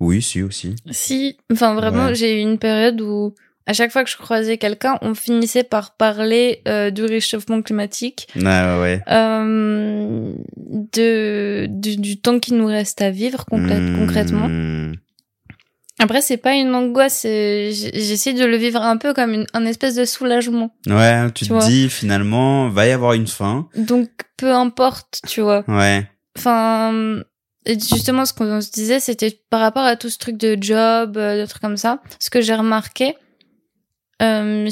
Oui, 0.00 0.20
si 0.22 0.42
aussi. 0.42 0.74
Si, 0.90 1.36
enfin 1.52 1.74
vraiment, 1.74 2.06
Ouais. 2.06 2.14
j'ai 2.14 2.38
eu 2.38 2.42
une 2.42 2.58
période 2.58 3.00
où 3.00 3.34
à 3.66 3.72
chaque 3.72 3.92
fois 3.92 4.02
que 4.04 4.10
je 4.10 4.16
croisais 4.16 4.58
quelqu'un, 4.58 4.98
on 5.02 5.14
finissait 5.14 5.62
par 5.64 5.96
parler 5.96 6.62
euh, 6.68 6.90
du 6.90 7.04
réchauffement 7.04 7.62
climatique, 7.62 8.26
Ah 8.44 8.80
ouais. 8.80 9.00
euh, 9.10 10.32
de 10.56 11.66
du, 11.68 11.96
du 11.96 12.20
temps 12.20 12.38
qui 12.40 12.54
nous 12.54 12.66
reste 12.66 13.00
à 13.02 13.10
vivre 13.10 13.44
concrè- 13.50 13.80
Mmh. 13.80 13.98
concrètement. 13.98 14.48
Après, 15.98 16.20
c'est 16.22 16.36
pas 16.38 16.54
une 16.54 16.74
angoisse, 16.74 17.22
j- 17.24 17.90
j'essaie 17.94 18.32
de 18.32 18.44
le 18.44 18.56
vivre 18.56 18.82
un 18.82 18.96
peu 18.96 19.12
comme 19.14 19.34
une, 19.34 19.46
un 19.54 19.64
espèce 19.66 19.94
de 19.94 20.04
soulagement. 20.04 20.74
Ouais, 20.88 21.26
tu, 21.26 21.44
Tu 21.44 21.48
te 21.48 21.52
vois. 21.54 21.64
dis 21.64 21.88
finalement, 21.88 22.68
va 22.68 22.86
y 22.86 22.90
avoir 22.90 23.12
une 23.12 23.28
fin. 23.28 23.68
Donc 23.76 24.08
peu 24.36 24.50
importe, 24.52 25.20
tu 25.28 25.42
vois. 25.42 25.62
Ouais. 25.68 26.04
Enfin, 26.36 27.22
justement, 27.66 28.24
ce 28.24 28.32
qu'on 28.32 28.60
se 28.60 28.70
disait, 28.72 28.98
c'était 28.98 29.38
par 29.50 29.60
rapport 29.60 29.84
à 29.84 29.94
tout 29.96 30.08
ce 30.08 30.18
truc 30.18 30.36
de 30.38 30.56
job, 30.60 31.16
euh, 31.18 31.40
de 31.40 31.46
trucs 31.48 31.62
comme 31.62 31.76
ça. 31.76 32.00
Ce 32.18 32.30
que 32.30 32.40
j'ai 32.40 32.54
remarqué, 32.54 33.14
euh, 34.22 34.68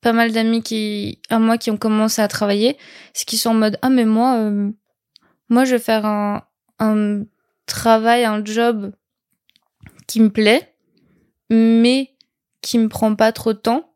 pas 0.00 0.12
mal 0.12 0.32
d'amis 0.32 0.62
qui, 0.62 1.20
à 1.30 1.38
moi, 1.38 1.58
qui 1.58 1.70
ont 1.70 1.76
commencé 1.76 2.20
à 2.20 2.28
travailler, 2.28 2.76
c'est 3.14 3.24
qu'ils 3.24 3.38
sont 3.38 3.50
en 3.50 3.54
mode, 3.54 3.78
ah, 3.82 3.88
mais 3.88 4.04
moi, 4.04 4.36
euh, 4.36 4.70
moi, 5.48 5.64
je 5.64 5.72
vais 5.72 5.78
faire 5.78 6.04
un, 6.04 6.42
un 6.78 7.22
travail, 7.66 8.24
un 8.24 8.44
job 8.44 8.92
qui 10.06 10.20
me 10.20 10.30
plaît, 10.30 10.74
mais 11.50 12.14
qui 12.60 12.78
me 12.78 12.88
prend 12.88 13.14
pas 13.14 13.32
trop 13.32 13.52
de 13.52 13.58
temps. 13.58 13.94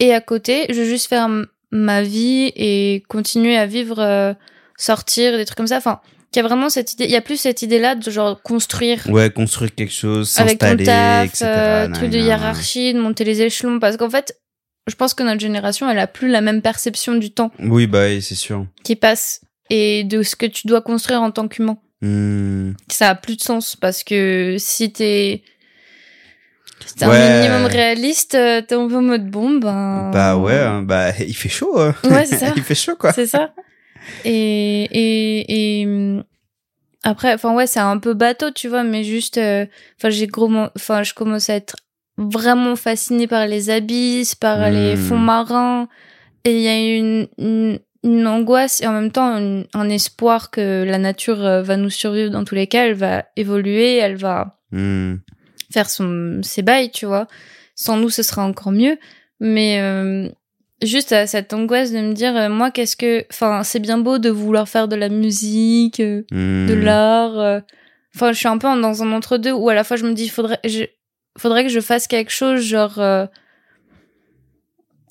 Et 0.00 0.14
à 0.14 0.20
côté, 0.20 0.66
je 0.70 0.80
vais 0.80 0.86
juste 0.86 1.08
faire 1.08 1.28
ma 1.70 2.02
vie 2.02 2.52
et 2.56 3.02
continuer 3.08 3.56
à 3.56 3.66
vivre, 3.66 3.98
euh, 3.98 4.32
sortir, 4.76 5.36
des 5.36 5.44
trucs 5.44 5.56
comme 5.56 5.66
ça. 5.66 5.78
Enfin, 5.78 6.00
qu'il 6.32 6.42
y 6.42 6.44
a 6.44 6.48
vraiment 6.48 6.68
cette 6.68 6.92
idée, 6.92 7.04
il 7.04 7.10
y 7.10 7.16
a 7.16 7.20
plus 7.22 7.36
cette 7.38 7.62
idée-là 7.62 7.94
de 7.94 8.10
genre 8.10 8.40
construire 8.42 9.06
Ouais, 9.08 9.30
construire 9.30 9.74
quelque 9.74 9.92
chose, 9.92 10.28
s'installer, 10.28 10.82
etc. 10.82 11.42
euh, 11.42 11.88
truc 11.92 12.10
de 12.10 12.18
hiérarchie, 12.18 12.92
de 12.94 13.00
monter 13.00 13.24
les 13.24 13.40
échelons. 13.42 13.78
Parce 13.78 13.96
qu'en 13.96 14.10
fait, 14.10 14.38
je 14.88 14.94
pense 14.94 15.14
que 15.14 15.22
notre 15.22 15.40
génération, 15.40 15.88
elle 15.90 15.98
a 15.98 16.06
plus 16.06 16.28
la 16.28 16.40
même 16.40 16.60
perception 16.62 17.14
du 17.14 17.30
temps 17.30 17.50
Oui, 17.60 17.86
bah 17.86 18.04
oui, 18.06 18.20
c'est 18.22 18.34
sûr. 18.34 18.66
qui 18.84 18.96
passe 18.96 19.40
et 19.70 20.04
de 20.04 20.22
ce 20.22 20.34
que 20.36 20.46
tu 20.46 20.66
dois 20.66 20.80
construire 20.82 21.22
en 21.22 21.30
tant 21.30 21.46
qu'humain. 21.48 21.78
Hmm. 22.00 22.72
Ça 22.88 23.10
a 23.10 23.14
plus 23.14 23.36
de 23.36 23.42
sens 23.42 23.74
parce 23.76 24.04
que 24.04 24.56
si 24.58 24.92
t'es 24.92 25.42
c'est 26.96 27.06
Ouais. 27.06 27.16
un 27.16 27.40
minimum 27.40 27.66
réaliste, 27.66 28.34
euh, 28.36 28.62
t'es 28.62 28.76
en 28.76 28.88
mode 28.88 29.28
bon, 29.28 29.58
ben. 29.58 30.10
Bah 30.12 30.36
ouais, 30.36 30.54
hein, 30.58 30.82
bah 30.82 31.10
il 31.18 31.34
fait 31.34 31.48
chaud. 31.48 31.78
hein. 31.78 31.94
Ouais, 32.04 32.24
c'est 32.24 32.36
ça. 32.38 32.52
il 32.56 32.62
fait 32.62 32.74
chaud 32.76 32.94
quoi. 32.96 33.12
C'est 33.12 33.26
ça. 33.26 33.52
Et, 34.24 34.82
et, 34.92 35.80
et 35.82 35.86
hum, 35.86 36.24
après, 37.04 37.32
enfin 37.34 37.54
ouais, 37.54 37.66
c'est 37.66 37.80
un 37.80 37.98
peu 37.98 38.14
bateau, 38.14 38.50
tu 38.50 38.68
vois, 38.68 38.82
mais 38.84 39.04
juste, 39.04 39.38
euh, 39.38 39.66
enfin 39.98 40.10
j'ai 40.10 40.26
gros, 40.26 40.50
enfin 40.76 41.02
je 41.02 41.14
commence 41.14 41.48
à 41.48 41.54
être 41.54 41.76
vraiment 42.16 42.74
fascinée 42.76 43.26
par 43.28 43.46
les 43.46 43.70
abysses, 43.70 44.34
par 44.34 44.68
les 44.70 44.94
Hmm. 44.96 44.98
fonds 44.98 45.18
marins, 45.18 45.88
et 46.44 46.54
il 46.56 46.60
y 46.62 46.68
a 46.68 46.96
une, 46.98 47.28
une, 47.38 47.78
une 48.02 48.26
angoisse 48.26 48.80
et 48.80 48.86
en 48.86 48.92
même 48.92 49.12
temps 49.12 49.36
une- 49.38 49.66
un 49.74 49.88
espoir 49.88 50.50
que 50.50 50.84
la 50.84 50.98
nature 50.98 51.44
euh, 51.44 51.62
va 51.62 51.76
nous 51.76 51.90
survivre 51.90 52.30
dans 52.30 52.44
tous 52.44 52.54
les 52.56 52.66
cas, 52.66 52.86
elle 52.86 52.94
va 52.94 53.24
évoluer, 53.36 53.96
elle 53.96 54.16
va 54.16 54.56
Hmm. 54.72 55.16
faire 55.72 55.88
son 55.88 56.40
ses 56.42 56.62
bails, 56.62 56.90
tu 56.90 57.06
vois. 57.06 57.26
Sans 57.74 57.96
nous, 57.96 58.10
ce 58.10 58.22
sera 58.22 58.44
encore 58.44 58.72
mieux. 58.72 58.98
Mais 59.40 59.80
euh, 59.80 60.28
juste 60.82 61.12
à 61.12 61.26
cette 61.26 61.52
angoisse 61.52 61.90
de 61.92 61.98
me 61.98 62.12
dire, 62.12 62.36
euh, 62.36 62.48
moi, 62.48 62.70
qu'est-ce 62.70 62.96
que, 62.96 63.24
enfin, 63.30 63.62
c'est 63.64 63.80
bien 63.80 63.98
beau 63.98 64.18
de 64.18 64.30
vouloir 64.30 64.68
faire 64.68 64.88
de 64.88 64.96
la 64.96 65.08
musique, 65.08 66.00
euh, 66.00 66.22
de 66.32 66.74
Hmm. 66.74 66.84
l'art. 66.84 67.38
euh. 67.38 67.60
Enfin, 68.14 68.32
je 68.32 68.38
suis 68.38 68.48
un 68.48 68.58
peu 68.58 68.68
dans 68.80 69.02
un 69.02 69.12
entre-deux 69.12 69.52
où 69.52 69.68
à 69.68 69.74
la 69.74 69.84
fois 69.84 69.96
je 69.96 70.04
me 70.06 70.12
dis, 70.14 70.28
faudrait, 70.28 70.58
je, 70.64 70.84
faudrait 71.38 71.62
que 71.64 71.70
je 71.70 71.80
fasse 71.80 72.06
quelque 72.06 72.30
chose, 72.32 72.60
genre. 72.62 72.98
euh, 72.98 73.26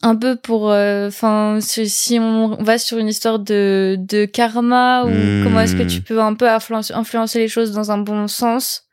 un 0.03 0.15
peu 0.15 0.35
pour 0.35 0.71
euh, 0.71 1.07
enfin 1.07 1.57
si, 1.59 1.89
si 1.89 2.19
on 2.19 2.49
va 2.61 2.77
sur 2.77 2.99
une 2.99 3.07
histoire 3.07 3.39
de 3.39 3.95
de 3.97 4.25
karma 4.25 5.03
ou 5.05 5.09
Hmm. 5.09 5.43
comment 5.43 5.59
est-ce 5.61 5.75
que 5.75 5.81
tu 5.83 6.01
peux 6.01 6.21
un 6.21 6.35
peu 6.35 6.47
influencer 6.47 7.39
les 7.39 7.47
choses 7.47 7.71
dans 7.71 7.89
un 7.91 7.97
bon 7.97 8.27
sens 8.27 8.83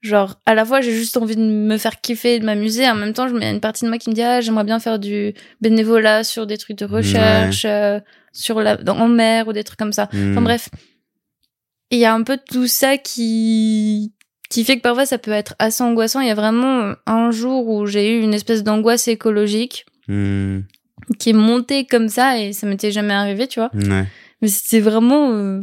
genre 0.00 0.36
à 0.46 0.54
la 0.54 0.64
fois 0.64 0.80
j'ai 0.80 0.92
juste 0.92 1.16
envie 1.16 1.34
de 1.36 1.42
me 1.42 1.76
faire 1.76 2.00
kiffer 2.00 2.38
de 2.38 2.44
m'amuser 2.44 2.88
en 2.88 2.94
même 2.94 3.12
temps 3.12 3.26
je 3.28 3.34
mets 3.34 3.50
une 3.50 3.60
partie 3.60 3.84
de 3.84 3.88
moi 3.90 3.98
qui 3.98 4.10
me 4.10 4.14
dit 4.14 4.22
ah 4.22 4.40
j'aimerais 4.40 4.62
bien 4.64 4.78
faire 4.78 4.98
du 5.00 5.34
bénévolat 5.60 6.22
sur 6.24 6.46
des 6.46 6.56
trucs 6.56 6.78
de 6.78 6.84
recherche 6.84 7.64
euh, 7.64 7.98
sur 8.32 8.60
la 8.60 8.76
dans, 8.76 8.96
en 8.96 9.08
mer 9.08 9.48
ou 9.48 9.52
des 9.52 9.64
trucs 9.64 9.78
comme 9.78 9.92
ça 9.92 10.08
Hmm. 10.12 10.32
enfin 10.32 10.42
bref 10.42 10.68
il 11.90 11.98
y 11.98 12.04
a 12.04 12.14
un 12.14 12.22
peu 12.22 12.38
tout 12.48 12.66
ça 12.66 12.96
qui 12.98 14.12
qui 14.50 14.64
fait 14.64 14.76
que 14.76 14.82
parfois 14.82 15.04
ça 15.04 15.18
peut 15.18 15.32
être 15.32 15.54
assez 15.58 15.82
angoissant 15.82 16.20
il 16.20 16.28
y 16.28 16.30
a 16.30 16.34
vraiment 16.34 16.92
un 17.06 17.30
jour 17.30 17.66
où 17.68 17.86
j'ai 17.86 18.16
eu 18.16 18.20
une 18.22 18.34
espèce 18.34 18.62
d'angoisse 18.62 19.08
écologique 19.08 19.84
Hmm. 20.06 20.60
qui 21.18 21.30
est 21.30 21.34
montée 21.34 21.84
comme 21.86 22.08
ça 22.08 22.38
et 22.40 22.52
ça 22.54 22.66
m'était 22.66 22.90
jamais 22.92 23.12
arrivé 23.14 23.46
tu 23.46 23.60
vois 23.60 23.70
Ouais. 23.74 24.06
mais 24.40 24.48
c'était 24.48 24.80
vraiment 24.80 25.32
euh, 25.32 25.60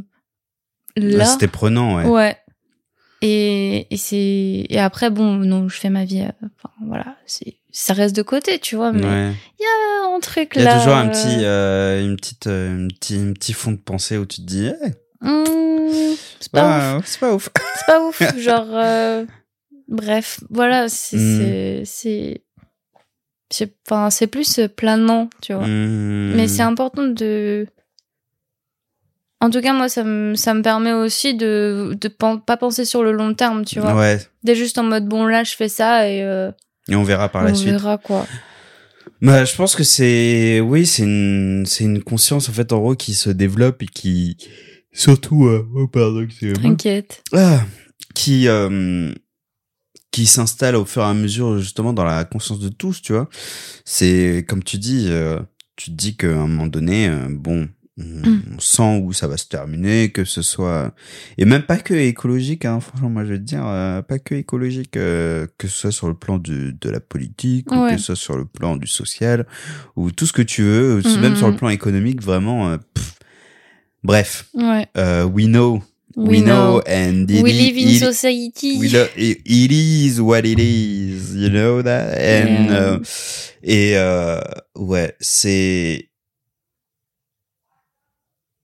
là 0.98 1.24
Ah, 1.24 1.26
C'était 1.26 1.48
prenant, 1.48 1.96
ouais. 1.96 2.06
Ouais. 2.06 2.38
Et, 3.28 3.88
et 3.94 3.98
c'est 3.98 4.66
et 4.70 4.80
après 4.80 5.10
bon 5.10 5.34
non 5.38 5.68
je 5.68 5.78
fais 5.80 5.90
ma 5.90 6.06
vie 6.06 6.22
euh, 6.22 6.48
enfin 6.58 6.74
voilà 6.86 7.16
c'est 7.26 7.58
ça 7.72 7.94
reste 7.94 8.16
de 8.16 8.22
côté 8.22 8.60
tu 8.60 8.76
vois 8.76 8.92
mais 8.92 9.04
Ouais. 9.06 9.34
un 10.16 10.20
truc 10.22 10.52
Il 10.56 10.62
y 10.62 10.64
là 10.64 10.76
a 10.76 10.80
toujours 10.80 10.94
un 10.96 11.08
euh, 11.08 11.12
petit, 11.12 11.44
euh, 11.46 12.06
une 12.06 12.16
petite, 12.18 12.48
euh, 12.48 12.86
un 12.86 12.88
petit, 12.88 13.16
un 13.18 13.34
petit 13.34 13.54
fond 13.54 13.72
de 13.72 13.78
pensée 13.78 14.18
où 14.18 14.26
tu 14.26 14.42
te 14.42 14.46
dis, 14.46 14.68
eh, 14.68 15.26
hmm, 15.26 16.16
c'est 16.40 16.52
pas 16.52 16.98
ouf 16.98 17.06
c'est 17.08 17.20
pas 17.20 17.34
ouf. 17.34 17.50
c'est 17.76 17.86
pas 17.88 18.02
ouf 18.08 18.38
genre 18.38 19.26
bref 19.88 20.40
voilà 20.50 20.88
c'est 20.90 21.18
Hmm. 21.18 21.40
c'est 21.40 21.84
c'est 21.86 22.42
c'est 23.52 23.74
enfin 23.88 24.10
c'est 24.10 24.28
plus 24.28 24.60
planant 24.76 25.30
tu 25.42 25.54
vois 25.54 25.66
Hmm. 25.68 26.34
mais 26.36 26.48
c'est 26.48 26.64
important 26.64 27.04
de 27.08 27.68
en 29.42 29.50
tout 29.50 29.62
cas 29.62 29.74
moi 29.74 29.90
ça 29.90 30.04
me 30.04 30.36
ça 30.36 30.54
me 30.54 30.62
permet 30.62 30.94
aussi 30.94 31.36
de 31.36 31.96
de 32.00 32.08
pas 32.08 32.58
penser 32.58 32.86
sur 32.86 33.04
le 33.04 33.12
long 33.12 33.34
terme 33.34 33.66
tu 33.66 33.80
vois 33.80 33.96
Ouais. 33.96 34.20
d'être 34.44 34.58
juste 34.58 34.78
en 34.78 34.84
mode 34.84 35.06
bon 35.08 35.26
là 35.26 35.44
je 35.44 35.56
fais 35.56 35.70
ça 35.70 36.10
et 36.10 36.24
euh, 36.24 36.52
Et 36.90 36.96
on 36.96 37.04
verra 37.04 37.30
par 37.30 37.44
on 37.44 37.46
la 37.46 37.54
suite. 37.54 37.72
verra 37.72 37.98
quoi 37.98 38.26
Bah, 39.22 39.46
je 39.46 39.56
pense 39.56 39.76
que 39.76 39.84
c'est, 39.84 40.60
oui, 40.60 40.86
c'est 40.86 41.04
une, 41.04 41.66
c'est 41.66 41.84
une 41.84 42.04
conscience 42.04 42.50
en 42.50 42.52
fait 42.52 42.72
en 42.74 42.80
gros 42.80 42.96
qui 42.96 43.14
se 43.14 43.30
développe 43.30 43.82
et 43.82 43.88
qui, 43.88 44.38
surtout, 44.94 45.46
euh, 45.48 45.68
oh 45.76 45.88
pardon, 45.88 46.22
excusez-moi. 46.22 46.62
t'inquiète 46.62 47.24
Ah, 47.34 47.62
qui, 48.14 48.48
euh, 48.48 49.12
qui 50.12 50.26
s'installe 50.28 50.76
au 50.76 50.86
fur 50.86 51.02
et 51.02 51.06
à 51.06 51.14
mesure 51.14 51.58
justement 51.60 51.94
dans 51.94 52.04
la 52.04 52.24
conscience 52.26 52.60
de 52.60 52.70
tous, 52.70 53.02
tu 53.02 53.14
vois. 53.14 53.28
C'est 53.84 54.46
comme 54.48 54.64
tu 54.64 54.78
dis, 54.78 55.08
euh, 55.10 55.40
tu 55.76 55.92
te 55.92 55.96
dis 55.96 56.16
qu'à 56.18 56.28
un 56.28 56.48
moment 56.48 56.68
donné, 56.68 57.08
euh, 57.08 57.28
bon, 57.30 57.68
On, 57.98 58.04
Mm. 58.04 58.42
on 58.56 58.60
sent 58.60 59.02
où 59.04 59.14
ça 59.14 59.28
va 59.30 59.38
se 59.38 59.48
terminer, 59.48 60.10
que 60.12 60.26
ce 60.26 60.42
soit 60.42 60.94
et 61.38 61.46
même 61.46 61.62
pas 61.64 61.78
que 61.78 61.94
écologique. 61.94 62.66
Hein, 62.66 62.82
franchement, 62.82 63.10
moi 63.10 63.24
je 63.24 63.36
te 63.36 63.40
dire, 63.40 63.64
euh, 63.66 64.02
pas 64.02 64.20
que 64.20 64.36
écologique, 64.36 64.98
euh, 64.98 65.48
que 65.58 65.70
ce 65.70 65.78
soit 65.80 65.92
sur 65.94 66.08
le 66.10 66.14
plan 66.14 66.38
du, 66.38 66.74
de 66.74 66.90
la 66.90 67.00
politique, 67.00 67.72
ou 67.72 67.76
que 67.90 67.98
ce 67.98 68.04
soit 68.08 68.16
sur 68.18 68.38
le 68.38 68.44
plan 68.44 68.76
du 68.76 68.88
social, 68.88 69.46
ou 69.96 70.12
tout 70.12 70.26
ce 70.26 70.34
que 70.34 70.42
tu 70.42 70.62
veux, 70.64 70.96
ou 70.98 71.08
Mm, 71.08 71.22
même 71.22 71.36
sur 71.38 71.48
le 71.48 71.54
mm. 71.54 71.58
plan 71.58 71.70
économique, 71.70 72.22
vraiment. 72.22 72.70
euh. 72.72 72.78
Bref, 74.04 74.50
Ouais. 74.54 74.86
euh, 74.98 75.24
we 75.26 75.46
know, 75.48 75.82
we, 76.16 76.40
We 76.40 76.42
know, 76.44 76.82
know. 76.82 76.84
and 76.88 77.26
it, 77.30 77.44
We 77.44 77.54
live 77.54 77.78
in 77.78 77.88
it- 77.90 78.00
society. 78.14 78.78
we 78.78 78.88
it 79.46 79.72
is 79.72 80.20
what 80.22 80.42
it 80.46 80.60
is, 80.60 81.34
you 81.36 81.50
know 81.50 81.82
that, 81.82 82.12
and 82.18 82.66
Yeah. 82.70 82.72
euh, 82.72 83.00
et 83.64 83.94
euh, 83.98 84.40
ouais, 84.76 85.16
c'est 85.20 86.10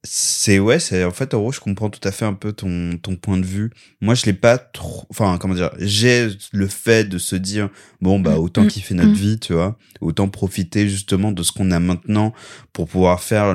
c'est 0.03 0.57
ouais, 0.57 0.79
c'est 0.79 1.03
en 1.03 1.11
fait 1.11 1.33
en 1.35 1.39
gros, 1.39 1.51
je 1.51 1.59
comprends 1.59 1.91
tout 1.91 2.05
à 2.07 2.11
fait 2.11 2.25
un 2.25 2.33
peu 2.33 2.53
ton 2.53 2.97
ton 2.97 3.15
point 3.15 3.37
de 3.37 3.45
vue. 3.45 3.69
Moi, 4.01 4.15
je 4.15 4.25
l'ai 4.25 4.33
pas 4.33 4.57
trop 4.57 5.05
enfin 5.11 5.37
comment 5.37 5.53
dire, 5.53 5.71
j'ai 5.77 6.29
le 6.51 6.67
fait 6.67 7.07
de 7.07 7.19
se 7.19 7.35
dire 7.35 7.69
bon 8.01 8.19
bah 8.19 8.31
Mm, 8.35 8.39
autant 8.39 8.63
mm, 8.63 8.67
kiffer 8.67 8.95
notre 8.95 9.11
mm. 9.11 9.13
vie, 9.13 9.39
tu 9.39 9.53
vois, 9.53 9.77
autant 10.01 10.27
profiter 10.27 10.89
justement 10.89 11.31
de 11.31 11.43
ce 11.43 11.51
qu'on 11.51 11.69
a 11.69 11.79
maintenant 11.79 12.33
pour 12.73 12.87
pouvoir 12.87 13.21
faire 13.21 13.45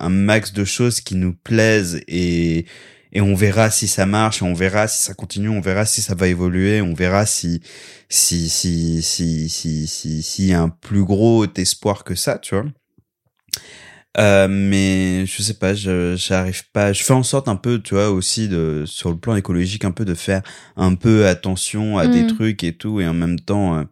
un 0.00 0.08
max 0.08 0.52
de 0.54 0.64
choses 0.64 1.00
qui 1.02 1.16
nous 1.16 1.34
plaisent 1.34 2.00
et 2.08 2.64
et 3.12 3.20
on 3.20 3.34
verra 3.34 3.70
si 3.70 3.88
ça 3.88 4.06
marche, 4.06 4.42
on 4.42 4.54
verra 4.54 4.88
si 4.88 5.02
ça 5.02 5.14
continue, 5.14 5.48
on 5.48 5.60
verra 5.60 5.84
si 5.84 6.00
ça 6.00 6.14
va 6.14 6.28
évoluer, 6.28 6.80
on 6.80 6.94
verra 6.94 7.26
si 7.26 7.60
si 8.08 8.48
si 8.48 9.02
si 9.02 9.48
si 9.48 9.86
si 9.86 10.22
s'il 10.22 10.46
y 10.46 10.52
a 10.54 10.62
un 10.62 10.68
plus 10.70 11.04
gros 11.04 11.44
espoir 11.56 12.04
que 12.04 12.14
ça, 12.14 12.38
tu 12.38 12.54
vois. 12.54 12.64
Euh, 14.18 14.48
mais 14.50 15.24
je 15.26 15.40
sais 15.42 15.54
pas, 15.54 15.72
je 15.74 16.16
j'arrive 16.16 16.68
pas. 16.72 16.92
Je 16.92 17.02
fais 17.04 17.12
en 17.12 17.22
sorte 17.22 17.46
un 17.48 17.56
peu, 17.56 17.80
tu 17.80 17.94
vois, 17.94 18.10
aussi 18.10 18.48
de 18.48 18.82
sur 18.86 19.10
le 19.10 19.16
plan 19.16 19.36
écologique, 19.36 19.84
un 19.84 19.92
peu 19.92 20.04
de 20.04 20.14
faire 20.14 20.42
un 20.76 20.94
peu 20.96 21.26
attention 21.28 21.96
à 21.98 22.08
des 22.08 22.24
Mm. 22.24 22.26
trucs 22.26 22.64
et 22.64 22.72
tout, 22.72 23.00
et 23.00 23.06
en 23.06 23.14
même 23.14 23.38
temps, 23.38 23.76
euh, 23.78 23.82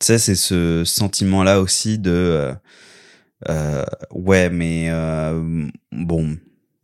tu 0.00 0.06
sais, 0.06 0.18
c'est 0.18 0.34
ce 0.36 0.84
sentiment-là 0.84 1.60
aussi 1.60 1.98
de 1.98 2.10
euh, 2.12 2.54
euh, 3.48 3.84
ouais, 4.12 4.50
mais 4.50 4.88
euh, 4.90 5.66
bon, 5.92 6.36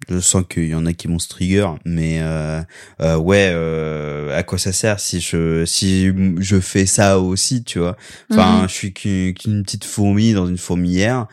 je 0.09 0.19
sens 0.21 0.45
qu'il 0.49 0.69
y 0.69 0.75
en 0.75 0.87
a 0.87 0.93
qui 0.93 1.07
vont 1.09 1.19
se 1.19 1.29
trigger, 1.29 1.69
mais 1.85 2.19
euh, 2.21 2.61
euh, 3.03 3.17
ouais, 3.17 3.51
euh, 3.53 4.37
à 4.37 4.43
quoi 4.43 4.59
ça 4.59 4.73
sert 4.73 4.99
si 5.01 5.21
je 5.21 5.65
si 5.67 6.11
je 6.41 6.61
fais 6.61 6.87
ça 6.87 7.21
aussi, 7.21 7.63
tu 7.65 7.79
vois? 7.79 7.97
Enfin, 8.31 8.63
Mhm. 8.63 8.69
je 8.69 8.75
suis 8.75 8.93
qu'une 8.93 9.35
qu'une 9.35 9.63
petite 9.63 9.85
fourmi 9.85 10.33
dans 10.33 10.47
une 10.47 10.59
fourmilière. 10.59 11.27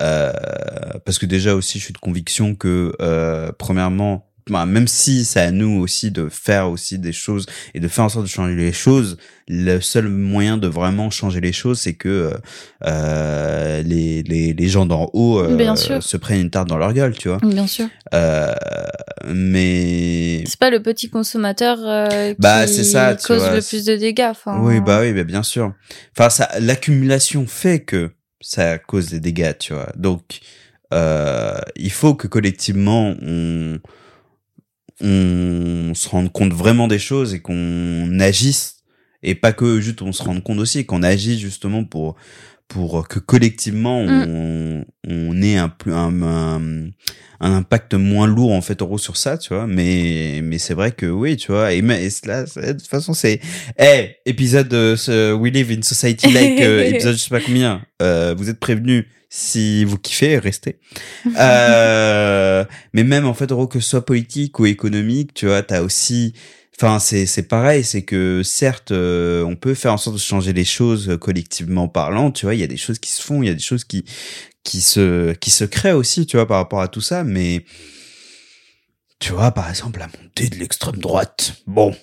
Euh, 0.00 0.32
parce 1.04 1.18
que 1.18 1.26
déjà 1.26 1.54
aussi, 1.54 1.78
je 1.78 1.84
suis 1.84 1.92
de 1.92 1.98
conviction 1.98 2.54
que, 2.54 2.94
euh, 3.00 3.50
premièrement, 3.58 4.28
bah, 4.50 4.64
même 4.66 4.88
si 4.88 5.24
c'est 5.24 5.40
à 5.40 5.50
nous 5.50 5.78
aussi 5.78 6.10
de 6.10 6.28
faire 6.30 6.70
aussi 6.70 6.98
des 6.98 7.12
choses 7.12 7.46
et 7.74 7.80
de 7.80 7.88
faire 7.88 8.04
en 8.04 8.08
sorte 8.08 8.24
de 8.24 8.30
changer 8.30 8.54
les 8.54 8.72
choses, 8.72 9.18
le 9.46 9.80
seul 9.80 10.08
moyen 10.08 10.56
de 10.56 10.66
vraiment 10.66 11.10
changer 11.10 11.40
les 11.40 11.52
choses, 11.52 11.80
c'est 11.80 11.94
que 11.94 12.32
euh, 12.86 13.82
les, 13.82 14.22
les, 14.22 14.52
les 14.52 14.68
gens 14.68 14.86
d'en 14.86 15.10
haut 15.12 15.38
euh, 15.40 16.00
se 16.00 16.16
prennent 16.16 16.40
une 16.40 16.50
tarte 16.50 16.68
dans 16.68 16.78
leur 16.78 16.92
gueule, 16.92 17.16
tu 17.16 17.28
vois. 17.28 17.38
Bien 17.42 17.66
sûr. 17.66 17.88
Euh, 18.14 18.54
mais 19.26 20.44
C'est 20.46 20.58
pas 20.58 20.70
le 20.70 20.82
petit 20.82 21.10
consommateur 21.10 21.78
euh, 21.84 22.34
Bah, 22.38 22.66
qui 22.66 22.84
ça, 22.84 23.14
cause 23.14 23.38
vois, 23.38 23.56
le 23.56 23.62
plus 23.62 23.84
de 23.84 23.96
dégâts. 23.96 24.28
Enfin, 24.30 24.58
Oui, 24.62 24.80
bah 24.80 25.00
oui, 25.02 25.12
bah 25.12 25.24
bien 25.24 25.42
sûr. 25.42 25.72
Enfin, 26.16 26.30
ça, 26.30 26.48
l'accumulation 26.60 27.46
fait 27.46 27.80
que 27.80 28.10
ça 28.40 28.78
cause 28.78 29.08
des 29.10 29.20
dégâts, 29.20 29.56
tu 29.58 29.74
vois. 29.74 29.92
Donc, 29.96 30.40
euh, 30.94 31.58
il 31.76 31.90
faut 31.92 32.14
que 32.14 32.26
collectivement 32.26 33.14
on 33.22 33.80
on 35.00 35.92
se 35.94 36.08
rende 36.08 36.32
compte 36.32 36.52
vraiment 36.52 36.88
des 36.88 36.98
choses 36.98 37.34
et 37.34 37.40
qu'on 37.40 38.18
agisse 38.20 38.82
et 39.22 39.34
pas 39.34 39.52
que 39.52 39.80
juste 39.80 40.02
on 40.02 40.12
se 40.12 40.22
rende 40.22 40.42
compte 40.42 40.58
aussi 40.58 40.86
qu'on 40.86 41.02
agisse 41.02 41.38
justement 41.38 41.84
pour 41.84 42.16
pour 42.68 43.08
que 43.08 43.18
collectivement 43.18 43.98
on, 44.00 44.84
on 45.08 45.42
ait 45.42 45.56
un 45.56 45.68
plus 45.70 45.92
un, 45.94 46.22
un 46.22 46.90
un 47.40 47.52
impact 47.54 47.94
moins 47.94 48.26
lourd 48.26 48.52
en 48.52 48.60
fait 48.60 48.82
en 48.82 48.86
gros 48.86 48.98
sur 48.98 49.16
ça 49.16 49.38
tu 49.38 49.54
vois. 49.54 49.66
Mais 49.66 50.40
mais 50.42 50.58
c'est 50.58 50.74
vrai 50.74 50.92
que 50.92 51.06
oui 51.06 51.36
tu 51.36 51.50
vois. 51.52 51.72
Et, 51.72 51.80
mais- 51.82 52.04
et 52.04 52.10
cela 52.10 52.46
c'est- 52.46 52.74
de 52.74 52.78
toute 52.78 52.88
façon 52.88 53.14
c'est 53.14 53.40
eh 53.78 54.16
épisode 54.26 54.72
euh, 54.74 55.32
We 55.34 55.52
Live 55.52 55.70
in 55.78 55.82
Society 55.82 56.30
Like 56.32 56.60
euh, 56.60 56.84
épisode 56.84 57.14
je 57.16 57.20
sais 57.22 57.30
pas 57.30 57.40
combien. 57.40 57.80
Euh, 58.02 58.34
vous 58.36 58.50
êtes 58.50 58.60
prévenus 58.60 59.04
si 59.30 59.84
vous 59.84 59.98
kiffez 59.98 60.36
restez. 60.38 60.78
Euh, 61.38 62.64
mais 62.92 63.04
même 63.04 63.24
en 63.26 63.34
fait 63.34 63.50
en 63.52 63.56
gros 63.56 63.66
que 63.66 63.80
ce 63.80 63.88
soit 63.90 64.04
politique 64.04 64.58
ou 64.58 64.66
économique 64.66 65.32
tu 65.34 65.46
vois 65.46 65.62
t'as 65.62 65.82
aussi 65.82 66.34
Enfin, 66.80 67.00
c'est 67.00 67.26
c'est 67.26 67.42
pareil, 67.42 67.82
c'est 67.82 68.02
que 68.02 68.42
certes, 68.44 68.92
euh, 68.92 69.42
on 69.42 69.56
peut 69.56 69.74
faire 69.74 69.92
en 69.92 69.96
sorte 69.96 70.14
de 70.14 70.20
changer 70.20 70.52
les 70.52 70.64
choses 70.64 71.08
euh, 71.08 71.16
collectivement 71.18 71.88
parlant. 71.88 72.30
Tu 72.30 72.46
vois, 72.46 72.54
il 72.54 72.60
y 72.60 72.64
a 72.64 72.68
des 72.68 72.76
choses 72.76 73.00
qui 73.00 73.10
se 73.10 73.20
font, 73.20 73.42
il 73.42 73.46
y 73.46 73.50
a 73.50 73.54
des 73.54 73.58
choses 73.60 73.84
qui 73.84 74.04
qui 74.62 74.80
se 74.80 75.32
qui 75.34 75.50
se 75.50 75.64
créent 75.64 75.90
aussi, 75.92 76.24
tu 76.26 76.36
vois, 76.36 76.46
par 76.46 76.58
rapport 76.58 76.80
à 76.80 76.86
tout 76.86 77.00
ça. 77.00 77.24
Mais 77.24 77.64
tu 79.18 79.32
vois, 79.32 79.50
par 79.50 79.68
exemple, 79.68 79.98
la 79.98 80.06
montée 80.06 80.48
de 80.48 80.54
l'extrême 80.56 80.98
droite. 80.98 81.54
Bon, 81.66 81.96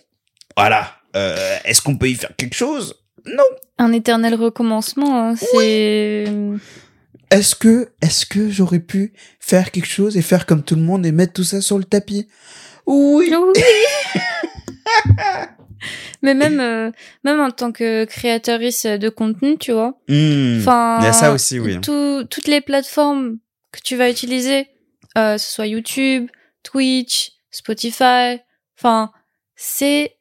voilà. 0.57 0.91
Euh, 1.15 1.57
Est-ce 1.63 1.81
qu'on 1.81 1.95
peut 1.97 2.09
y 2.09 2.15
faire 2.15 2.35
quelque 2.35 2.55
chose? 2.55 2.95
Non. 3.25 3.45
Un 3.77 3.93
éternel 3.93 4.35
recommencement. 4.35 5.29
hein, 5.29 5.35
c'est. 5.37 6.25
Est-ce 7.31 7.55
que 7.55 7.91
est-ce 8.01 8.25
que 8.25 8.49
j'aurais 8.49 8.79
pu 8.81 9.13
faire 9.39 9.71
quelque 9.71 9.87
chose 9.87 10.17
et 10.17 10.21
faire 10.21 10.45
comme 10.45 10.63
tout 10.63 10.75
le 10.75 10.81
monde 10.81 11.05
et 11.05 11.13
mettre 11.13 11.31
tout 11.31 11.45
ça 11.45 11.61
sur 11.61 11.77
le 11.77 11.85
tapis? 11.85 12.27
Oui. 12.85 13.31
Oui. 13.33 13.61
Mais 16.21 16.33
même, 16.33 16.59
euh, 16.59 16.91
même 17.23 17.39
en 17.39 17.51
tant 17.51 17.71
que 17.71 18.05
créatrice 18.05 18.85
de 18.85 19.09
contenu, 19.09 19.57
tu 19.57 19.71
vois. 19.71 19.99
Hmm. 20.07 20.57
Enfin, 20.59 20.97
Il 21.01 21.05
y 21.05 21.07
a 21.07 21.13
ça 21.13 21.31
aussi, 21.33 21.59
oui. 21.59 21.79
tout- 21.81 22.23
toutes 22.29 22.47
les 22.47 22.61
plateformes 22.61 23.37
que 23.71 23.79
tu 23.83 23.95
vas 23.95 24.09
utiliser, 24.09 24.67
euh, 25.17 25.37
ce 25.37 25.53
soit 25.53 25.67
YouTube, 25.67 26.29
Twitch, 26.63 27.31
Spotify, 27.51 28.39
enfin, 28.77 29.11
c'est 29.55 30.17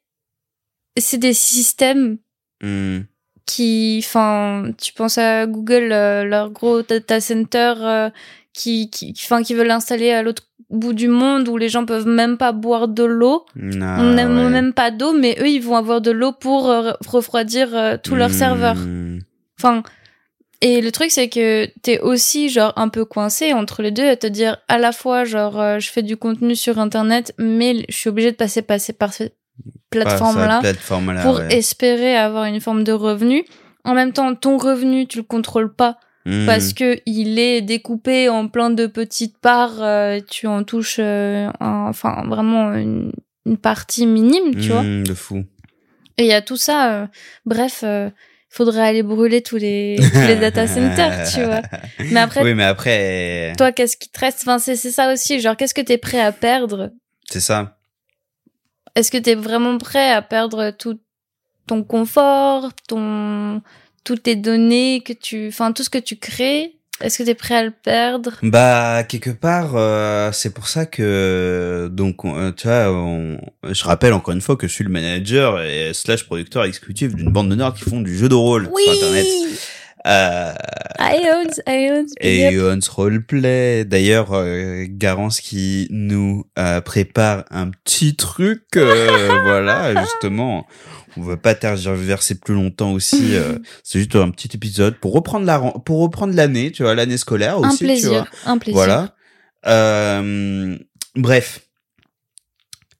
c'est 0.97 1.17
des 1.17 1.33
systèmes 1.33 2.17
Hmm. 2.63 3.01
qui, 3.45 4.01
enfin, 4.03 4.71
tu 4.81 4.93
penses 4.93 5.17
à 5.17 5.45
Google, 5.45 5.91
euh, 5.91 6.23
leur 6.23 6.51
gros 6.51 6.81
data 6.83 7.19
center 7.19 7.73
euh, 7.79 8.09
qui, 8.53 8.89
qui, 8.89 9.13
enfin, 9.17 9.43
qui 9.43 9.53
veulent 9.53 9.67
l'installer 9.67 10.11
à 10.11 10.21
l'autre 10.23 10.43
bout 10.69 10.93
du 10.93 11.07
monde 11.07 11.47
où 11.47 11.57
les 11.57 11.69
gens 11.69 11.85
peuvent 11.85 12.07
même 12.07 12.37
pas 12.37 12.51
boire 12.51 12.87
de 12.87 13.03
l'eau. 13.03 13.45
Ah, 13.81 13.97
On 13.99 14.15
ouais. 14.15 14.49
même 14.49 14.73
pas 14.73 14.91
d'eau, 14.91 15.13
mais 15.13 15.37
eux, 15.39 15.47
ils 15.49 15.61
vont 15.61 15.75
avoir 15.75 16.01
de 16.01 16.11
l'eau 16.11 16.31
pour 16.31 16.69
euh, 16.69 16.91
refroidir 17.07 17.69
euh, 17.75 17.97
tous 18.01 18.15
leurs 18.15 18.29
Hmm. 18.29 18.33
serveurs. 18.33 18.77
Enfin, 19.59 19.83
et 20.61 20.81
le 20.81 20.91
truc, 20.91 21.11
c'est 21.11 21.29
que 21.29 21.67
t'es 21.81 21.99
aussi, 21.99 22.49
genre, 22.49 22.73
un 22.75 22.89
peu 22.89 23.05
coincé 23.05 23.53
entre 23.53 23.81
les 23.81 23.91
deux 23.91 24.07
à 24.07 24.15
te 24.15 24.25
dire, 24.27 24.57
à 24.67 24.77
la 24.77 24.91
fois, 24.91 25.23
genre, 25.23 25.59
euh, 25.59 25.79
je 25.79 25.91
fais 25.91 26.01
du 26.01 26.17
contenu 26.17 26.55
sur 26.55 26.79
Internet, 26.79 27.33
mais 27.37 27.85
je 27.89 27.95
suis 27.95 28.09
obligée 28.09 28.31
de 28.31 28.35
passer, 28.37 28.61
passer 28.61 28.93
par 28.93 29.13
cette 29.13 29.35
plateforme-là 29.91 30.61
pour 31.23 31.35
ouais. 31.37 31.55
espérer 31.57 32.15
avoir 32.17 32.45
une 32.45 32.59
forme 32.59 32.83
de 32.83 32.91
revenu. 32.91 33.45
En 33.83 33.93
même 33.93 34.13
temps, 34.13 34.33
ton 34.35 34.57
revenu, 34.57 35.05
tu 35.07 35.17
le 35.19 35.23
contrôles 35.23 35.73
pas 35.73 35.97
Hmm. 36.27 36.47
parce 36.47 36.73
que 36.73 36.97
il 37.05 37.37
est 37.37 37.61
découpé 37.61 38.29
en 38.29 38.47
plein 38.47 38.71
de 38.71 38.87
petites 38.87 39.37
parts. 39.37 39.81
euh, 39.83 40.19
tu 40.27 40.47
en 40.47 40.63
touches, 40.63 40.97
euh, 40.99 41.47
un- 41.59 41.85
enfin, 41.87 42.23
vraiment 42.27 42.73
une, 42.73 43.11
une 43.45 43.57
partie 43.57 44.07
minime, 44.07 44.55
tu 44.59 44.69
vois. 44.71 44.81
Hmm, 44.81 45.03
de 45.03 45.13
fou. 45.13 45.45
Et 46.17 46.23
il 46.23 46.27
y 46.27 46.33
a 46.33 46.41
tout 46.41 46.57
ça. 46.57 46.93
euh, 47.03 47.07
bref, 47.45 47.81
euh, 47.83 48.09
faudrait 48.49 48.87
aller 48.87 49.03
brûler 49.03 49.41
tous 49.43 49.57
les, 49.57 49.97
tous 49.99 50.27
les 50.27 50.35
data 50.37 50.65
centers, 50.75 51.29
tu 51.31 51.43
vois. 51.43 51.61
Mais 51.99 52.19
après, 52.21 52.41
oui, 52.43 52.55
mais 52.55 52.63
après, 52.63 53.53
toi, 53.57 53.71
qu'est-ce 53.71 53.95
qui 53.97 54.09
te 54.09 54.19
reste? 54.19 54.39
Enfin, 54.41 54.57
c'est 54.57 54.75
c'est 54.77 54.91
ça 54.91 55.13
aussi. 55.13 55.39
Genre, 55.39 55.55
qu'est-ce 55.55 55.73
que 55.75 55.81
t'es 55.81 55.97
prêt 55.99 56.21
à 56.21 56.31
perdre? 56.31 56.91
C'est 57.29 57.39
ça. 57.41 57.77
Est-ce 58.95 59.11
que 59.11 59.17
t'es 59.17 59.35
vraiment 59.35 59.77
prêt 59.77 60.11
à 60.11 60.21
perdre 60.21 60.71
tout 60.71 60.97
ton 61.67 61.83
confort, 61.83 62.69
ton 62.87 63.61
toutes 64.05 64.23
tes 64.23 64.35
données 64.37 65.01
que 65.05 65.11
tu, 65.11 65.49
enfin, 65.49 65.73
tout 65.73 65.83
ce 65.83 65.89
que 65.89 65.97
tu 65.97 66.15
crées 66.15 66.71
Est-ce 67.01 67.17
que 67.17 67.23
t'es 67.23 67.35
prêt 67.35 67.55
à 67.55 67.63
le 67.65 67.71
perdre? 67.71 68.31
Bah 68.41 69.03
quelque 69.03 69.31
part, 69.31 69.71
euh, 69.75 70.31
c'est 70.31 70.53
pour 70.53 70.69
ça 70.69 70.85
que 70.85 71.89
donc 71.91 72.23
on- 72.23 72.37
euh, 72.37 72.51
tu 72.53 72.67
vois, 72.67 72.89
on- 72.93 73.37
je 73.69 73.83
rappelle 73.83 74.13
encore 74.13 74.33
une 74.33 74.39
fois 74.39 74.55
que 74.55 74.65
je 74.67 74.71
suis 74.71 74.85
le 74.85 74.89
manager 74.89 75.61
et 75.61 75.91
slash 75.93 76.23
producteur 76.25 76.63
exécutif 76.63 77.13
d'une 77.13 77.31
bande 77.31 77.49
de 77.49 77.55
nerds 77.55 77.73
qui 77.73 77.83
font 77.89 77.99
du 77.99 78.15
jeu 78.17 78.29
de 78.29 78.35
rôle 78.35 78.69
sur 78.85 78.93
internet. 78.93 79.27
Euh, 80.07 80.53
Ions, 80.99 81.49
Ions, 81.67 82.05
big 82.21 82.29
et 82.53 82.55
up. 82.59 82.75
On's 82.77 82.87
Roleplay. 82.89 83.85
D'ailleurs, 83.85 84.29
euh, 84.33 84.85
Garance 84.87 85.41
qui 85.41 85.87
nous 85.89 86.45
euh, 86.59 86.79
prépare 86.79 87.43
un 87.49 87.71
petit 87.71 88.15
truc, 88.15 88.63
euh, 88.77 89.29
voilà, 89.43 89.99
justement. 89.99 90.67
On 91.17 91.21
veut 91.21 91.37
pas 91.37 91.55
tergiverser 91.55 92.35
plus 92.35 92.53
longtemps 92.53 92.91
aussi. 92.91 93.35
euh, 93.35 93.57
c'est 93.83 93.99
juste 93.99 94.15
un 94.15 94.31
petit 94.31 94.49
épisode 94.53 94.97
pour 94.99 95.13
reprendre 95.13 95.45
la 95.45 95.59
pour 95.59 96.01
reprendre 96.01 96.35
l'année, 96.35 96.71
tu 96.71 96.83
vois, 96.83 96.95
l'année 96.95 97.17
scolaire 97.17 97.57
un 97.57 97.69
aussi, 97.69 97.79
tu 97.79 97.85
vois. 97.85 97.93
plaisir, 97.93 98.31
un 98.45 98.57
plaisir. 98.57 98.75
Voilà. 98.75 99.15
Euh, 99.67 100.77
bref. 101.15 101.61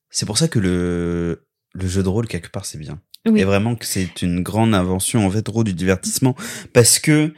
C'est 0.09 0.25
pour 0.25 0.37
ça 0.37 0.47
que 0.47 0.59
le, 0.59 1.45
le 1.73 1.87
jeu 1.87 2.01
de 2.01 2.07
rôle, 2.07 2.27
quelque 2.27 2.49
part, 2.49 2.65
c'est 2.65 2.77
bien. 2.77 3.01
Oui. 3.27 3.41
Et 3.41 3.43
vraiment 3.43 3.75
que 3.75 3.85
c'est 3.85 4.21
une 4.21 4.41
grande 4.43 4.73
invention, 4.73 5.25
en 5.25 5.31
fait, 5.31 5.45
gros, 5.45 5.63
du 5.63 5.73
divertissement. 5.73 6.35
Parce 6.73 6.99
que, 6.99 7.33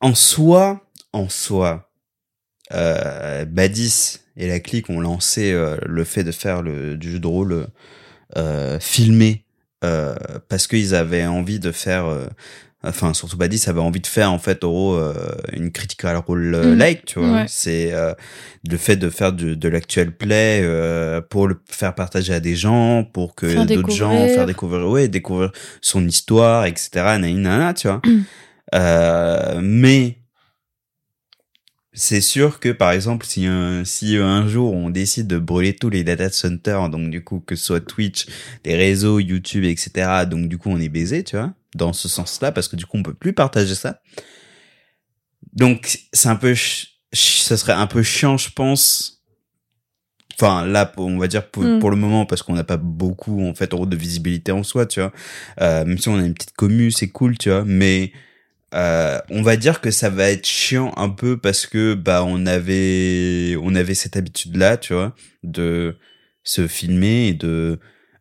en 0.00 0.14
soi, 0.14 0.84
en 1.12 1.28
soi, 1.28 1.90
euh, 2.72 3.44
Badis 3.44 4.18
et 4.36 4.46
la 4.48 4.60
clique 4.60 4.90
ont 4.90 5.00
lancé 5.00 5.52
euh, 5.52 5.76
le 5.86 6.04
fait 6.04 6.24
de 6.24 6.32
faire 6.32 6.62
le, 6.62 6.96
du 6.96 7.12
jeu 7.12 7.18
de 7.18 7.26
rôle 7.26 7.68
euh, 8.36 8.78
filmé 8.80 9.44
euh, 9.84 10.14
parce 10.48 10.66
qu'ils 10.66 10.94
avaient 10.94 11.26
envie 11.26 11.58
de 11.60 11.72
faire 11.72 12.06
euh, 12.06 12.26
enfin 12.82 13.12
surtout 13.14 13.36
Badis 13.36 13.64
avait 13.68 13.80
envie 13.80 14.00
de 14.00 14.06
faire 14.06 14.32
en 14.32 14.38
fait 14.38 14.60
gros 14.62 14.94
euh, 14.94 15.14
une 15.52 15.70
critical 15.70 16.16
role 16.16 16.54
euh, 16.54 16.72
Mhm. 16.72 16.78
like 16.78 17.04
tu 17.04 17.18
vois 17.18 17.30
Ouais. 17.32 17.44
c'est 17.48 17.92
euh, 17.92 18.14
le 18.68 18.76
fait 18.78 18.96
de 18.96 19.10
faire 19.10 19.32
de, 19.32 19.54
de 19.54 19.68
l'actuel 19.68 20.12
play 20.12 20.60
euh, 20.62 21.20
pour 21.20 21.46
le 21.48 21.56
faire 21.68 21.94
partager 21.94 22.32
à 22.32 22.40
des 22.40 22.56
gens 22.56 23.04
pour 23.04 23.34
que 23.34 23.48
Faire 23.48 23.66
d'autres 23.66 23.90
gens 23.90 24.26
faire 24.28 24.46
découvrir 24.46 24.86
ouais 24.88 25.08
découvrir 25.08 25.50
son 25.82 26.06
histoire 26.06 26.64
etc 26.66 26.88
nanana, 27.18 27.74
tu 27.74 27.88
vois 27.88 28.00
euh, 28.74 29.60
mais 29.62 30.16
c'est 31.92 32.20
sûr 32.20 32.60
que 32.60 32.68
par 32.68 32.92
exemple 32.92 33.26
si 33.26 33.46
un, 33.46 33.84
si 33.84 34.16
un 34.16 34.46
jour 34.46 34.72
on 34.72 34.90
décide 34.90 35.26
de 35.26 35.38
brûler 35.38 35.74
tous 35.74 35.90
les 35.90 36.04
data 36.04 36.30
centers 36.30 36.88
donc 36.88 37.10
du 37.10 37.24
coup 37.24 37.40
que 37.40 37.56
ce 37.56 37.64
soit 37.64 37.80
Twitch 37.80 38.26
les 38.64 38.76
réseaux 38.76 39.18
YouTube 39.18 39.64
etc 39.64 40.24
donc 40.28 40.48
du 40.48 40.56
coup 40.56 40.70
on 40.70 40.78
est 40.78 40.88
baisé 40.88 41.24
tu 41.24 41.36
vois 41.36 41.52
dans 41.74 41.92
ce 41.92 42.08
sens-là 42.08 42.52
parce 42.52 42.68
que 42.68 42.76
du 42.76 42.86
coup 42.86 42.96
on 42.96 43.02
peut 43.02 43.14
plus 43.14 43.32
partager 43.32 43.74
ça. 43.74 44.00
Donc 45.52 45.98
c'est 46.12 46.28
un 46.28 46.36
peu 46.36 46.54
ça 47.12 47.56
serait 47.56 47.72
un 47.72 47.86
peu 47.86 48.02
chiant 48.02 48.36
je 48.36 48.50
pense. 48.50 49.22
Enfin 50.34 50.64
là 50.66 50.92
on 50.96 51.18
va 51.18 51.28
dire 51.28 51.48
pour, 51.50 51.62
Mm. 51.62 51.78
pour 51.80 51.90
le 51.90 51.96
moment 51.96 52.26
parce 52.26 52.42
qu'on 52.42 52.54
n'a 52.54 52.64
pas 52.64 52.76
beaucoup 52.76 53.46
en 53.46 53.54
fait 53.54 53.70
de 53.72 53.96
visibilité 53.96 54.52
en 54.52 54.62
soi 54.62 54.86
tu 54.86 55.00
vois. 55.00 55.12
Euh, 55.60 55.84
même 55.84 55.98
si 55.98 56.08
on 56.08 56.18
a 56.18 56.24
une 56.24 56.34
petite 56.34 56.54
commu 56.54 56.90
c'est 56.90 57.08
cool 57.08 57.36
tu 57.38 57.50
vois 57.50 57.64
mais 57.64 58.12
euh, 58.74 59.18
on 59.30 59.42
va 59.42 59.56
dire 59.56 59.80
que 59.80 59.90
ça 59.90 60.10
va 60.10 60.30
être 60.30 60.46
chiant 60.46 60.92
un 60.96 61.08
peu 61.08 61.36
parce 61.36 61.66
que 61.66 61.94
bah 61.94 62.22
on 62.24 62.46
avait 62.46 63.56
on 63.62 63.74
avait 63.74 63.94
cette 63.94 64.16
habitude 64.16 64.56
là 64.56 64.76
tu 64.76 64.94
vois 64.94 65.14
de 65.42 65.96
se 66.44 66.66
filmer 66.68 67.28
et 67.28 67.34
de 67.34 67.80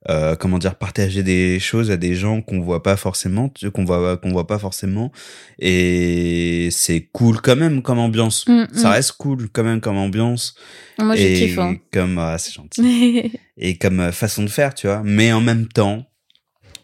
euh, 0.09 0.35
comment 0.35 0.57
dire 0.57 0.75
partager 0.75 1.23
des 1.23 1.59
choses 1.59 1.91
à 1.91 1.97
des 1.97 2.15
gens 2.15 2.41
qu'on 2.41 2.61
voit 2.61 2.81
pas 2.81 2.95
forcément 2.95 3.49
tu- 3.49 3.69
qu'on 3.69 3.85
voit 3.85 4.17
qu'on 4.17 4.31
voit 4.31 4.47
pas 4.47 4.57
forcément 4.57 5.11
et 5.59 6.69
c'est 6.71 7.01
cool 7.11 7.41
quand 7.41 7.55
même 7.55 7.81
comme 7.81 7.99
ambiance 7.99 8.45
Mm, 8.47 8.65
ça 8.73 8.89
mm. 8.89 8.91
reste 8.93 9.11
cool 9.13 9.49
quand 9.49 9.63
même 9.63 9.81
comme 9.81 9.97
ambiance 9.97 10.55
Moi, 10.97 11.15
je 11.15 11.21
et 11.21 11.33
kiffe. 11.33 11.59
Hein. 11.59 11.75
comme 11.93 12.17
ah, 12.17 12.37
c'est 12.39 12.53
gentil 12.53 13.31
et 13.57 13.77
comme 13.77 13.99
euh, 13.99 14.11
façon 14.11 14.43
de 14.43 14.47
faire, 14.49 14.73
tu 14.73 14.87
vois. 14.87 15.01
Mais 15.03 15.31
en 15.33 15.41
même 15.41 15.67
temps, 15.67 16.05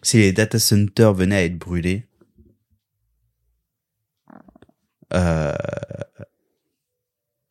si 0.03 0.17
les 0.17 0.31
data 0.33 0.59
centers 0.59 1.13
venaient 1.13 1.35
à 1.37 1.43
être 1.45 1.57
brûlés, 1.57 2.05
euh, 5.15 5.53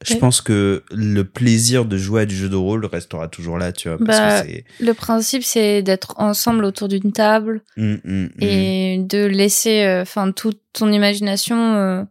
je 0.07 0.17
pense 0.17 0.43
que 0.43 0.83
le 0.93 1.23
plaisir 1.25 1.87
de 1.87 1.97
jouer 1.97 2.23
à 2.23 2.27
du 2.27 2.37
jeu 2.37 2.51
de 2.51 2.57
rôle 2.57 2.85
restera 2.85 3.27
toujours 3.29 3.57
là, 3.59 3.73
tu 3.73 3.89
vois. 3.89 3.97
Parce 4.05 4.19
Bah, 4.19 4.43
que. 4.43 4.85
Le 4.85 4.93
principe, 4.93 5.43
c'est 5.43 5.81
d'être 5.83 6.15
ensemble 6.19 6.65
autour 6.67 6.89
d'une 6.89 7.13
table 7.13 7.63
Hum, 7.79 8.01
hum, 8.05 8.25
hum. 8.25 8.31
et 8.41 8.99
de 8.99 9.25
laisser, 9.25 9.83
euh, 9.85 10.03
enfin, 10.03 10.31
toute 10.33 10.61
ton 10.75 10.93
imagination, 10.93 11.57
euh, 11.77 12.03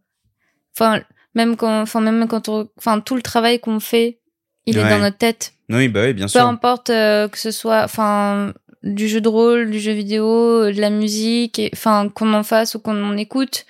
enfin, 0.75 1.01
même 1.35 1.55
quand, 1.55 1.81
enfin, 1.81 2.01
même 2.01 2.27
quand 2.27 2.49
on, 2.49 2.67
enfin, 2.79 2.99
tout 2.99 3.15
le 3.15 3.21
travail 3.21 3.59
qu'on 3.59 3.79
fait, 3.79 4.17
il 4.65 4.77
est 4.77 4.89
dans 4.89 4.99
notre 4.99 5.17
tête. 5.17 5.53
Oui, 5.69 5.87
bah 5.87 6.01
oui, 6.05 6.13
bien 6.13 6.25
Peu 6.25 6.29
sûr. 6.31 6.47
importe 6.47 6.89
euh, 6.89 7.27
que 7.27 7.37
ce 7.37 7.51
soit, 7.51 7.83
enfin, 7.83 8.53
du 8.81 9.07
jeu 9.07 9.21
de 9.21 9.27
rôle, 9.29 9.69
du 9.69 9.79
jeu 9.79 9.91
vidéo, 9.91 10.65
de 10.71 10.81
la 10.81 10.89
musique, 10.89 11.61
enfin, 11.73 12.09
qu'on 12.09 12.33
en 12.33 12.43
fasse 12.43 12.73
ou 12.75 12.79
qu'on 12.79 13.03
en 13.03 13.17
écoute. 13.17 13.65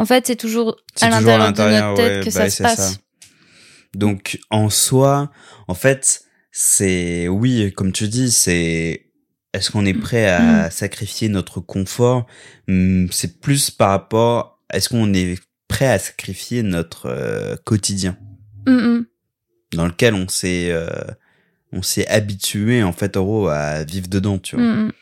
En 0.00 0.06
fait, 0.06 0.26
c'est 0.26 0.36
toujours 0.36 0.78
à 1.02 1.10
l'intérieur 1.10 1.52
de 1.52 1.60
notre 1.60 1.94
tête 1.94 2.16
ouais, 2.16 2.20
que 2.20 2.34
bah 2.34 2.48
ça 2.48 2.50
se 2.50 2.62
passe. 2.62 2.92
ça. 2.94 2.98
Donc, 3.94 4.40
en 4.48 4.70
soi, 4.70 5.30
en 5.68 5.74
fait, 5.74 6.22
c'est, 6.50 7.28
oui, 7.28 7.70
comme 7.76 7.92
tu 7.92 8.08
dis, 8.08 8.30
c'est, 8.30 9.10
est-ce 9.52 9.70
qu'on 9.70 9.84
est 9.84 9.92
prêt 9.92 10.26
à 10.26 10.70
sacrifier 10.70 11.28
notre 11.28 11.60
confort? 11.60 12.26
Hum, 12.66 13.08
C'est 13.12 13.42
plus 13.42 13.70
par 13.70 13.90
rapport, 13.90 14.62
est-ce 14.72 14.88
qu'on 14.88 15.12
est 15.12 15.38
prêt 15.68 15.88
à 15.88 15.98
sacrifier 15.98 16.62
notre 16.62 17.04
euh, 17.04 17.56
quotidien? 17.64 18.16
Mm, 18.66 18.72
mm. 18.72 19.06
dans 19.74 19.86
lequel 19.86 20.14
on 20.14 20.28
s'est, 20.28 20.70
euh, 20.70 20.88
on 21.72 21.82
s'est 21.82 22.08
habitué, 22.08 22.82
en 22.82 22.92
fait, 22.92 23.18
en 23.18 23.24
gros, 23.24 23.48
à 23.48 23.84
vivre 23.84 24.08
dedans, 24.08 24.38
tu 24.38 24.56
vois. 24.56 24.64
Mm, 24.64 24.86
mm. 24.86 24.92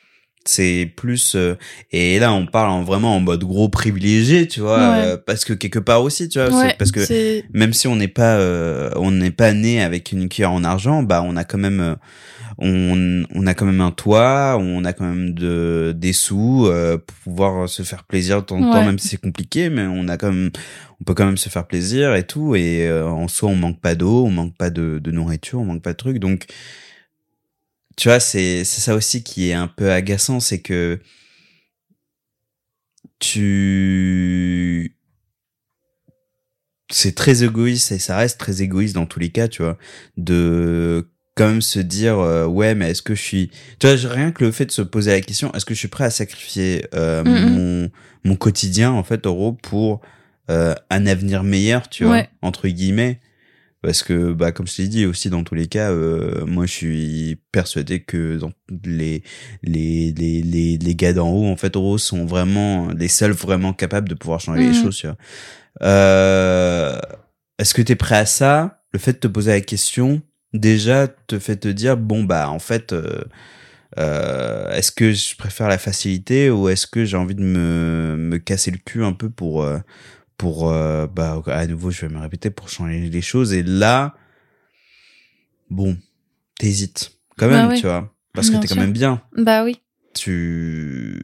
C'est 0.49 0.90
plus 0.96 1.34
euh, 1.34 1.57
et 1.92 2.18
là 2.18 2.32
on 2.32 2.46
parle 2.46 2.70
en, 2.70 2.82
vraiment 2.82 3.14
en 3.16 3.20
mode 3.20 3.44
gros 3.44 3.68
privilégié, 3.68 4.49
tu 4.49 4.61
vois, 4.61 4.78
Ouais. 4.78 5.05
euh, 5.05 5.16
parce 5.18 5.44
que 5.44 5.53
quelque 5.53 5.78
part 5.78 6.03
aussi, 6.03 6.28
tu 6.28 6.38
vois, 6.38 6.49
Ouais, 6.49 6.68
c'est 6.70 6.78
parce 6.78 6.90
que 6.90 7.01
même 7.53 7.72
si 7.74 7.86
on 7.86 7.96
n'est 7.96 8.09
pas 8.09 8.36
euh, 8.36 8.90
on 8.96 9.11
n'est 9.11 9.30
pas 9.30 9.53
né 9.53 9.82
avec 9.82 10.11
une 10.12 10.28
cuillère 10.28 10.53
en 10.53 10.64
argent 10.64 11.03
bah 11.03 11.22
on 11.26 11.36
a 11.36 11.44
quand 11.44 11.59
même 11.59 11.80
euh, 11.80 11.94
on, 12.59 13.24
on 13.34 13.46
a 13.46 13.55
quand 13.55 13.66
même 13.66 13.80
un 13.80 13.90
toit 13.90 14.57
on 14.61 14.84
a 14.84 14.92
quand 14.92 15.05
même 15.05 15.32
de 15.34 15.92
des 15.96 16.12
sous 16.12 16.66
euh, 16.66 16.99
pour 16.99 17.16
pouvoir 17.24 17.68
se 17.68 17.82
faire 17.82 18.05
plaisir 18.05 18.40
de 18.40 18.46
temps 18.46 18.57
en 18.57 18.62
temps 18.72 18.78
Ouais. 18.80 18.86
même 18.86 18.99
si 18.99 19.09
c'est 19.09 19.20
compliqué 19.20 19.70
mais 19.70 19.82
on 19.82 20.09
a 20.09 20.16
quand 20.16 20.32
même 20.32 20.51
on 21.01 21.05
peut 21.05 21.14
quand 21.14 21.26
même 21.26 21.36
se 21.36 21.49
faire 21.49 21.66
plaisir 21.66 22.14
et 22.14 22.24
tout 22.26 22.57
et 22.57 22.88
euh, 22.88 23.07
en 23.07 23.28
soi 23.28 23.51
on 23.51 23.55
manque 23.55 23.80
pas 23.80 23.94
d'eau 23.94 24.24
on 24.26 24.30
manque 24.30 24.57
pas 24.57 24.70
de, 24.70 24.99
de 24.99 25.11
nourriture 25.11 25.61
on 25.61 25.64
manque 25.64 25.82
pas 25.82 25.92
de 25.92 25.96
trucs 25.99 26.18
donc 26.18 26.46
tu 27.99 28.09
vois 28.09 28.20
c'est 28.20 28.64
c'est 28.64 28.80
ça 28.80 28.94
aussi 28.94 29.22
qui 29.22 29.49
est 29.51 29.55
un 29.55 29.66
peu 29.66 29.90
agaçant 29.92 30.40
c'est 30.40 30.61
que 30.61 30.99
tu 33.18 34.94
c'est 36.90 37.14
très 37.14 37.44
égoïste 37.44 37.92
et 37.92 37.99
ça 37.99 38.16
reste 38.16 38.38
très 38.38 38.62
égoïste 38.62 38.94
dans 38.94 39.05
tous 39.05 39.20
les 39.20 39.28
cas, 39.28 39.46
tu 39.49 39.62
vois, 39.62 39.76
de 40.16 41.11
quand 41.36 41.46
même 41.49 41.61
se 41.62 41.78
dire 41.80 42.18
euh, 42.18 42.46
ouais 42.46 42.74
mais 42.74 42.90
est-ce 42.90 43.03
que 43.03 43.14
je 43.14 43.22
suis 43.22 43.51
tu 43.78 43.86
vois 43.86 43.94
rien 44.11 44.32
que 44.32 44.42
le 44.44 44.51
fait 44.51 44.66
de 44.66 44.72
se 44.72 44.82
poser 44.82 45.12
la 45.12 45.20
question 45.20 45.53
est-ce 45.55 45.64
que 45.64 45.72
je 45.74 45.78
suis 45.78 45.86
prêt 45.88 46.05
à 46.05 46.11
sacrifier 46.11 46.84
euh, 46.94 47.22
Mhm. 47.22 47.51
mon 47.55 47.90
mon 48.24 48.34
quotidien 48.36 48.90
en 48.90 49.05
fait 49.05 49.24
euro 49.24 49.53
pour 49.53 50.01
euh, 50.51 50.74
un 50.90 51.07
avenir 51.07 51.44
meilleur 51.44 51.88
tu 51.88 52.03
vois 52.05 52.14
Ouais. 52.14 52.28
entre 52.42 52.66
guillemets 52.68 53.20
parce 53.83 54.03
que 54.03 54.33
bah 54.33 54.53
comme 54.53 54.66
je 54.66 54.76
t'ai 54.76 54.89
dit 54.89 55.07
aussi 55.07 55.31
dans 55.31 55.45
tous 55.45 55.55
les 55.55 55.66
cas 55.68 55.91
euh, 55.93 56.45
moi 56.47 56.66
je 56.66 56.72
suis 56.72 57.41
persuadé 57.53 58.01
que 58.01 58.37
dans 58.37 58.53
les 58.85 59.22
les 59.62 60.12
les 60.12 60.43
les, 60.43 60.79
les 60.79 60.95
gars 60.97 61.12
d'en 61.12 61.31
haut 61.31 61.47
en 61.47 61.57
fait 61.57 61.76
euros 61.76 61.99
sont 61.99 62.26
vraiment 62.26 62.89
les 62.93 63.09
seuls 63.09 63.33
vraiment 63.33 63.72
capables 63.72 64.09
de 64.09 64.14
pouvoir 64.14 64.41
changer 64.41 64.62
les 64.62 64.68
Mhm. 64.68 64.74
choses 64.74 65.03
euh, 65.83 66.99
est-ce 67.59 67.74
que 67.74 67.83
tu 67.83 67.93
es 67.93 67.97
prêt 67.97 68.16
à 68.16 68.26
ça? 68.26 68.83
Le 68.93 68.99
fait 68.99 69.14
de 69.14 69.18
te 69.18 69.29
poser 69.29 69.53
la 69.53 69.61
question, 69.61 70.22
déjà, 70.55 71.09
te 71.09 71.39
fait 71.39 71.57
te 71.57 71.68
dire, 71.68 71.97
bon, 71.97 72.24
bah, 72.24 72.51
en 72.51 72.59
fait, 72.59 72.93
euh, 72.93 73.24
euh, 73.99 74.70
est-ce 74.72 74.93
que 74.93 75.12
je 75.12 75.37
préfère 75.37 75.68
la 75.68 75.79
facilité 75.79 76.51
ou 76.51 76.68
est-ce 76.68 76.87
que 76.87 77.05
j'ai 77.05 77.16
envie 77.16 77.35
de 77.35 77.43
me, 77.43 78.16
me 78.18 78.39
casser 78.39 78.70
le 78.70 78.79
cul 78.79 79.05
un 79.05 79.12
peu 79.12 79.31
pour, 79.31 79.62
euh, 79.62 79.79
pour 80.39 80.70
euh, 80.70 81.07
bah, 81.07 81.43
à 81.47 81.66
nouveau, 81.66 81.91
je 81.91 82.07
vais 82.07 82.14
me 82.14 82.18
répéter, 82.20 82.49
pour 82.51 82.68
changer 82.70 83.01
les 83.11 83.20
choses. 83.22 83.53
Et 83.53 83.62
là, 83.62 84.14
bon, 85.68 85.97
t'hésites 86.59 87.12
quand 87.36 87.49
Bah 87.49 87.62
même, 87.62 87.70
oui. 87.72 87.80
tu 87.80 87.86
vois, 87.86 88.14
parce 88.32 88.49
Bien 88.51 88.61
que 88.61 88.66
t'es 88.66 88.74
quand 88.74 88.80
même 88.80 88.93
bien. 88.93 89.20
Bah 89.36 89.64
oui. 89.64 89.80
Tu 90.14 91.20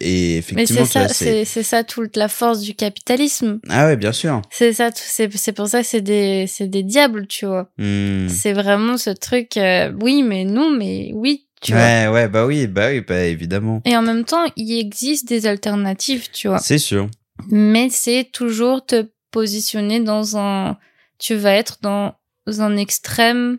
et 0.00 0.06
Mais 0.06 0.36
effectivement, 0.38 0.84
c'est 0.86 0.98
vois, 0.98 1.08
ça, 1.08 1.44
c'est 1.44 1.62
ça 1.62 1.84
toute 1.84 2.16
la 2.16 2.28
force 2.28 2.60
du 2.60 2.74
capitalisme. 2.74 3.60
ah 3.68 3.86
ouais, 3.86 3.96
bien 3.96 4.12
sûr. 4.12 4.40
C'est 4.50 4.72
ça, 4.72 4.90
c'est 4.94 5.30
c'est 5.36 5.52
pour 5.52 5.68
ça 5.68 5.82
que 5.82 5.86
c'est 5.86 6.00
des 6.00 6.46
c'est 6.48 6.66
des 6.66 6.82
diables, 6.82 7.26
tu 7.26 7.46
vois. 7.46 7.70
Hmm. 7.78 8.28
C'est 8.28 8.52
vraiment 8.52 8.96
ce 8.96 9.10
truc. 9.10 9.56
euh, 9.56 9.92
oui, 10.00 10.22
mais 10.22 10.44
non, 10.44 10.70
mais 10.70 11.10
oui, 11.14 11.46
tu 11.60 11.72
vois. 11.72 11.82
ouais, 11.82 12.08
ouais, 12.08 12.28
bah 12.28 12.46
oui, 12.46 12.66
bah 12.66 12.88
oui, 12.90 13.02
bah 13.02 13.22
évidemment. 13.24 13.82
Et 13.84 13.96
en 13.96 14.02
même 14.02 14.24
temps, 14.24 14.44
il 14.56 14.78
existe 14.80 15.28
des 15.28 15.46
alternatives, 15.46 16.28
tu 16.32 16.48
vois. 16.48 16.58
C'est 16.58 16.78
sûr. 16.78 17.08
Mais 17.50 17.88
c'est 17.90 18.28
toujours 18.32 18.84
te 18.84 19.06
positionner 19.30 20.00
dans 20.00 20.36
un. 20.36 20.76
Tu 21.18 21.34
vas 21.34 21.52
être 21.54 21.78
dans 21.82 22.14
un 22.46 22.76
extrême. 22.76 23.58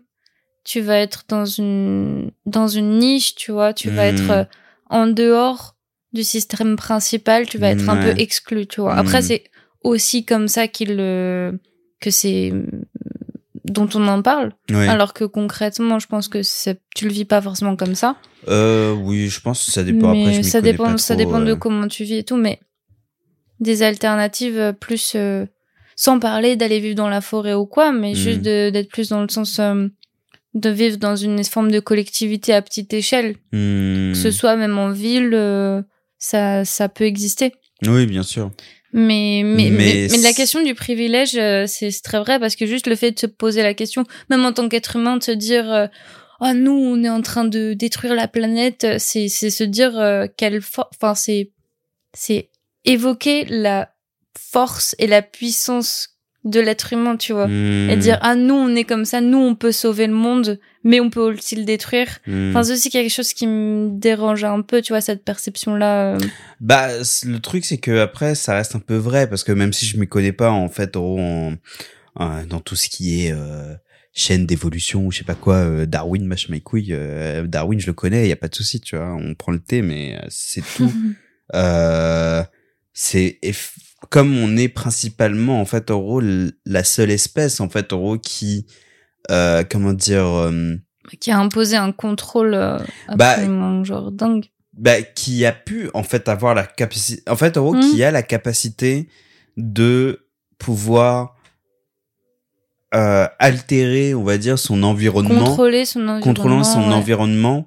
Tu 0.64 0.82
vas 0.82 0.98
être 0.98 1.24
dans 1.28 1.46
une 1.46 2.32
dans 2.46 2.68
une 2.68 2.98
niche, 3.00 3.36
tu 3.36 3.52
vois. 3.52 3.74
Tu 3.74 3.90
vas 3.90 4.12
Hmm. 4.12 4.16
être 4.16 4.30
euh, 4.32 4.44
en 4.90 5.08
dehors 5.08 5.76
du 6.14 6.24
système 6.24 6.76
principal. 6.76 7.48
Tu 7.48 7.58
vas 7.58 7.70
être 7.70 7.88
un 7.90 7.98
peu 8.02 8.20
exclu, 8.20 8.66
tu 8.68 8.82
vois. 8.82 8.96
Après, 8.96 9.20
Hmm. 9.20 9.24
c'est 9.26 9.44
aussi 9.84 10.26
comme 10.26 10.48
ça 10.48 10.68
qu'il 10.68 10.96
le 10.96 11.60
que 12.02 12.10
c'est 12.12 12.52
dont 13.66 13.90
on 13.96 14.08
en 14.08 14.22
parle. 14.22 14.54
Ouais. 14.70 14.88
Alors 14.88 15.14
que 15.14 15.24
concrètement, 15.26 16.00
je 16.00 16.08
pense 16.08 16.28
que 16.28 16.40
tu 16.96 17.06
le 17.08 17.12
vis 17.12 17.26
pas 17.26 17.42
forcément 17.42 17.76
comme 17.76 17.96
ça. 17.96 18.16
Euh, 18.48 18.94
oui, 18.94 19.28
je 19.28 19.42
pense 19.42 19.66
que 19.66 19.72
ça 19.72 19.84
dépend. 19.84 20.12
mais 20.14 20.22
Après, 20.28 20.34
je 20.36 20.42
ça 20.44 20.62
dépend, 20.62 20.84
pas 20.86 20.98
ça 20.98 21.16
dépend 21.16 21.40
de 21.42 21.52
euh. 21.52 21.56
comment 21.56 21.88
tu 21.88 22.04
vis 22.04 22.18
et 22.18 22.24
tout. 22.24 22.38
Mais 22.38 22.60
des 23.66 23.82
alternatives 23.84 24.58
euh, 24.58 24.72
plus, 24.72 25.14
euh, 25.16 25.46
sans 25.98 26.20
parler 26.20 26.56
d'aller 26.56 26.80
vivre 26.80 26.96
dans 26.96 27.10
la 27.10 27.22
forêt 27.22 27.54
ou 27.54 27.66
quoi, 27.66 27.92
mais 27.92 28.12
Mm. 28.12 28.16
juste 28.16 28.42
de- 28.42 28.70
d'être 28.70 28.90
plus 28.90 29.10
dans 29.10 29.22
le 29.22 29.30
sens 29.30 29.60
euh, 29.60 29.88
de 30.54 30.70
vivre 30.70 30.98
dans 30.98 31.16
une 31.18 31.44
forme 31.44 31.70
de 31.72 31.82
collectivité 31.82 32.54
à 32.54 32.62
petite 32.62 32.94
échelle, 32.94 33.36
que 33.52 34.14
ce 34.16 34.32
soit 34.32 34.56
même 34.56 34.78
en 34.78 34.92
ville, 34.92 35.32
euh, 35.34 35.82
ça, 36.18 36.64
ça 36.64 36.88
peut 36.88 37.04
exister. 37.04 37.52
Oui, 37.86 38.06
bien 38.06 38.24
sûr. 38.24 38.52
Mais, 38.94 39.42
mais, 39.44 39.70
Mais 39.70 39.72
mais, 39.72 40.08
mais 40.12 40.18
la 40.20 40.32
question 40.32 40.64
du 40.64 40.74
privilège, 40.74 41.36
euh, 41.38 41.66
c'est 41.68 41.92
très 42.02 42.20
vrai 42.20 42.40
parce 42.40 42.56
que 42.56 42.66
juste 42.66 42.88
le 42.88 42.96
fait 42.96 43.12
de 43.12 43.20
se 43.20 43.26
poser 43.26 43.62
la 43.64 43.74
question, 43.74 44.06
même 44.30 44.46
en 44.46 44.54
tant 44.54 44.70
qu'être 44.70 44.96
humain, 44.96 45.18
de 45.18 45.24
se 45.24 45.32
dire, 45.32 45.90
oh 46.40 46.54
nous, 46.56 46.72
on 46.72 47.04
est 47.04 47.10
en 47.10 47.22
train 47.22 47.44
de 47.44 47.74
détruire 47.74 48.16
la 48.16 48.30
planète, 48.30 48.88
c'est 49.00 49.28
c'est 49.28 49.50
se 49.50 49.66
dire 49.66 49.92
quelle 50.38 50.62
enfin 50.94 51.16
c'est 51.16 51.52
c'est 52.14 52.50
évoquer 52.86 53.46
la 53.50 53.90
force 54.38 54.96
et 55.00 55.08
la 55.08 55.22
puissance 55.22 56.10
de 56.44 56.60
l'être 56.60 56.94
humain, 56.94 57.18
tu 57.18 57.34
vois. 57.34 57.48
Hmm. 57.48 57.90
Et 57.90 57.98
dire 57.98 58.20
ah 58.22 58.36
nous 58.36 58.54
on 58.54 58.76
est 58.76 58.84
comme 58.84 59.06
ça, 59.06 59.20
nous 59.20 59.40
on 59.40 59.56
peut 59.56 59.72
sauver 59.72 60.06
le 60.06 60.14
monde, 60.14 60.60
mais 60.84 61.00
on 61.00 61.10
peut 61.10 61.20
aussi 61.22 61.56
le 61.56 61.64
détruire. 61.64 62.20
Hmm. 62.28 62.52
Enfin 62.52 62.62
c'est 62.64 62.74
aussi 62.74 62.90
quelque 62.92 63.12
chose 63.12 63.34
qui 63.34 63.48
me 63.48 63.90
dérange 63.92 64.44
un 64.44 64.62
peu, 64.62 64.82
tu 64.84 64.94
vois 64.94 65.02
cette 65.02 65.24
perception 65.26 65.76
là. 65.76 66.18
Bah, 66.62 66.90
le 67.24 67.38
truc, 67.40 67.66
c'est 67.66 67.80
que 67.80 68.00
après, 68.00 68.36
ça 68.36 68.54
reste 68.56 68.76
un 68.76 68.80
peu 68.80 68.96
vrai, 68.96 69.28
parce 69.28 69.44
que 69.44 69.52
même 69.52 69.74
si 69.74 69.88
je 69.88 69.98
m'y 69.98 70.08
connais 70.08 70.32
pas, 70.34 70.52
en 70.52 70.70
fait, 70.70 70.96
en, 70.96 71.54
en- 72.16 72.44
dans 72.46 72.60
tout 72.60 72.76
ce 72.76 72.90
qui 72.90 73.26
est 73.26 73.32
euh, 73.32 73.74
chaîne 74.14 74.46
d'évolution, 74.46 75.08
ou 75.08 75.12
je 75.12 75.18
sais 75.20 75.24
pas 75.24 75.34
quoi, 75.36 75.56
euh, 75.56 75.86
Darwin, 75.88 76.26
machin, 76.26 76.50
mes 76.52 76.62
couilles, 76.62 76.94
euh, 76.94 77.48
Darwin, 77.48 77.80
je 77.80 77.88
le 77.88 77.94
connais, 77.94 78.28
y 78.28 78.32
a 78.32 78.36
pas 78.38 78.48
de 78.50 78.56
souci, 78.56 78.80
tu 78.80 78.96
vois, 78.96 79.16
on 79.16 79.34
prend 79.34 79.52
le 79.52 79.60
thé, 79.60 79.82
mais 79.82 80.16
euh, 80.22 80.26
c'est 80.30 80.64
tout. 80.78 80.92
Euh, 81.54 82.44
c'est 82.98 83.40
comme 84.10 84.38
on 84.38 84.56
est 84.56 84.70
principalement 84.70 85.60
en 85.60 85.66
fait 85.66 85.92
en 85.92 86.00
gros 86.00 86.22
la 86.66 86.84
seule 86.86 87.12
espèce 87.12 87.60
en 87.60 87.68
fait 87.70 87.92
en 87.94 87.98
gros 87.98 88.18
qui 88.18 88.66
euh, 89.30 89.64
comment 89.70 89.92
dire 89.94 90.26
euh, 90.26 90.76
qui 91.20 91.30
a 91.32 91.38
imposé 91.40 91.76
un 91.76 91.92
contrôle 91.92 92.54
euh, 92.54 92.78
Bah, 93.16 93.32
absolument 93.32 93.84
genre 93.84 94.12
dingue. 94.12 94.46
bah, 94.74 95.02
qui 95.02 95.46
a 95.46 95.52
pu 95.52 95.90
en 95.94 96.04
fait 96.04 96.30
avoir 96.30 96.56
la 96.56 96.66
capacité 96.66 97.22
en 97.30 97.36
fait 97.36 97.58
en 97.58 97.62
gros 97.64 97.76
Mhm. 97.76 97.92
qui 97.92 98.02
a 98.04 98.12
la 98.12 98.24
capacité 98.24 99.10
de 99.58 100.26
pouvoir 100.58 101.36
euh, 102.94 103.28
altérer 103.40 104.14
on 104.14 104.24
va 104.24 104.38
dire 104.38 104.58
son 104.58 104.84
environnement 104.84 105.44
Contrôler 105.46 105.84
son 105.86 106.00
environnement. 106.02 106.22
contrôlant 106.22 106.64
son 106.64 106.88
ouais. 106.88 106.94
environnement 106.94 107.66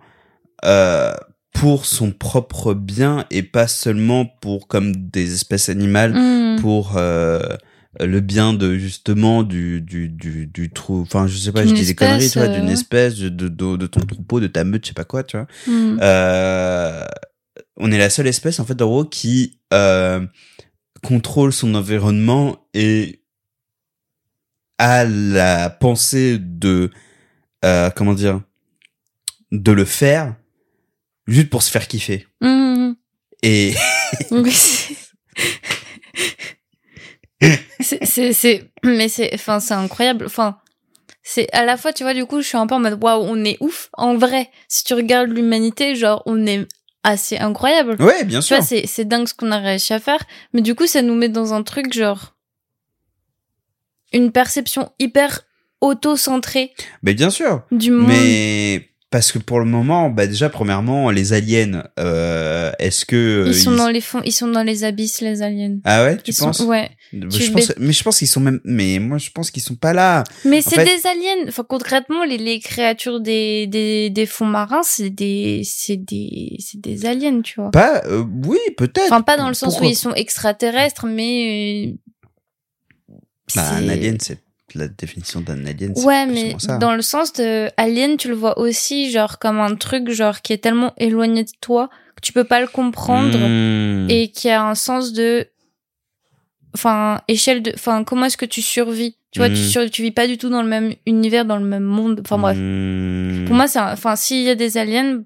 euh, 0.64 1.12
pour 1.52 1.86
son 1.86 2.12
propre 2.12 2.74
bien 2.74 3.26
et 3.30 3.42
pas 3.42 3.66
seulement 3.68 4.26
pour 4.26 4.68
comme 4.68 4.94
des 5.10 5.34
espèces 5.34 5.68
animales 5.68 6.12
Mm. 6.14 6.60
pour 6.60 6.96
euh, 6.96 7.40
le 8.00 8.20
bien 8.20 8.52
de 8.52 8.76
justement 8.76 9.42
du 9.42 9.80
du 9.80 10.08
du, 10.08 10.46
du 10.46 10.70
trou 10.70 11.00
enfin 11.02 11.26
je 11.26 11.36
sais 11.36 11.50
pas 11.52 11.66
je 11.66 11.72
dis 11.74 11.86
des 11.86 11.94
conneries 11.94 12.30
tu 12.30 12.38
vois 12.38 12.48
euh, 12.48 12.54
d'une 12.54 12.66
ouais. 12.66 12.72
espèce 12.72 13.16
de, 13.16 13.28
de 13.28 13.48
de 13.48 13.76
de 13.76 13.86
ton 13.86 14.00
troupeau 14.00 14.40
de 14.40 14.46
ta 14.46 14.62
meute 14.64 14.84
je 14.84 14.88
sais 14.88 14.94
pas 14.94 15.04
quoi 15.04 15.24
tu 15.24 15.36
vois 15.36 15.46
Mm. 15.66 15.98
euh, 16.02 17.04
on 17.76 17.90
est 17.90 17.98
la 17.98 18.10
seule 18.10 18.26
espèce 18.26 18.60
en 18.60 18.64
fait 18.64 18.80
en 18.82 18.86
gros 18.86 19.04
qui 19.04 19.58
euh, 19.72 20.24
contrôle 21.02 21.52
son 21.52 21.74
environnement 21.74 22.58
et 22.74 23.22
a 24.78 25.04
la 25.04 25.70
pensée 25.70 26.38
de 26.38 26.90
euh, 27.64 27.90
comment 27.90 28.14
dire 28.14 28.40
de 29.50 29.72
le 29.72 29.84
faire 29.84 30.36
juste 31.28 31.50
pour 31.50 31.62
se 31.62 31.70
faire 31.70 31.86
kiffer. 31.86 32.26
Mm. 32.40 32.94
et 33.44 33.74
Oui, 34.32 34.52
c'est- 37.80 38.32
c'est 38.32 38.70
mais 38.82 39.08
c'est 39.08 39.30
enfin 39.34 39.60
c'est 39.60 39.74
incroyable. 39.74 40.26
Enfin 40.26 40.58
c'est 41.22 41.48
à 41.54 41.64
la 41.64 41.76
fois 41.76 41.92
tu 41.92 42.02
vois 42.02 42.14
du 42.14 42.24
coup 42.26 42.40
je 42.42 42.46
suis 42.48 42.56
un 42.56 42.66
peu 42.66 42.74
en 42.74 42.80
mode 42.80 42.98
waouh 43.02 43.22
on 43.22 43.44
est 43.44 43.56
ouf 43.60 43.88
en 43.92 44.16
vrai. 44.16 44.50
Si 44.68 44.84
tu 44.84 44.94
regardes 44.94 45.30
l'humanité 45.30 45.94
genre 45.94 46.22
on 46.26 46.46
est 46.46 46.66
assez 47.04 47.38
incroyable. 47.38 47.96
Ouais 48.02 48.24
bien 48.24 48.40
tu 48.40 48.46
sûr. 48.46 48.56
vois 48.56 48.66
c'est 48.66 48.86
c'est 48.86 49.04
dingue 49.06 49.28
ce 49.28 49.34
qu'on 49.34 49.52
a 49.52 49.58
réussi 49.58 49.92
à 49.92 50.00
faire. 50.00 50.22
Mais 50.52 50.62
du 50.62 50.74
coup 50.74 50.86
ça 50.86 51.02
nous 51.02 51.14
met 51.14 51.28
dans 51.28 51.54
un 51.54 51.62
truc 51.62 51.92
genre 51.92 52.34
une 54.12 54.32
perception 54.32 54.90
hyper 54.98 55.42
auto-centrée 55.80 56.72
mais 57.02 57.14
bien 57.14 57.30
sûr. 57.30 57.62
du 57.70 57.92
monde. 57.92 58.08
mais 58.08 58.88
parce 59.10 59.32
que 59.32 59.38
pour 59.38 59.58
le 59.58 59.64
moment 59.64 60.10
bah 60.10 60.26
déjà 60.26 60.50
premièrement 60.50 61.10
les 61.10 61.32
aliens 61.32 61.82
euh, 61.98 62.70
est-ce 62.78 63.06
que 63.06 63.44
ils 63.48 63.54
sont 63.54 63.72
ils- 63.72 63.76
dans 63.78 63.88
les 63.88 64.02
fonds 64.02 64.20
ils 64.24 64.32
sont 64.32 64.48
dans 64.48 64.62
les 64.62 64.84
abysses 64.84 65.22
les 65.22 65.40
aliens 65.40 65.78
ah 65.84 66.04
ouais 66.04 66.16
tu 66.18 66.30
Ils 66.30 66.34
sont- 66.34 66.46
penses? 66.46 66.60
ouais 66.60 66.90
je 67.14 67.26
tu- 67.38 67.50
pense 67.52 67.72
mais 67.78 67.92
je 67.94 68.02
pense 68.02 68.18
qu'ils 68.18 68.28
sont 68.28 68.40
même 68.40 68.60
mais 68.64 68.98
moi 68.98 69.16
je 69.16 69.30
pense 69.30 69.50
qu'ils 69.50 69.62
sont 69.62 69.76
pas 69.76 69.94
là 69.94 70.24
Mais 70.44 70.60
c'est 70.60 70.74
fait- 70.76 70.84
des 70.84 71.06
aliens. 71.06 71.48
Enfin, 71.48 71.64
concrètement, 71.66 72.24
les, 72.24 72.36
les 72.36 72.60
créatures 72.60 73.20
des, 73.20 73.66
des, 73.66 74.10
des 74.10 74.26
fonds 74.26 74.44
marins, 74.44 74.82
c'est 74.84 75.08
des, 75.08 75.62
c'est 75.64 75.96
des, 75.96 76.56
c'est 76.58 76.78
des 76.80 77.06
aliens, 77.06 77.40
tu 77.40 77.60
vois. 77.60 77.70
pas 77.70 78.02
euh, 78.04 78.22
oui 78.44 78.58
peut-être 78.76 79.06
Enfin, 79.06 79.22
pas 79.22 79.38
dans 79.38 79.48
le 79.48 79.54
sens 79.54 79.70
Pourquoi 79.72 79.86
où 79.86 79.90
ils 79.90 79.96
sont 79.96 80.12
extraterrestres, 80.14 81.06
mais. 81.06 81.88
euh, 83.08 83.14
Bah, 83.54 83.70
un 83.76 83.88
alien, 83.88 84.18
c'est 84.20 84.38
la 84.74 84.88
définition 84.88 85.40
d'un 85.40 85.64
alien. 85.66 85.94
c'est 85.96 86.04
Ouais, 86.04 86.26
mais 86.26 86.54
ça. 86.58 86.78
dans 86.78 86.94
le 86.94 87.02
sens 87.02 87.32
de 87.32 87.68
alien, 87.76 88.16
tu 88.16 88.28
le 88.28 88.34
vois 88.34 88.58
aussi, 88.58 89.10
genre, 89.10 89.38
comme 89.38 89.60
un 89.60 89.74
truc, 89.76 90.10
genre, 90.10 90.42
qui 90.42 90.52
est 90.52 90.58
tellement 90.58 90.92
éloigné 90.98 91.44
de 91.44 91.50
toi 91.60 91.88
que 92.16 92.20
tu 92.22 92.32
peux 92.32 92.44
pas 92.44 92.60
le 92.60 92.66
comprendre 92.66 93.38
Mmh. 93.38 94.10
et 94.10 94.28
qui 94.30 94.50
a 94.50 94.62
un 94.64 94.74
sens 94.74 95.12
de. 95.12 95.46
Enfin, 96.74 97.20
échelle 97.28 97.62
de. 97.62 97.72
Enfin, 97.74 98.04
comment 98.04 98.26
est-ce 98.26 98.36
que 98.36 98.44
tu 98.44 98.60
survis? 98.62 99.16
Tu 99.30 99.38
vois, 99.40 99.48
tu, 99.48 99.54
Mm. 99.56 99.68
sur... 99.68 99.90
tu 99.90 100.02
vis 100.02 100.10
pas 100.10 100.26
du 100.26 100.36
tout 100.38 100.48
dans 100.48 100.62
le 100.62 100.68
même 100.68 100.94
univers, 101.06 101.44
dans 101.44 101.56
le 101.58 101.64
même 101.64 101.82
monde. 101.84 102.20
Enfin, 102.24 102.38
bref. 102.38 102.56
Mmh. 102.58 103.44
Pour 103.46 103.54
moi, 103.56 103.68
c'est 103.68 103.78
enfin, 103.80 104.16
s'il 104.16 104.42
y 104.42 104.50
a 104.50 104.54
des 104.54 104.76
aliens, 104.78 105.22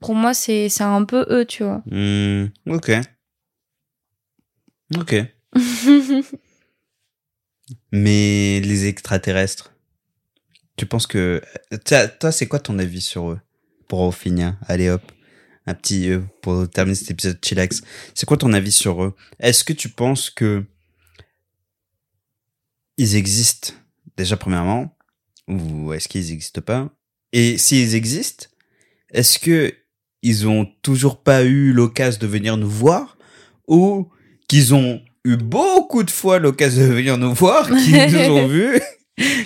pour 0.00 0.14
moi, 0.14 0.34
c'est, 0.34 0.68
c'est 0.68 0.84
un 0.84 1.04
peu 1.04 1.24
eux, 1.30 1.44
tu 1.44 1.62
vois. 1.64 1.82
Ok. 2.66 2.90
Ok. 4.96 5.14
Mais 7.92 8.60
les 8.60 8.86
extraterrestres, 8.86 9.74
tu 10.76 10.86
penses 10.86 11.06
que... 11.06 11.42
Toi, 12.20 12.32
c'est 12.32 12.46
quoi 12.46 12.60
ton 12.60 12.78
avis 12.78 13.00
sur 13.00 13.30
eux 13.30 13.40
Pour 13.88 14.14
finir, 14.14 14.56
allez 14.66 14.90
hop. 14.90 15.02
Un 15.66 15.74
petit... 15.74 16.10
euh, 16.10 16.20
pour 16.42 16.68
terminer 16.68 16.94
cet 16.94 17.10
épisode 17.10 17.38
chillax. 17.44 17.82
C'est 18.14 18.26
quoi 18.26 18.36
ton 18.36 18.52
avis 18.52 18.72
sur 18.72 19.02
eux? 19.02 19.14
Est-ce 19.40 19.64
que 19.64 19.72
tu 19.72 19.88
penses 19.88 20.30
que... 20.30 20.64
Ils 22.96 23.14
existent, 23.14 23.74
déjà 24.16 24.36
premièrement, 24.36 24.96
ou 25.46 25.92
est-ce 25.92 26.08
qu'ils 26.08 26.28
n'existent 26.28 26.60
pas? 26.60 26.90
Et 27.32 27.56
s'ils 27.56 27.94
existent, 27.94 28.46
est-ce 29.10 29.38
que 29.38 29.72
ils 30.22 30.48
ont 30.48 30.66
toujours 30.82 31.22
pas 31.22 31.44
eu 31.44 31.72
l'occasion 31.72 32.20
de 32.20 32.26
venir 32.26 32.56
nous 32.56 32.68
voir 32.68 33.16
ou 33.68 34.10
qu'ils 34.48 34.74
ont 34.74 35.00
eu 35.32 35.36
beaucoup 35.36 36.02
de 36.02 36.10
fois 36.10 36.38
l'occasion 36.38 36.82
de 36.88 36.92
venir 36.92 37.16
nous 37.18 37.32
voir, 37.34 37.68
qu'ils 37.84 38.12
nous 38.12 38.30
ont 38.30 38.46
vus, 38.48 38.80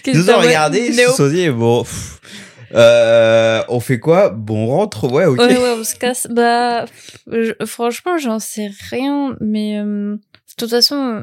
qu'ils 0.02 0.16
nous 0.18 0.30
ont 0.30 0.38
regardés, 0.38 0.86
ils 0.88 0.94
se 0.94 1.12
sont 1.12 1.28
dit 1.28 1.48
bon, 1.50 1.82
pff, 1.84 2.20
euh, 2.74 3.62
on 3.68 3.80
fait 3.80 3.98
quoi? 3.98 4.30
Bon, 4.30 4.64
on 4.64 4.66
rentre, 4.68 5.10
ouais, 5.10 5.26
ok. 5.26 5.38
Ouais, 5.38 5.56
ouais, 5.58 5.74
on 5.78 5.84
se 5.84 5.94
casse. 5.96 6.26
Bah, 6.30 6.86
je- 7.30 7.52
franchement, 7.66 8.16
j'en 8.18 8.38
sais 8.38 8.70
rien, 8.90 9.36
mais 9.40 9.78
euh, 9.78 10.14
de 10.16 10.20
toute 10.56 10.70
façon, 10.70 11.22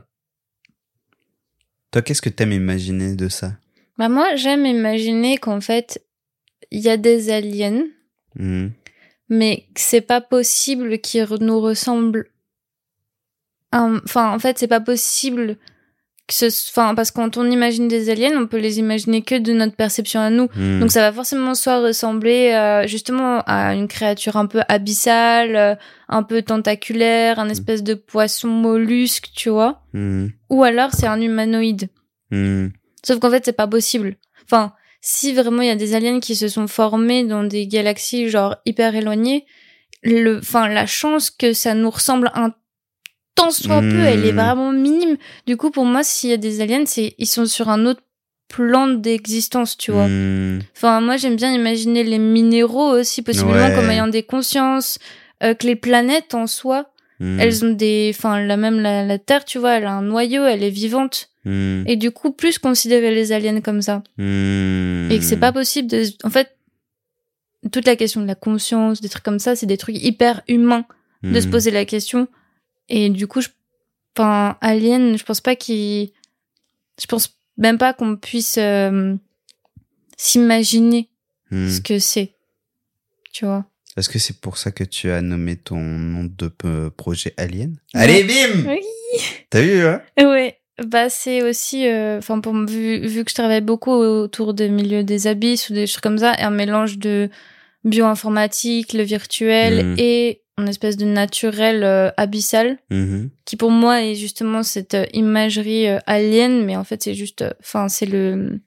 Toi, 1.91 2.01
qu'est-ce 2.03 2.21
que 2.21 2.29
t'aimes 2.29 2.51
imaginer 2.51 3.15
de 3.15 3.29
ça? 3.29 3.53
Bah 3.97 4.09
moi, 4.09 4.35
j'aime 4.35 4.65
imaginer 4.65 5.37
qu'en 5.37 5.59
fait, 5.59 6.03
il 6.71 6.81
y 6.81 6.89
a 6.89 6.97
des 6.97 7.31
aliens, 7.31 7.83
Mhm. 8.35 8.71
mais 9.27 9.65
que 9.73 9.81
c'est 9.81 10.01
pas 10.01 10.21
possible 10.21 10.99
qu'ils 10.99 11.25
nous 11.41 11.59
ressemblent. 11.59 12.27
Enfin, 13.71 14.33
en 14.33 14.39
fait, 14.39 14.57
c'est 14.57 14.67
pas 14.67 14.79
possible 14.79 15.57
que 16.29 16.33
ce, 16.33 16.45
enfin, 16.71 16.93
parce 16.93 17.09
que 17.11 17.15
quand 17.15 17.37
on 17.37 17.49
imagine 17.49 17.87
des 17.87 18.09
aliens, 18.09 18.39
on 18.39 18.45
peut 18.45 18.59
les 18.59 18.77
imaginer 18.77 19.23
que 19.23 19.35
de 19.35 19.51
notre 19.51 19.75
perception 19.75 20.19
à 20.19 20.29
nous. 20.29 20.47
Mhm. 20.55 20.79
Donc 20.79 20.91
ça 20.91 21.01
va 21.01 21.11
forcément 21.11 21.55
soit 21.55 21.81
ressembler 21.81 22.51
euh, 22.53 22.87
justement 22.87 23.41
à 23.47 23.73
une 23.73 23.87
créature 23.87 24.37
un 24.37 24.45
peu 24.45 24.61
abyssale, 24.67 25.55
euh, 25.55 25.75
un 26.07 26.23
peu 26.23 26.43
tentaculaire, 26.43 27.39
un 27.39 27.49
espèce 27.49 27.83
de 27.83 27.95
poisson 27.95 28.47
mollusque, 28.47 29.29
tu 29.35 29.49
vois. 29.49 29.81
Mhm. 29.93 30.31
Ou 30.51 30.63
alors 30.63 30.91
c'est 30.93 31.07
un 31.07 31.19
humanoïde. 31.19 31.89
Sauf 33.03 33.19
qu'en 33.19 33.31
fait 33.31 33.43
c'est 33.43 33.53
pas 33.53 33.67
possible. 33.67 34.15
Enfin, 34.45 34.73
si 35.01 35.33
vraiment 35.33 35.63
il 35.63 35.67
y 35.67 35.71
a 35.71 35.75
des 35.75 35.95
aliens 35.95 36.19
qui 36.19 36.35
se 36.35 36.47
sont 36.47 36.67
formés 36.67 37.23
dans 37.23 37.43
des 37.43 37.65
galaxies 37.65 38.29
genre 38.29 38.55
hyper 38.65 38.93
éloignées, 38.95 39.45
le, 40.03 40.37
enfin 40.37 40.69
la 40.69 40.85
chance 40.85 41.31
que 41.31 41.53
ça 41.53 41.73
nous 41.73 41.89
ressemble 41.89 42.31
un 42.35 42.53
tant 43.41 43.51
soit 43.51 43.81
peu, 43.81 43.99
elle 44.11 44.25
est 44.25 44.31
Hmm. 44.33 44.35
vraiment 44.43 44.71
minime. 44.71 45.17
Du 45.47 45.55
coup 45.57 45.71
pour 45.71 45.85
moi 45.85 46.03
s'il 46.03 46.29
y 46.29 46.33
a 46.33 46.37
des 46.37 46.61
aliens, 46.61 46.85
c'est 46.85 47.15
ils 47.17 47.27
sont 47.27 47.45
sur 47.45 47.69
un 47.69 47.85
autre 47.85 48.01
plan 48.47 48.87
d'existence, 48.87 49.77
tu 49.77 49.91
vois. 49.91 50.07
Mhm. 50.07 50.61
Enfin, 50.75 51.01
moi, 51.01 51.17
j'aime 51.17 51.35
bien 51.35 51.53
imaginer 51.53 52.03
les 52.03 52.17
minéraux 52.17 52.89
aussi, 52.99 53.21
possiblement 53.21 53.67
Ouais. 53.67 53.75
comme 53.75 53.91
ayant 53.91 54.07
des 54.07 54.23
consciences, 54.23 54.97
euh, 55.43 55.53
que 55.53 55.67
les 55.67 55.75
planètes 55.75 56.33
en 56.33 56.47
soi. 56.47 56.89
Hmm. 57.19 57.39
Elles 57.39 57.63
ont 57.63 57.73
des, 57.73 58.11
enfin, 58.15 58.41
la 58.41 58.57
même 58.57 58.79
la, 58.79 59.05
la 59.05 59.19
Terre, 59.19 59.45
tu 59.45 59.59
vois, 59.59 59.73
elle 59.73 59.85
a 59.85 59.91
un 59.91 60.01
noyau, 60.01 60.45
elle 60.45 60.63
est 60.63 60.71
vivante. 60.71 61.29
Hmm. 61.45 61.83
Et 61.85 61.95
du 61.95 62.09
coup, 62.09 62.31
plus 62.31 62.57
considérer 62.57 63.13
les 63.13 63.31
aliens 63.33 63.61
comme 63.61 63.83
ça. 63.83 64.01
Hmm. 64.17 65.11
Et 65.11 65.19
que 65.19 65.23
c'est 65.25 65.37
pas 65.37 65.51
possible 65.51 65.87
de, 65.87 66.05
en 66.23 66.31
fait, 66.31 66.49
toute 67.71 67.85
la 67.85 67.95
question 67.95 68.19
de 68.21 68.25
la 68.27 68.35
conscience, 68.35 68.99
des 68.99 69.09
trucs 69.09 69.23
comme 69.23 69.39
ça, 69.39 69.55
c'est 69.55 69.67
des 69.67 69.77
trucs 69.77 70.01
hyper 70.01 70.41
humains 70.47 70.85
de 71.21 71.39
se 71.39 71.47
Hmm. 71.47 71.51
poser 71.51 71.69
la 71.71 71.85
question. 71.85 72.27
Et 72.89 73.09
du 73.09 73.27
coup, 73.27 73.41
je, 73.41 73.49
enfin, 74.17 74.57
alien, 74.61 75.17
je 75.17 75.23
pense 75.23 75.41
pas 75.41 75.55
qu'il, 75.55 76.11
je 76.99 77.05
pense 77.07 77.35
même 77.57 77.77
pas 77.77 77.93
qu'on 77.93 78.15
puisse 78.15 78.57
euh, 78.57 79.15
s'imaginer 80.17 81.07
Hmm. 81.51 81.67
ce 81.67 81.81
que 81.81 81.97
c'est. 81.97 82.33
Tu 83.33 83.43
vois? 83.45 83.65
Est-ce 83.97 84.07
que 84.07 84.19
c'est 84.19 84.39
pour 84.39 84.57
ça 84.57 84.69
que 84.71 84.83
tu 84.83 85.09
as 85.09 85.19
nommé 85.23 85.55
ton 85.55 85.77
nom 85.79 86.23
de 86.25 86.51
euh, 86.65 86.91
projet 86.91 87.33
Alien? 87.37 87.75
Ouais. 87.95 88.01
Allez, 88.01 88.23
bim 88.23 88.69
Oui. 88.69 88.81
T'as 89.49 89.61
vu, 89.61 89.81
hein? 89.83 89.99
Ouais. 90.19 90.59
Bah, 90.85 91.09
c'est 91.09 91.41
aussi, 91.41 91.87
euh, 91.87 92.19
enfin, 92.19 92.39
pour 92.39 92.53
vu, 92.53 92.99
vu 93.07 93.23
que 93.25 93.31
je 93.31 93.35
travaille 93.35 93.61
beaucoup 93.61 93.91
autour 93.91 94.53
des 94.53 94.69
milieux 94.69 95.03
des 95.03 95.25
abysses 95.25 95.71
ou 95.71 95.73
des 95.73 95.87
choses 95.87 96.01
comme 96.01 96.19
ça, 96.19 96.35
un 96.37 96.51
mélange 96.51 96.99
de 96.99 97.29
bioinformatique, 97.83 98.93
le 98.93 99.01
virtuel 99.03 99.85
Mhm. 99.87 99.95
et 99.97 100.41
une 100.59 100.67
espèce 100.69 100.97
de 100.97 101.05
naturel 101.05 101.83
euh, 101.83 102.09
abyssal 102.17 102.77
Mhm. 102.89 103.29
qui 103.45 103.55
pour 103.55 103.71
moi 103.71 104.03
est 104.03 104.15
justement 104.15 104.63
cette 104.63 104.93
euh, 104.93 105.05
imagerie 105.13 105.87
euh, 105.87 105.99
alien, 106.05 106.65
mais 106.65 106.75
en 106.75 106.83
fait 106.83 107.01
c'est 107.03 107.13
juste, 107.15 107.43
enfin 107.59 107.87
c'est 107.89 108.05
le, 108.05 108.59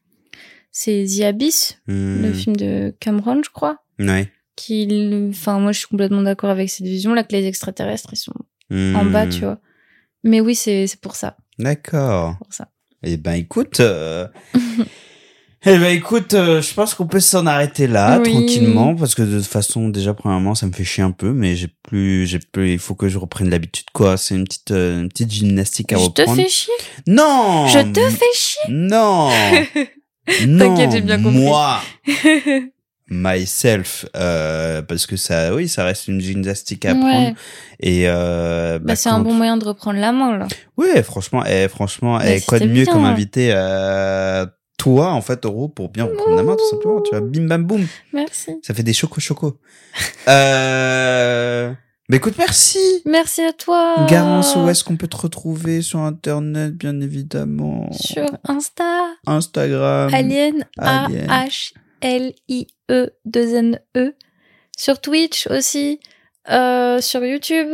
c'est 0.71 1.05
The 1.07 1.23
Abyss, 1.25 1.79
le 1.87 2.33
film 2.33 2.57
de 2.57 2.95
Cameron, 3.01 3.43
je 3.45 3.51
crois, 3.51 3.79
Ouais. 3.99 4.31
qui, 4.57 4.89
enfin 5.31 5.59
moi 5.61 5.73
je 5.73 5.79
suis 5.79 5.89
complètement 5.89 6.23
d'accord 6.23 6.51
avec 6.51 6.71
cette 6.71 6.87
vision 6.87 7.15
là 7.15 7.25
que 7.25 7.33
les 7.33 7.47
extraterrestres 7.47 8.11
ils 8.13 8.17
sont 8.17 8.35
en 8.71 9.05
bas, 9.05 9.27
tu 9.27 9.41
vois. 9.41 9.59
Mais 10.25 10.41
oui 10.41 10.55
c'est 10.55 10.87
c'est 10.87 11.01
pour 11.01 11.15
ça, 11.17 11.37
D'accord. 11.59 12.39
pour 12.39 12.53
ça. 12.53 12.69
Eh 13.03 13.17
ben, 13.17 13.33
écoute... 13.35 13.81
Eh 15.65 15.79
ben 15.79 15.95
écoute, 15.97 16.35
euh, 16.35 16.61
je 16.61 16.75
pense 16.75 16.95
qu'on 16.95 17.07
peut 17.07 17.21
s'en 17.21 17.47
arrêter 17.47 17.87
là 17.87 18.19
Oui. 18.21 18.33
tranquillement 18.33 18.97
parce 18.97 19.15
que 19.15 19.23
de 19.23 19.39
toute 19.39 19.47
façon 19.49 19.89
déjà 19.91 20.13
premièrement 20.13 20.57
ça 20.57 20.67
me 20.67 20.73
fait 20.73 20.83
chier 20.83 21.05
un 21.05 21.13
peu 21.13 21.33
mais 21.33 21.55
j'ai 21.55 21.69
plus 21.69 22.27
j'ai 22.27 22.41
plus 22.41 22.73
il 22.73 22.79
faut 22.81 22.97
que 22.97 23.09
je 23.09 23.17
reprenne 23.17 23.49
l'habitude 23.49 23.87
quoi, 23.93 24.17
c'est 24.17 24.35
une 24.35 24.43
petite 24.45 24.73
euh, 24.73 25.01
une 25.03 25.09
petite 25.09 25.31
gymnastique 25.31 25.93
à 25.93 25.99
Je 25.99 26.07
te 26.09 26.23
reprendre. 26.23 26.43
fais 26.43 26.49
chier, 26.49 26.73
Non. 27.07 27.69
je 27.69 27.79
te 27.79 28.01
fais 28.01 28.25
chier. 28.35 28.61
Non. 28.71 29.31
non. 30.49 30.75
T'inquiète, 30.75 30.93
j'ai 30.93 31.01
bien 31.01 31.23
compris. 31.23 31.39
Moi, 31.39 31.81
myself, 33.09 34.07
euh, 34.17 34.83
parce 34.83 35.07
que 35.07 35.17
ça, 35.17 35.55
oui, 35.55 35.69
ça 35.69 35.85
reste 35.85 36.09
une 36.09 36.21
gymnastique 36.21 36.85
à 36.87 36.93
Ouais. 36.95 36.99
prendre. 37.01 37.37
Et 37.81 38.05
euh, 38.09 38.79
bah, 38.81 38.97
c'est 38.97 39.11
un 39.11 39.21
bon 39.21 39.35
moyen 39.35 39.57
de 39.59 39.65
reprendre 39.65 39.99
la 40.01 40.13
main 40.13 40.39
là. 40.39 40.49
Ouais, 40.77 41.03
franchement, 41.03 41.45
eh, 41.47 41.69
franchement, 41.69 42.21
eh, 42.21 42.41
quoi 42.41 42.59
de 42.59 42.67
mieux 42.67 42.85
bien. 42.85 42.93
comme 42.93 43.05
invité 43.05 43.51
euh, 43.53 44.47
toi, 44.83 45.13
en 45.13 45.21
fait, 45.21 45.47
Euro, 45.47 45.69
pour 45.69 45.91
bien 45.91 46.07
reprendre 46.07 46.35
la 46.35 46.43
main, 46.43 46.57
tout 46.57 46.69
simplement. 46.69 47.01
Tu 47.03 47.11
vois, 47.11 47.21
bim 47.21 47.47
bam 47.47 47.65
boum, 47.65 47.87
Merci. 48.13 48.59
ça 48.63 48.75
fait 48.75 48.83
des 48.83 48.93
chocos. 48.93 49.21
euh... 50.29 51.73
Mais 52.09 52.17
écoute, 52.17 52.35
merci. 52.37 52.81
Merci 53.07 53.43
à 53.43 53.53
toi. 53.53 54.07
Garance, 54.09 54.57
où 54.57 54.69
est-ce 54.69 54.83
qu'on 54.83 54.97
peut 54.97 55.07
te 55.07 55.17
retrouver 55.17 55.83
sur 55.83 56.01
Internet, 56.01 56.75
bien 56.75 57.01
évidemment? 57.01 57.93
Sur 57.93 58.27
Insta. 58.43 59.07
Instagram. 59.25 60.13
Alien, 60.13 60.67
Alien. 60.79 61.31
A-H-L-I-E, 61.31 63.11
2 63.25 63.55
N-E. 63.55 64.17
Sur 64.77 65.01
Twitch 65.01 65.47
aussi, 65.47 66.01
euh, 66.51 67.01
sur 67.01 67.25
YouTube, 67.25 67.69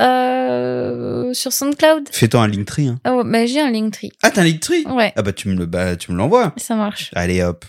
euh, 0.00 1.32
sur 1.34 1.52
SoundCloud. 1.52 2.08
Fais-toi 2.10 2.42
un 2.42 2.48
Linktree. 2.48 2.88
Hein. 2.88 3.00
Oh, 3.06 3.22
bah, 3.24 3.46
j'ai 3.46 3.60
un 3.60 3.70
Linktree. 3.70 4.12
Ah, 4.22 4.30
t'as 4.30 4.42
un 4.42 4.44
Linktree? 4.44 4.84
Ouais, 4.86 5.12
Ah 5.16 5.22
bah 5.22 5.32
tu 5.32 5.48
me 5.48 5.54
le 5.56 5.66
bah, 5.66 5.96
tu 5.96 6.12
me 6.12 6.16
l'envoies. 6.16 6.52
ça 6.56 6.74
marche. 6.76 7.10
Allez 7.14 7.42
hop. 7.42 7.64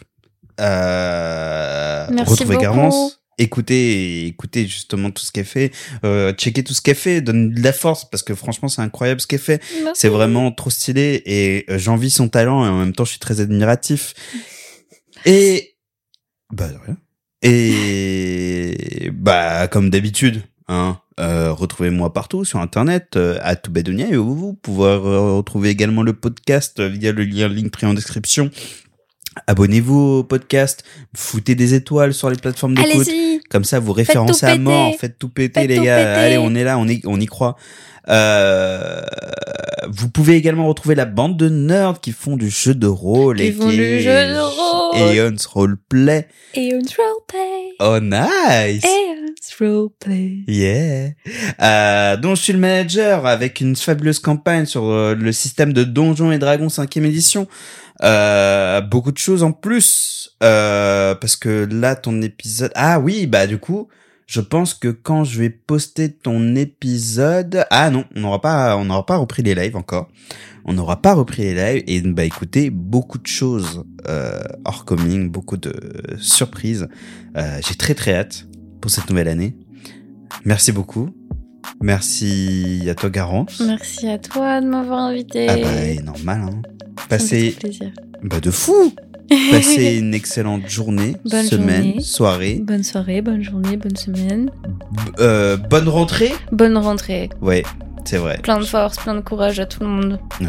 Euh, 0.59 2.07
Merci 2.11 2.31
retrouvez 2.31 2.55
beaucoup. 2.55 2.61
Garance. 2.63 3.19
Écoutez, 3.39 4.27
écoutez 4.27 4.67
justement 4.67 5.09
tout 5.09 5.23
ce 5.23 5.31
qu'elle 5.31 5.45
fait, 5.45 5.71
euh, 6.05 6.33
checkez 6.33 6.63
tout 6.63 6.75
ce 6.75 6.81
qu'elle 6.83 6.93
fait, 6.95 7.19
donne 7.19 7.49
de 7.51 7.63
la 7.63 7.73
force 7.73 8.07
parce 8.07 8.21
que 8.21 8.35
franchement 8.35 8.67
c'est 8.67 8.83
incroyable 8.83 9.19
ce 9.21 9.25
qu'elle 9.25 9.39
fait. 9.39 9.59
C'est 9.95 10.07
vraiment 10.07 10.51
trop 10.51 10.69
stylé 10.69 11.23
et 11.25 11.65
euh, 11.71 11.79
j'envie 11.79 12.11
son 12.11 12.29
talent 12.29 12.63
et 12.63 12.69
en 12.69 12.77
même 12.77 12.93
temps 12.93 13.05
je 13.05 13.09
suis 13.09 13.19
très 13.19 13.41
admiratif. 13.41 14.13
Et 15.25 15.77
bah 16.51 16.67
de 16.67 16.77
rien. 16.77 16.97
Et 17.41 19.09
bah 19.13 19.67
comme 19.67 19.89
d'habitude, 19.89 20.43
hein, 20.67 20.97
euh, 21.19 21.51
retrouvez-moi 21.51 22.11
partout 22.13 22.43
sur 22.45 22.59
internet 22.59 23.15
euh, 23.15 23.37
à 23.41 23.55
Toubadonia 23.55 24.07
et 24.07 24.15
vous, 24.15 24.35
vous 24.35 24.53
pouvez 24.53 24.95
retrouver 24.95 25.69
également 25.69 26.01
le 26.03 26.13
podcast 26.13 26.79
euh, 26.79 26.87
via 26.89 27.11
le 27.11 27.23
lien 27.23 27.47
Linktree 27.47 27.85
en 27.85 27.93
description. 27.93 28.49
Abonnez-vous 29.47 29.99
au 29.99 30.23
podcast, 30.23 30.83
foutez 31.15 31.55
des 31.55 31.73
étoiles 31.73 32.13
sur 32.13 32.29
les 32.29 32.35
plateformes 32.35 32.75
d'écoute. 32.75 33.09
Comme 33.49 33.63
ça, 33.63 33.79
vous 33.79 33.91
référencez 33.93 34.45
tout 34.45 34.51
à 34.51 34.57
mort, 34.57 34.93
faites 34.99 35.17
tout 35.17 35.29
péter, 35.29 35.61
Faites 35.61 35.69
les 35.69 35.77
tout 35.77 35.83
gars. 35.83 35.97
péter. 35.97 36.09
Allez, 36.09 36.37
on 36.37 36.53
est 36.53 36.63
là, 36.63 36.77
on 36.77 36.87
y, 36.87 37.01
on 37.05 37.19
y 37.19 37.25
croit. 37.25 37.55
Euh, 38.09 39.01
vous 39.89 40.09
pouvez 40.09 40.35
également 40.35 40.67
retrouver 40.67 40.95
la 40.95 41.05
bande 41.05 41.37
de 41.37 41.49
nerds 41.49 41.99
qui 42.01 42.11
font 42.11 42.37
du 42.37 42.49
jeu 42.49 42.75
de 42.75 42.87
rôle 42.87 43.37
Qui 43.37 43.43
et 43.43 43.51
font 43.53 43.69
qui 43.69 43.77
du 43.77 44.01
jeu 44.01 44.11
de 44.11 44.39
rôle. 44.39 45.15
Aeon's 45.15 45.45
Roleplay. 45.45 46.27
On 46.55 46.61
roleplay. 46.61 47.73
Oh, 47.79 47.99
nice! 47.99 48.83
Roleplay. 49.59 50.43
Yeah. 50.47 51.11
Euh, 51.61 52.17
dont 52.17 52.35
je 52.35 52.41
suis 52.41 52.53
le 52.53 52.59
manager 52.59 53.25
avec 53.25 53.61
une 53.61 53.75
fabuleuse 53.75 54.19
campagne 54.19 54.65
sur 54.65 54.85
euh, 54.85 55.15
le 55.15 55.31
système 55.31 55.73
de 55.73 55.83
Donjons 55.83 56.31
et 56.31 56.39
Dragons 56.39 56.67
5e 56.67 57.03
édition. 57.03 57.47
Euh, 58.03 58.81
beaucoup 58.81 59.11
de 59.11 59.17
choses 59.17 59.43
en 59.43 59.51
plus. 59.51 60.35
Euh, 60.43 61.15
parce 61.15 61.35
que 61.35 61.67
là, 61.71 61.95
ton 61.95 62.21
épisode... 62.21 62.71
Ah 62.75 62.99
oui, 62.99 63.27
bah 63.27 63.47
du 63.47 63.57
coup, 63.57 63.87
je 64.27 64.41
pense 64.41 64.73
que 64.73 64.87
quand 64.87 65.23
je 65.23 65.39
vais 65.39 65.49
poster 65.49 66.11
ton 66.11 66.55
épisode... 66.55 67.65
Ah 67.69 67.89
non, 67.89 68.05
on 68.15 68.21
n'aura 68.21 68.41
pas, 68.41 68.77
on 68.77 68.85
n'aura 68.85 69.05
pas 69.05 69.17
repris 69.17 69.43
les 69.43 69.55
lives 69.55 69.75
encore. 69.75 70.09
On 70.65 70.73
n'aura 70.73 71.01
pas 71.01 71.13
repris 71.13 71.43
les 71.43 71.53
lives. 71.53 71.83
Et 71.87 72.01
bah 72.01 72.23
écoutez, 72.23 72.69
beaucoup 72.69 73.17
de 73.17 73.27
choses 73.27 73.83
hors 74.65 74.85
coming, 74.85 75.29
beaucoup 75.29 75.57
de 75.57 75.73
surprises. 76.19 76.87
J'ai 77.35 77.75
très 77.75 77.95
très 77.95 78.15
hâte 78.15 78.45
pour 78.83 78.91
cette 78.91 79.09
nouvelle 79.09 79.29
année. 79.29 79.55
Merci 80.43 80.73
beaucoup. 80.73 81.09
Merci 81.81 82.83
à 82.89 82.95
toi, 82.95 83.09
Garance. 83.09 83.61
Merci 83.65 84.09
à 84.09 84.17
toi 84.17 84.59
de 84.59 84.67
m'avoir 84.67 84.99
invité. 84.99 85.47
Ah 85.47 85.55
bah, 85.55 86.01
normal, 86.03 86.41
hein. 86.41 86.61
Passez, 87.07 87.55
bah, 88.23 88.41
de 88.41 88.51
fou. 88.51 88.93
Passez 89.51 89.95
une 89.99 90.13
excellente 90.13 90.67
journée, 90.67 91.15
Bonne 91.23 91.45
semaine, 91.45 91.83
journée. 91.85 92.01
soirée. 92.01 92.59
Bonne 92.61 92.83
soirée, 92.83 93.21
bonne 93.21 93.41
journée, 93.41 93.77
bonne 93.77 93.95
semaine. 93.95 94.51
B- 94.91 95.13
euh, 95.21 95.55
bonne 95.55 95.87
rentrée. 95.87 96.33
Bonne 96.51 96.77
rentrée. 96.77 97.29
Ouais, 97.41 97.63
c'est 98.03 98.17
vrai. 98.17 98.39
Plein 98.43 98.59
de 98.59 98.65
force, 98.65 98.97
plein 98.97 99.15
de 99.15 99.21
courage 99.21 99.61
à 99.61 99.65
tout 99.65 99.79
le 99.79 99.87
monde. 99.87 100.19
Euh, 100.41 100.45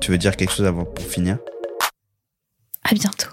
tu 0.00 0.12
veux 0.12 0.18
dire 0.18 0.36
quelque 0.36 0.52
chose 0.52 0.66
avant 0.66 0.84
pour 0.84 1.04
finir? 1.04 1.38
À 2.88 2.94
bientôt. 2.94 3.26